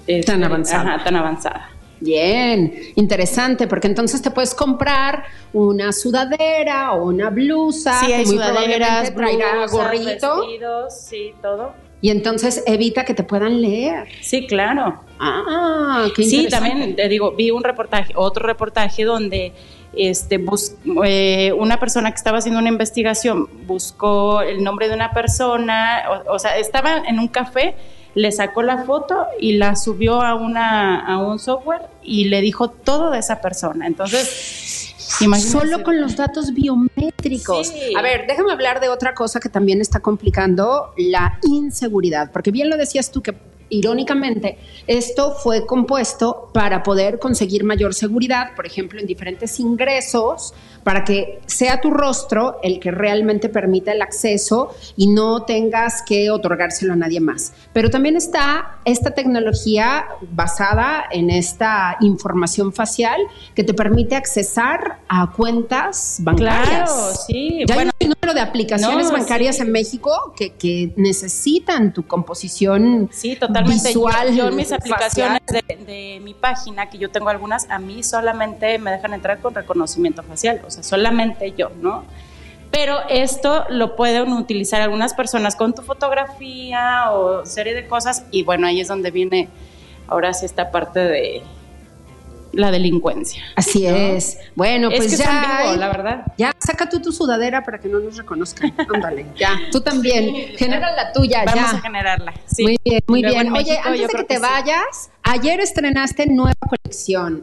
este, 0.08 0.32
Tan 0.32 0.44
avanzada. 0.44 0.96
ajá, 0.96 1.04
tan 1.04 1.16
avanzada. 1.16 1.70
Bien, 2.00 2.74
interesante, 2.96 3.68
porque 3.68 3.86
entonces 3.88 4.22
te 4.24 4.32
puedes 4.32 4.56
comprar 4.56 5.24
una 5.54 5.94
sudadera 5.94 6.94
o 6.94 7.06
una 7.06 7.30
blusa, 7.30 8.00
Sí, 8.00 8.12
hay 8.12 8.24
que 8.24 8.28
muy 8.30 8.36
sudaderas, 8.38 9.12
probablemente 9.12 9.40
traerá 9.40 9.52
blusas, 9.60 9.72
gorrito, 9.72 10.40
vestidos, 10.42 10.94
sí, 11.00 11.34
todo. 11.44 11.74
y 12.02 12.10
entonces 12.10 12.64
evita 12.66 13.06
que 13.06 13.14
te 13.14 13.22
puedan 13.24 13.62
leer. 13.62 14.08
Sí, 14.22 14.48
claro. 14.48 15.00
Ah, 15.20 16.08
qué 16.16 16.24
Sí, 16.24 16.38
interesante. 16.38 16.70
también 16.72 16.96
te 16.96 17.08
digo, 17.08 17.34
vi 17.34 17.52
un 17.52 17.64
reportaje, 17.64 18.14
otro 18.16 18.48
reportaje 18.48 19.04
donde 19.04 19.54
este 19.94 20.38
bus- 20.38 20.74
eh, 21.06 21.52
una 21.54 21.80
persona 21.80 22.12
que 22.12 22.16
estaba 22.18 22.38
haciendo 22.38 22.60
una 22.60 22.70
investigación 22.70 23.50
buscó 23.68 24.42
el 24.42 24.64
nombre 24.64 24.88
de 24.88 24.96
una 24.96 25.12
persona, 25.12 26.04
o, 26.28 26.34
o 26.36 26.40
sea, 26.40 26.58
estaba 26.58 26.98
en 27.08 27.20
un 27.20 27.28
café, 27.28 27.76
le 28.14 28.32
sacó 28.32 28.62
la 28.62 28.84
foto 28.84 29.26
y 29.40 29.54
la 29.54 29.76
subió 29.76 30.22
a 30.22 30.36
una 30.36 31.00
a 31.06 31.18
un 31.18 31.40
software 31.40 31.84
y 32.04 32.26
le 32.26 32.42
dijo 32.42 32.70
todo 32.70 33.10
de 33.12 33.20
esa 33.20 33.40
persona. 33.42 33.88
Entonces, 33.88 34.94
imagínense. 35.22 35.58
Solo 35.60 35.84
con 35.84 36.00
los 36.02 36.16
datos 36.18 36.54
biométricos. 36.54 37.68
Sí. 37.68 37.94
A 37.96 38.02
ver, 38.02 38.26
déjame 38.28 38.52
hablar 38.52 38.82
de 38.82 38.90
otra 38.90 39.14
cosa 39.14 39.40
que 39.40 39.50
también 39.50 39.80
está 39.82 40.00
complicando 40.02 40.94
la 40.98 41.40
inseguridad, 41.44 42.32
porque 42.32 42.52
bien 42.52 42.70
lo 42.70 42.78
decías 42.78 43.12
tú 43.12 43.22
que 43.22 43.34
irónicamente 43.72 44.60
esto 44.86 45.34
fue 45.34 45.66
compuesto 45.66 46.50
para 46.54 46.84
poder 46.84 47.18
conseguir 47.18 47.64
mayor 47.64 47.94
seguridad, 47.94 48.56
por 48.56 48.68
ejemplo, 48.68 49.00
en 49.00 49.08
diferentes 49.08 49.60
ingresos, 49.60 50.54
para 50.84 51.04
que 51.04 51.40
sea 51.46 51.82
tu 51.82 51.92
rostro 51.92 52.60
el 52.64 52.80
que 52.80 52.92
realmente 52.92 53.50
permita 53.50 53.92
el 53.92 54.02
acceso 54.02 54.74
y 54.96 55.08
no 55.08 55.44
tengas 55.44 56.02
que 56.04 56.32
otorgárselo 56.32 56.94
a 56.94 56.96
nadie 56.96 57.20
más. 57.20 57.54
Pero 57.74 57.90
también 57.90 58.16
está 58.16 58.78
esta 58.86 59.12
tecnología 59.12 60.06
basada 60.32 61.04
en 61.12 61.30
esta 61.30 61.98
información 62.02 62.74
facial 62.74 63.22
que 63.56 63.64
te 63.64 63.74
permite 63.74 64.16
accesar 64.16 65.00
a 65.08 65.32
cuentas 65.32 66.18
bancarias. 66.22 66.92
Claro, 66.92 67.14
sí. 67.28 67.64
Ya 67.68 67.76
Bueno, 67.76 67.92
hay 68.00 68.08
un 68.08 68.14
número 68.20 68.34
de 68.34 68.42
aplicaciones 68.42 69.08
no, 69.08 69.14
bancarias 69.14 69.58
sí. 69.58 69.62
en 69.64 69.72
México 69.72 70.34
que, 70.36 70.54
que 70.54 70.94
necesitan 70.98 71.94
tu 71.94 72.08
composición 72.08 73.10
Sí, 73.12 73.36
totalmente. 73.36 73.90
visual. 73.90 74.30
Yo, 74.36 74.50
yo 74.50 74.52
mis 74.56 74.70
facial. 74.70 74.80
aplicaciones 75.38 75.42
de, 75.48 75.86
de 75.86 76.20
mi 76.24 76.34
página, 76.34 76.90
que 76.90 76.98
yo 76.98 77.10
tengo 77.12 77.30
algunas, 77.30 77.70
a 77.70 77.80
mí 77.80 78.04
solamente 78.04 78.78
me 78.80 78.92
dejan 78.92 79.14
entrar 79.14 79.40
con 79.40 79.54
reconocimiento 79.54 80.24
facial, 80.24 80.60
o 80.72 80.74
sea, 80.74 80.84
solamente 80.84 81.54
yo, 81.58 81.70
¿no? 81.82 82.06
Pero 82.72 83.00
esto 83.10 83.66
lo 83.70 83.98
pueden 83.98 84.32
utilizar 84.32 84.82
algunas 84.82 85.14
personas 85.14 85.58
con 85.58 85.76
tu 85.76 85.82
fotografía 85.82 87.12
o 87.12 87.46
serie 87.46 87.74
de 87.74 87.86
cosas, 87.88 88.24
y 88.32 88.44
bueno, 88.44 88.66
ahí 88.68 88.80
es 88.80 88.88
donde 88.88 89.12
viene 89.12 89.50
ahora 90.08 90.34
sí 90.34 90.46
esta 90.46 90.72
parte 90.72 91.00
de 91.02 91.44
la 92.54 92.70
delincuencia. 92.72 93.44
Así 93.56 93.86
¿no? 93.88 93.96
es. 93.96 94.38
Bueno, 94.56 94.90
Es 94.90 94.98
pues 94.98 95.12
que 95.12 95.18
ya. 95.18 95.62
vivo, 95.64 95.76
la 95.76 95.88
verdad. 95.88 96.26
Ya, 96.38 96.52
saca 96.60 96.88
tú 96.90 97.02
tu 97.02 97.12
sudadera 97.14 97.64
para 97.64 97.80
que 97.80 97.88
no 97.90 98.00
nos 98.00 98.18
reconozcan. 98.18 98.74
Ándale, 98.94 99.26
ya. 99.38 99.58
Tú 99.72 99.82
también. 99.82 100.58
Genera 100.58 100.92
la 100.94 101.12
tuya, 101.14 101.44
Vamos 101.46 101.72
ya. 101.72 101.78
a 101.78 101.82
generarla. 101.82 102.34
sí. 102.46 102.64
Muy 102.64 102.78
bien, 102.84 103.02
muy 103.08 103.22
Luego 103.22 103.36
bien. 103.38 103.48
en 103.48 103.54
Oye, 103.54 103.64
México, 103.72 103.82
antes 103.88 104.08
de 104.08 104.14
que 104.18 104.24
te 104.26 104.36
sí. 104.36 104.42
vayas, 104.42 105.12
ayer 105.24 105.60
estrenaste 105.62 106.26
nueva 106.28 106.54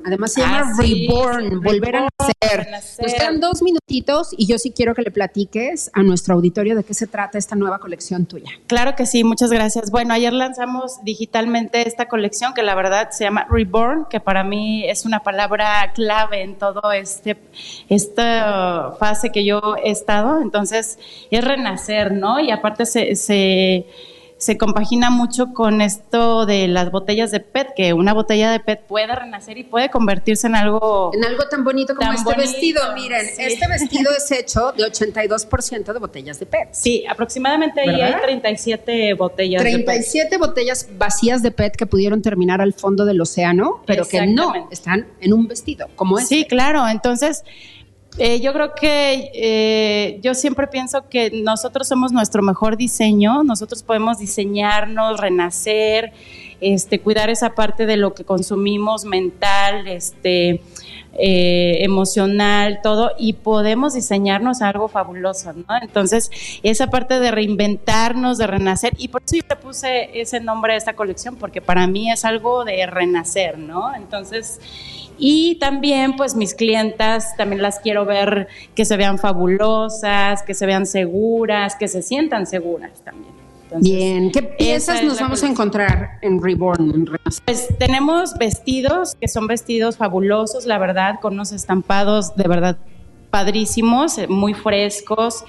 Además 0.04 0.32
se 0.32 0.40
llama 0.40 0.60
Ah, 0.64 0.72
sí, 0.80 1.06
Reborn, 1.08 1.48
sí, 1.50 1.54
volver 1.56 1.96
a 1.96 2.08
nacer. 2.18 2.64
renacer. 2.64 3.04
Nos 3.04 3.14
quedan 3.14 3.40
dos 3.40 3.62
minutitos 3.62 4.30
y 4.36 4.46
yo 4.46 4.58
sí 4.58 4.70
quiero 4.72 4.94
que 4.94 5.02
le 5.02 5.10
platiques 5.10 5.90
a 5.94 6.02
nuestro 6.02 6.34
auditorio 6.34 6.74
de 6.76 6.84
qué 6.84 6.94
se 6.94 7.06
trata 7.06 7.38
esta 7.38 7.56
nueva 7.56 7.78
colección 7.78 8.26
tuya. 8.26 8.50
Claro 8.66 8.94
que 8.96 9.06
sí, 9.06 9.24
muchas 9.24 9.50
gracias. 9.50 9.90
Bueno, 9.90 10.14
ayer 10.14 10.32
lanzamos 10.32 11.02
digitalmente 11.04 11.86
esta 11.86 12.06
colección 12.06 12.54
que 12.54 12.62
la 12.62 12.74
verdad 12.74 13.10
se 13.10 13.24
llama 13.24 13.46
Reborn, 13.50 14.06
que 14.10 14.20
para 14.20 14.44
mí 14.44 14.84
es 14.88 15.04
una 15.04 15.20
palabra 15.20 15.92
clave 15.94 16.42
en 16.42 16.56
todo 16.56 16.92
este 16.92 17.36
esta 17.88 18.92
fase 18.98 19.30
que 19.30 19.44
yo 19.44 19.76
he 19.82 19.90
estado. 19.90 20.40
Entonces, 20.40 20.98
es 21.30 21.44
renacer, 21.44 22.12
¿no? 22.12 22.40
Y 22.40 22.50
aparte 22.50 22.86
se, 22.86 23.14
se, 23.16 23.86
se 24.38 24.56
compagina 24.56 25.10
mucho 25.10 25.52
con 25.52 25.80
esto 25.80 26.46
de 26.46 26.68
las 26.68 26.92
botellas 26.92 27.32
de 27.32 27.40
PET, 27.40 27.74
que 27.76 27.92
una 27.92 28.14
botella 28.14 28.52
de 28.52 28.60
PET 28.60 28.82
puede 28.86 29.14
renacer 29.14 29.58
y 29.58 29.64
puede 29.64 29.90
convertirse 29.90 30.46
en 30.46 30.54
algo 30.54 31.10
En 31.12 31.24
algo 31.24 31.44
tan 31.48 31.64
bonito 31.64 31.94
como 31.96 32.06
Tan 32.06 32.16
este 32.16 32.24
bonito, 32.32 32.52
vestido. 32.52 32.80
Miren, 32.94 33.26
sí. 33.26 33.42
este 33.42 33.66
vestido 33.66 34.12
es 34.16 34.30
hecho 34.30 34.72
de 34.72 34.84
82% 34.84 35.92
de 35.92 35.98
botellas 35.98 36.38
de 36.38 36.46
PET. 36.46 36.68
Sí, 36.72 37.04
aproximadamente 37.08 37.80
ahí 37.80 37.88
¿Verdad? 37.88 38.14
hay 38.14 38.22
37 38.22 39.14
botellas 39.14 39.64
de 39.64 39.70
PET. 39.70 39.84
37 39.84 40.38
botellas 40.38 40.88
vacías 40.96 41.42
de 41.42 41.50
PET 41.50 41.74
que 41.74 41.86
pudieron 41.86 42.22
terminar 42.22 42.60
al 42.60 42.74
fondo 42.74 43.04
del 43.04 43.20
océano, 43.20 43.82
pero 43.86 44.06
que 44.06 44.24
no 44.26 44.68
están 44.70 45.08
en 45.20 45.32
un 45.32 45.48
vestido, 45.48 45.88
como 45.96 46.18
este. 46.18 46.36
Sí, 46.36 46.44
claro. 46.44 46.86
Entonces, 46.88 47.42
eh, 48.18 48.40
yo 48.40 48.52
creo 48.52 48.74
que 48.74 49.30
eh, 49.32 50.18
yo 50.22 50.34
siempre 50.34 50.66
pienso 50.66 51.08
que 51.08 51.30
nosotros 51.42 51.86
somos 51.86 52.12
nuestro 52.12 52.42
mejor 52.42 52.76
diseño, 52.76 53.44
nosotros 53.44 53.82
podemos 53.82 54.18
diseñarnos, 54.18 55.20
renacer, 55.20 56.12
este, 56.60 57.00
cuidar 57.00 57.30
esa 57.30 57.54
parte 57.54 57.86
de 57.86 57.96
lo 57.96 58.14
que 58.14 58.24
consumimos 58.24 59.04
mental, 59.04 59.86
este, 59.86 60.60
eh, 61.20 61.78
emocional, 61.84 62.80
todo, 62.82 63.12
y 63.18 63.34
podemos 63.34 63.94
diseñarnos 63.94 64.62
algo 64.62 64.88
fabuloso, 64.88 65.52
¿no? 65.52 65.64
Entonces, 65.80 66.30
esa 66.62 66.90
parte 66.90 67.18
de 67.18 67.30
reinventarnos, 67.30 68.38
de 68.38 68.46
renacer, 68.46 68.94
y 68.98 69.08
por 69.08 69.22
eso 69.24 69.36
yo 69.36 69.42
le 69.48 69.56
puse 69.56 70.20
ese 70.20 70.40
nombre 70.40 70.74
a 70.74 70.76
esta 70.76 70.94
colección, 70.94 71.36
porque 71.36 71.60
para 71.60 71.86
mí 71.86 72.10
es 72.10 72.24
algo 72.24 72.64
de 72.64 72.86
renacer, 72.86 73.58
¿no? 73.58 73.94
Entonces, 73.94 74.60
y 75.18 75.56
también, 75.56 76.16
pues 76.16 76.34
mis 76.34 76.54
clientas, 76.54 77.36
también 77.36 77.60
las 77.60 77.80
quiero 77.80 78.04
ver 78.04 78.48
que 78.74 78.84
se 78.84 78.96
vean 78.96 79.18
fabulosas, 79.18 80.42
que 80.42 80.54
se 80.54 80.66
vean 80.66 80.86
seguras, 80.86 81.76
que 81.76 81.88
se 81.88 82.02
sientan 82.02 82.46
seguras 82.46 83.02
también. 83.04 83.32
Entonces, 83.64 83.92
Bien, 83.92 84.30
¿qué 84.30 84.42
piezas 84.42 85.02
nos 85.04 85.20
vamos 85.20 85.42
a 85.42 85.46
encontrar 85.46 86.12
en 86.22 86.42
Reborn? 86.42 86.90
en? 86.90 87.42
Pues 87.44 87.68
tenemos 87.78 88.38
vestidos, 88.38 89.14
que 89.20 89.28
son 89.28 89.46
vestidos 89.46 89.98
fabulosos, 89.98 90.64
la 90.64 90.78
verdad, 90.78 91.16
con 91.20 91.34
unos 91.34 91.52
estampados 91.52 92.34
de 92.34 92.48
verdad 92.48 92.78
padrísimos, 93.30 94.18
eh, 94.18 94.26
muy 94.28 94.54
frescos, 94.54 95.44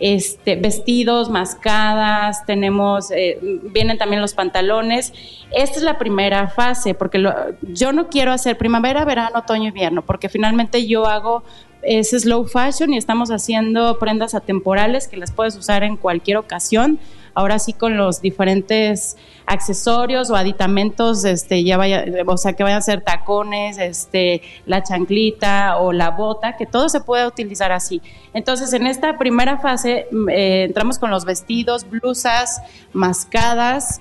este, 0.00 0.56
vestidos, 0.56 1.30
mascadas, 1.30 2.44
tenemos, 2.46 3.10
eh, 3.10 3.38
vienen 3.62 3.98
también 3.98 4.20
los 4.20 4.34
pantalones. 4.34 5.12
Esta 5.54 5.76
es 5.76 5.82
la 5.82 5.98
primera 5.98 6.48
fase, 6.48 6.94
porque 6.94 7.18
lo- 7.18 7.34
yo 7.62 7.92
no 7.92 8.08
quiero 8.08 8.32
hacer 8.32 8.58
primavera, 8.58 9.04
verano, 9.04 9.38
otoño, 9.40 9.68
invierno, 9.68 10.02
porque 10.02 10.28
finalmente 10.28 10.86
yo 10.86 11.06
hago 11.06 11.42
es 11.84 12.10
slow 12.10 12.44
fashion 12.46 12.92
y 12.94 12.96
estamos 12.96 13.30
haciendo 13.30 13.98
prendas 13.98 14.34
atemporales 14.36 15.08
que 15.08 15.16
las 15.16 15.32
puedes 15.32 15.56
usar 15.56 15.82
en 15.82 15.96
cualquier 15.96 16.36
ocasión. 16.36 17.00
Ahora 17.34 17.58
sí 17.58 17.72
con 17.72 17.96
los 17.96 18.20
diferentes 18.20 19.16
accesorios 19.46 20.30
o 20.30 20.36
aditamentos, 20.36 21.24
este, 21.24 21.64
ya 21.64 21.76
vaya, 21.76 22.04
o 22.26 22.36
sea, 22.36 22.52
que 22.54 22.62
vayan 22.62 22.78
a 22.78 22.82
ser 22.82 23.02
tacones, 23.02 23.78
este, 23.78 24.42
la 24.66 24.82
chanclita 24.82 25.78
o 25.78 25.92
la 25.92 26.10
bota, 26.10 26.56
que 26.56 26.66
todo 26.66 26.88
se 26.88 27.00
puede 27.00 27.26
utilizar 27.26 27.72
así. 27.72 28.02
Entonces, 28.34 28.72
en 28.72 28.86
esta 28.86 29.18
primera 29.18 29.58
fase 29.58 30.06
mm, 30.10 30.28
eh, 30.28 30.64
entramos 30.64 30.98
con 30.98 31.10
los 31.10 31.24
vestidos, 31.24 31.88
blusas, 31.88 32.62
mascadas. 32.92 34.00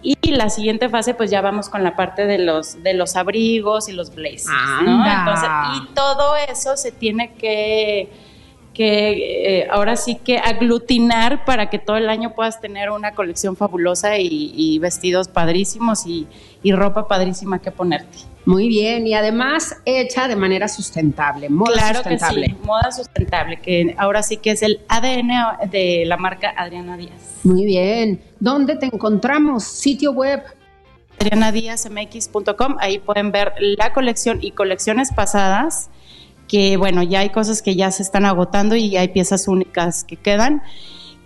Y 0.00 0.16
la 0.30 0.48
siguiente 0.48 0.88
fase, 0.88 1.12
pues 1.12 1.28
ya 1.28 1.40
vamos 1.40 1.68
con 1.68 1.82
la 1.82 1.96
parte 1.96 2.24
de 2.24 2.38
los, 2.38 2.82
de 2.84 2.94
los 2.94 3.16
abrigos 3.16 3.88
y 3.88 3.92
los 3.92 4.14
blazers, 4.14 4.46
¿no? 4.84 5.04
Entonces, 5.04 5.48
y 5.76 5.92
todo 5.92 6.36
eso 6.36 6.76
se 6.76 6.92
tiene 6.92 7.34
que, 7.34 8.08
que 8.78 9.62
eh, 9.62 9.68
ahora 9.72 9.96
sí 9.96 10.14
que 10.14 10.38
aglutinar 10.38 11.44
para 11.44 11.68
que 11.68 11.80
todo 11.80 11.96
el 11.96 12.08
año 12.08 12.32
puedas 12.36 12.60
tener 12.60 12.90
una 12.90 13.10
colección 13.10 13.56
fabulosa 13.56 14.18
y, 14.18 14.52
y 14.54 14.78
vestidos 14.78 15.26
padrísimos 15.26 16.06
y, 16.06 16.28
y 16.62 16.70
ropa 16.70 17.08
padrísima 17.08 17.58
que 17.58 17.72
ponerte. 17.72 18.18
Muy 18.44 18.68
bien, 18.68 19.04
y 19.04 19.14
además 19.14 19.78
hecha 19.84 20.28
de 20.28 20.36
manera 20.36 20.68
sustentable, 20.68 21.48
moda 21.48 21.72
claro 21.72 21.94
sustentable. 21.96 22.46
que 22.46 22.52
sí, 22.52 22.58
moda 22.64 22.92
sustentable, 22.92 23.60
que 23.60 23.96
ahora 23.98 24.22
sí 24.22 24.36
que 24.36 24.52
es 24.52 24.62
el 24.62 24.80
ADN 24.86 25.68
de 25.72 26.04
la 26.06 26.16
marca 26.16 26.54
Adriana 26.56 26.96
Díaz. 26.96 27.40
Muy 27.42 27.64
bien. 27.64 28.22
¿Dónde 28.38 28.76
te 28.76 28.86
encontramos? 28.86 29.64
Sitio 29.64 30.12
web. 30.12 30.40
adrianadiazmx.com, 31.18 32.76
ahí 32.78 33.00
pueden 33.00 33.32
ver 33.32 33.54
la 33.58 33.92
colección 33.92 34.38
y 34.40 34.52
colecciones 34.52 35.12
pasadas, 35.12 35.90
que 36.48 36.76
bueno, 36.76 37.02
ya 37.02 37.20
hay 37.20 37.30
cosas 37.30 37.62
que 37.62 37.76
ya 37.76 37.90
se 37.90 38.02
están 38.02 38.24
agotando 38.24 38.74
y 38.74 38.96
hay 38.96 39.08
piezas 39.08 39.46
únicas 39.46 40.02
que 40.02 40.16
quedan. 40.16 40.62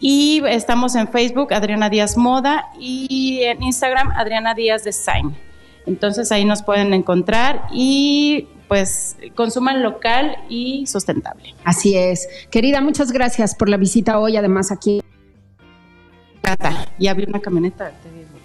Y 0.01 0.43
estamos 0.49 0.97
en 0.97 1.07
Facebook, 1.09 1.55
Adriana 1.55 1.89
Díaz 1.89 2.16
Moda, 2.16 2.70
y 2.79 3.43
en 3.43 3.62
Instagram, 3.62 4.11
Adriana 4.16 4.53
Díaz 4.53 4.83
Design. 4.83 5.37
Entonces 5.87 6.33
ahí 6.33 6.45
nos 6.45 6.62
pueden 6.62 6.93
encontrar 6.93 7.66
y 7.73 8.49
pues 8.66 9.16
consuman 9.35 9.83
local 9.83 10.37
y 10.49 10.87
sustentable. 10.87 11.55
Así 11.64 11.97
es. 11.97 12.29
Querida, 12.51 12.81
muchas 12.81 13.12
gracias 13.12 13.55
por 13.55 13.68
la 13.68 13.77
visita 13.77 14.18
hoy, 14.18 14.37
además 14.37 14.73
aquí. 14.73 15.03
Ya 16.99 17.14
vi 17.14 17.25
una 17.25 17.41
camioneta. 17.41 17.93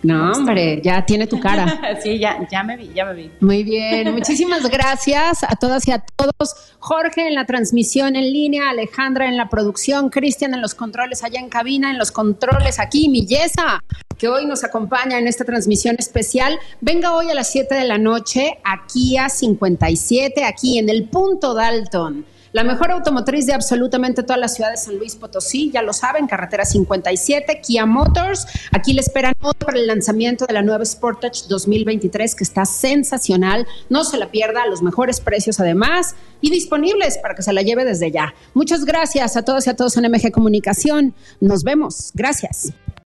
No, 0.08 0.32
hombre, 0.32 0.80
ya 0.82 1.06
tiene 1.06 1.28
tu 1.28 1.38
cara. 1.38 1.98
sí, 2.02 2.18
ya, 2.18 2.38
ya 2.50 2.64
me 2.64 2.78
vi, 2.78 2.92
ya 2.96 3.04
me 3.04 3.14
vi. 3.14 3.32
Muy 3.42 3.66
bien, 3.66 4.14
muchísimas 4.14 4.64
gracias 4.70 5.44
a 5.44 5.58
todas 5.58 5.86
y 5.86 5.92
a 5.92 6.00
todos. 6.00 6.56
Jorge 6.80 7.28
en 7.28 7.36
la 7.36 7.46
transmisión 7.46 8.16
en 8.16 8.32
línea, 8.32 8.70
Alejandra 8.70 9.28
en 9.28 9.36
la 9.36 9.50
producción, 9.50 10.10
Cristian 10.10 10.54
en 10.54 10.62
los 10.62 10.76
controles 10.76 11.26
allá 11.26 11.42
en 11.42 11.50
cabina, 11.50 11.92
en 11.92 11.98
los 11.98 12.12
controles 12.12 12.80
aquí, 12.80 13.10
Millesa, 13.10 13.84
que 14.18 14.30
hoy 14.30 14.46
nos 14.46 14.64
acompaña 14.64 15.20
en 15.20 15.28
esta 15.28 15.44
transmisión 15.44 15.98
especial. 16.00 16.58
Venga 16.80 17.14
hoy 17.14 17.30
a 17.30 17.36
las 17.36 17.52
7 17.52 17.76
de 17.76 17.84
la 17.84 17.98
noche, 17.98 18.60
aquí 18.64 19.18
a 19.18 19.28
57, 19.28 20.46
aquí 20.46 20.80
en 20.80 20.88
el 20.88 21.10
punto 21.10 21.54
Dalton. 21.54 22.26
La 22.58 22.64
mejor 22.64 22.90
automotriz 22.90 23.46
de 23.46 23.54
absolutamente 23.54 24.24
toda 24.24 24.38
la 24.38 24.48
ciudad 24.48 24.72
de 24.72 24.78
San 24.78 24.98
Luis 24.98 25.16
Potosí, 25.16 25.70
ya 25.70 25.84
lo 25.84 25.94
saben, 25.94 26.26
carretera 26.26 26.66
57, 26.66 27.62
Kia 27.62 27.86
Motors. 27.86 28.48
Aquí 28.72 28.94
le 28.94 29.02
esperan 29.02 29.36
para 29.64 29.78
el 29.78 29.86
lanzamiento 29.86 30.48
de 30.48 30.56
la 30.56 30.64
nueva 30.64 30.84
Sportage 30.84 31.44
2023 31.48 32.34
que 32.34 32.44
está 32.44 32.66
sensacional. 32.66 33.68
No 33.90 34.04
se 34.04 34.18
la 34.18 34.32
pierda, 34.32 34.64
a 34.64 34.68
los 34.68 34.82
mejores 34.82 35.22
precios 35.22 35.60
además 35.60 36.16
y 36.42 36.50
disponibles 36.50 37.20
para 37.20 37.36
que 37.36 37.44
se 37.44 37.54
la 37.54 37.62
lleve 37.62 37.86
desde 37.86 38.10
ya. 38.10 38.34
Muchas 38.56 38.86
gracias 38.86 39.38
a 39.38 39.44
todos 39.44 39.68
y 39.68 39.70
a 39.70 39.76
todos 39.76 39.96
en 39.96 40.12
MG 40.12 40.32
Comunicación. 40.32 41.14
Nos 41.40 41.64
vemos. 41.64 42.10
Gracias. 42.16 42.74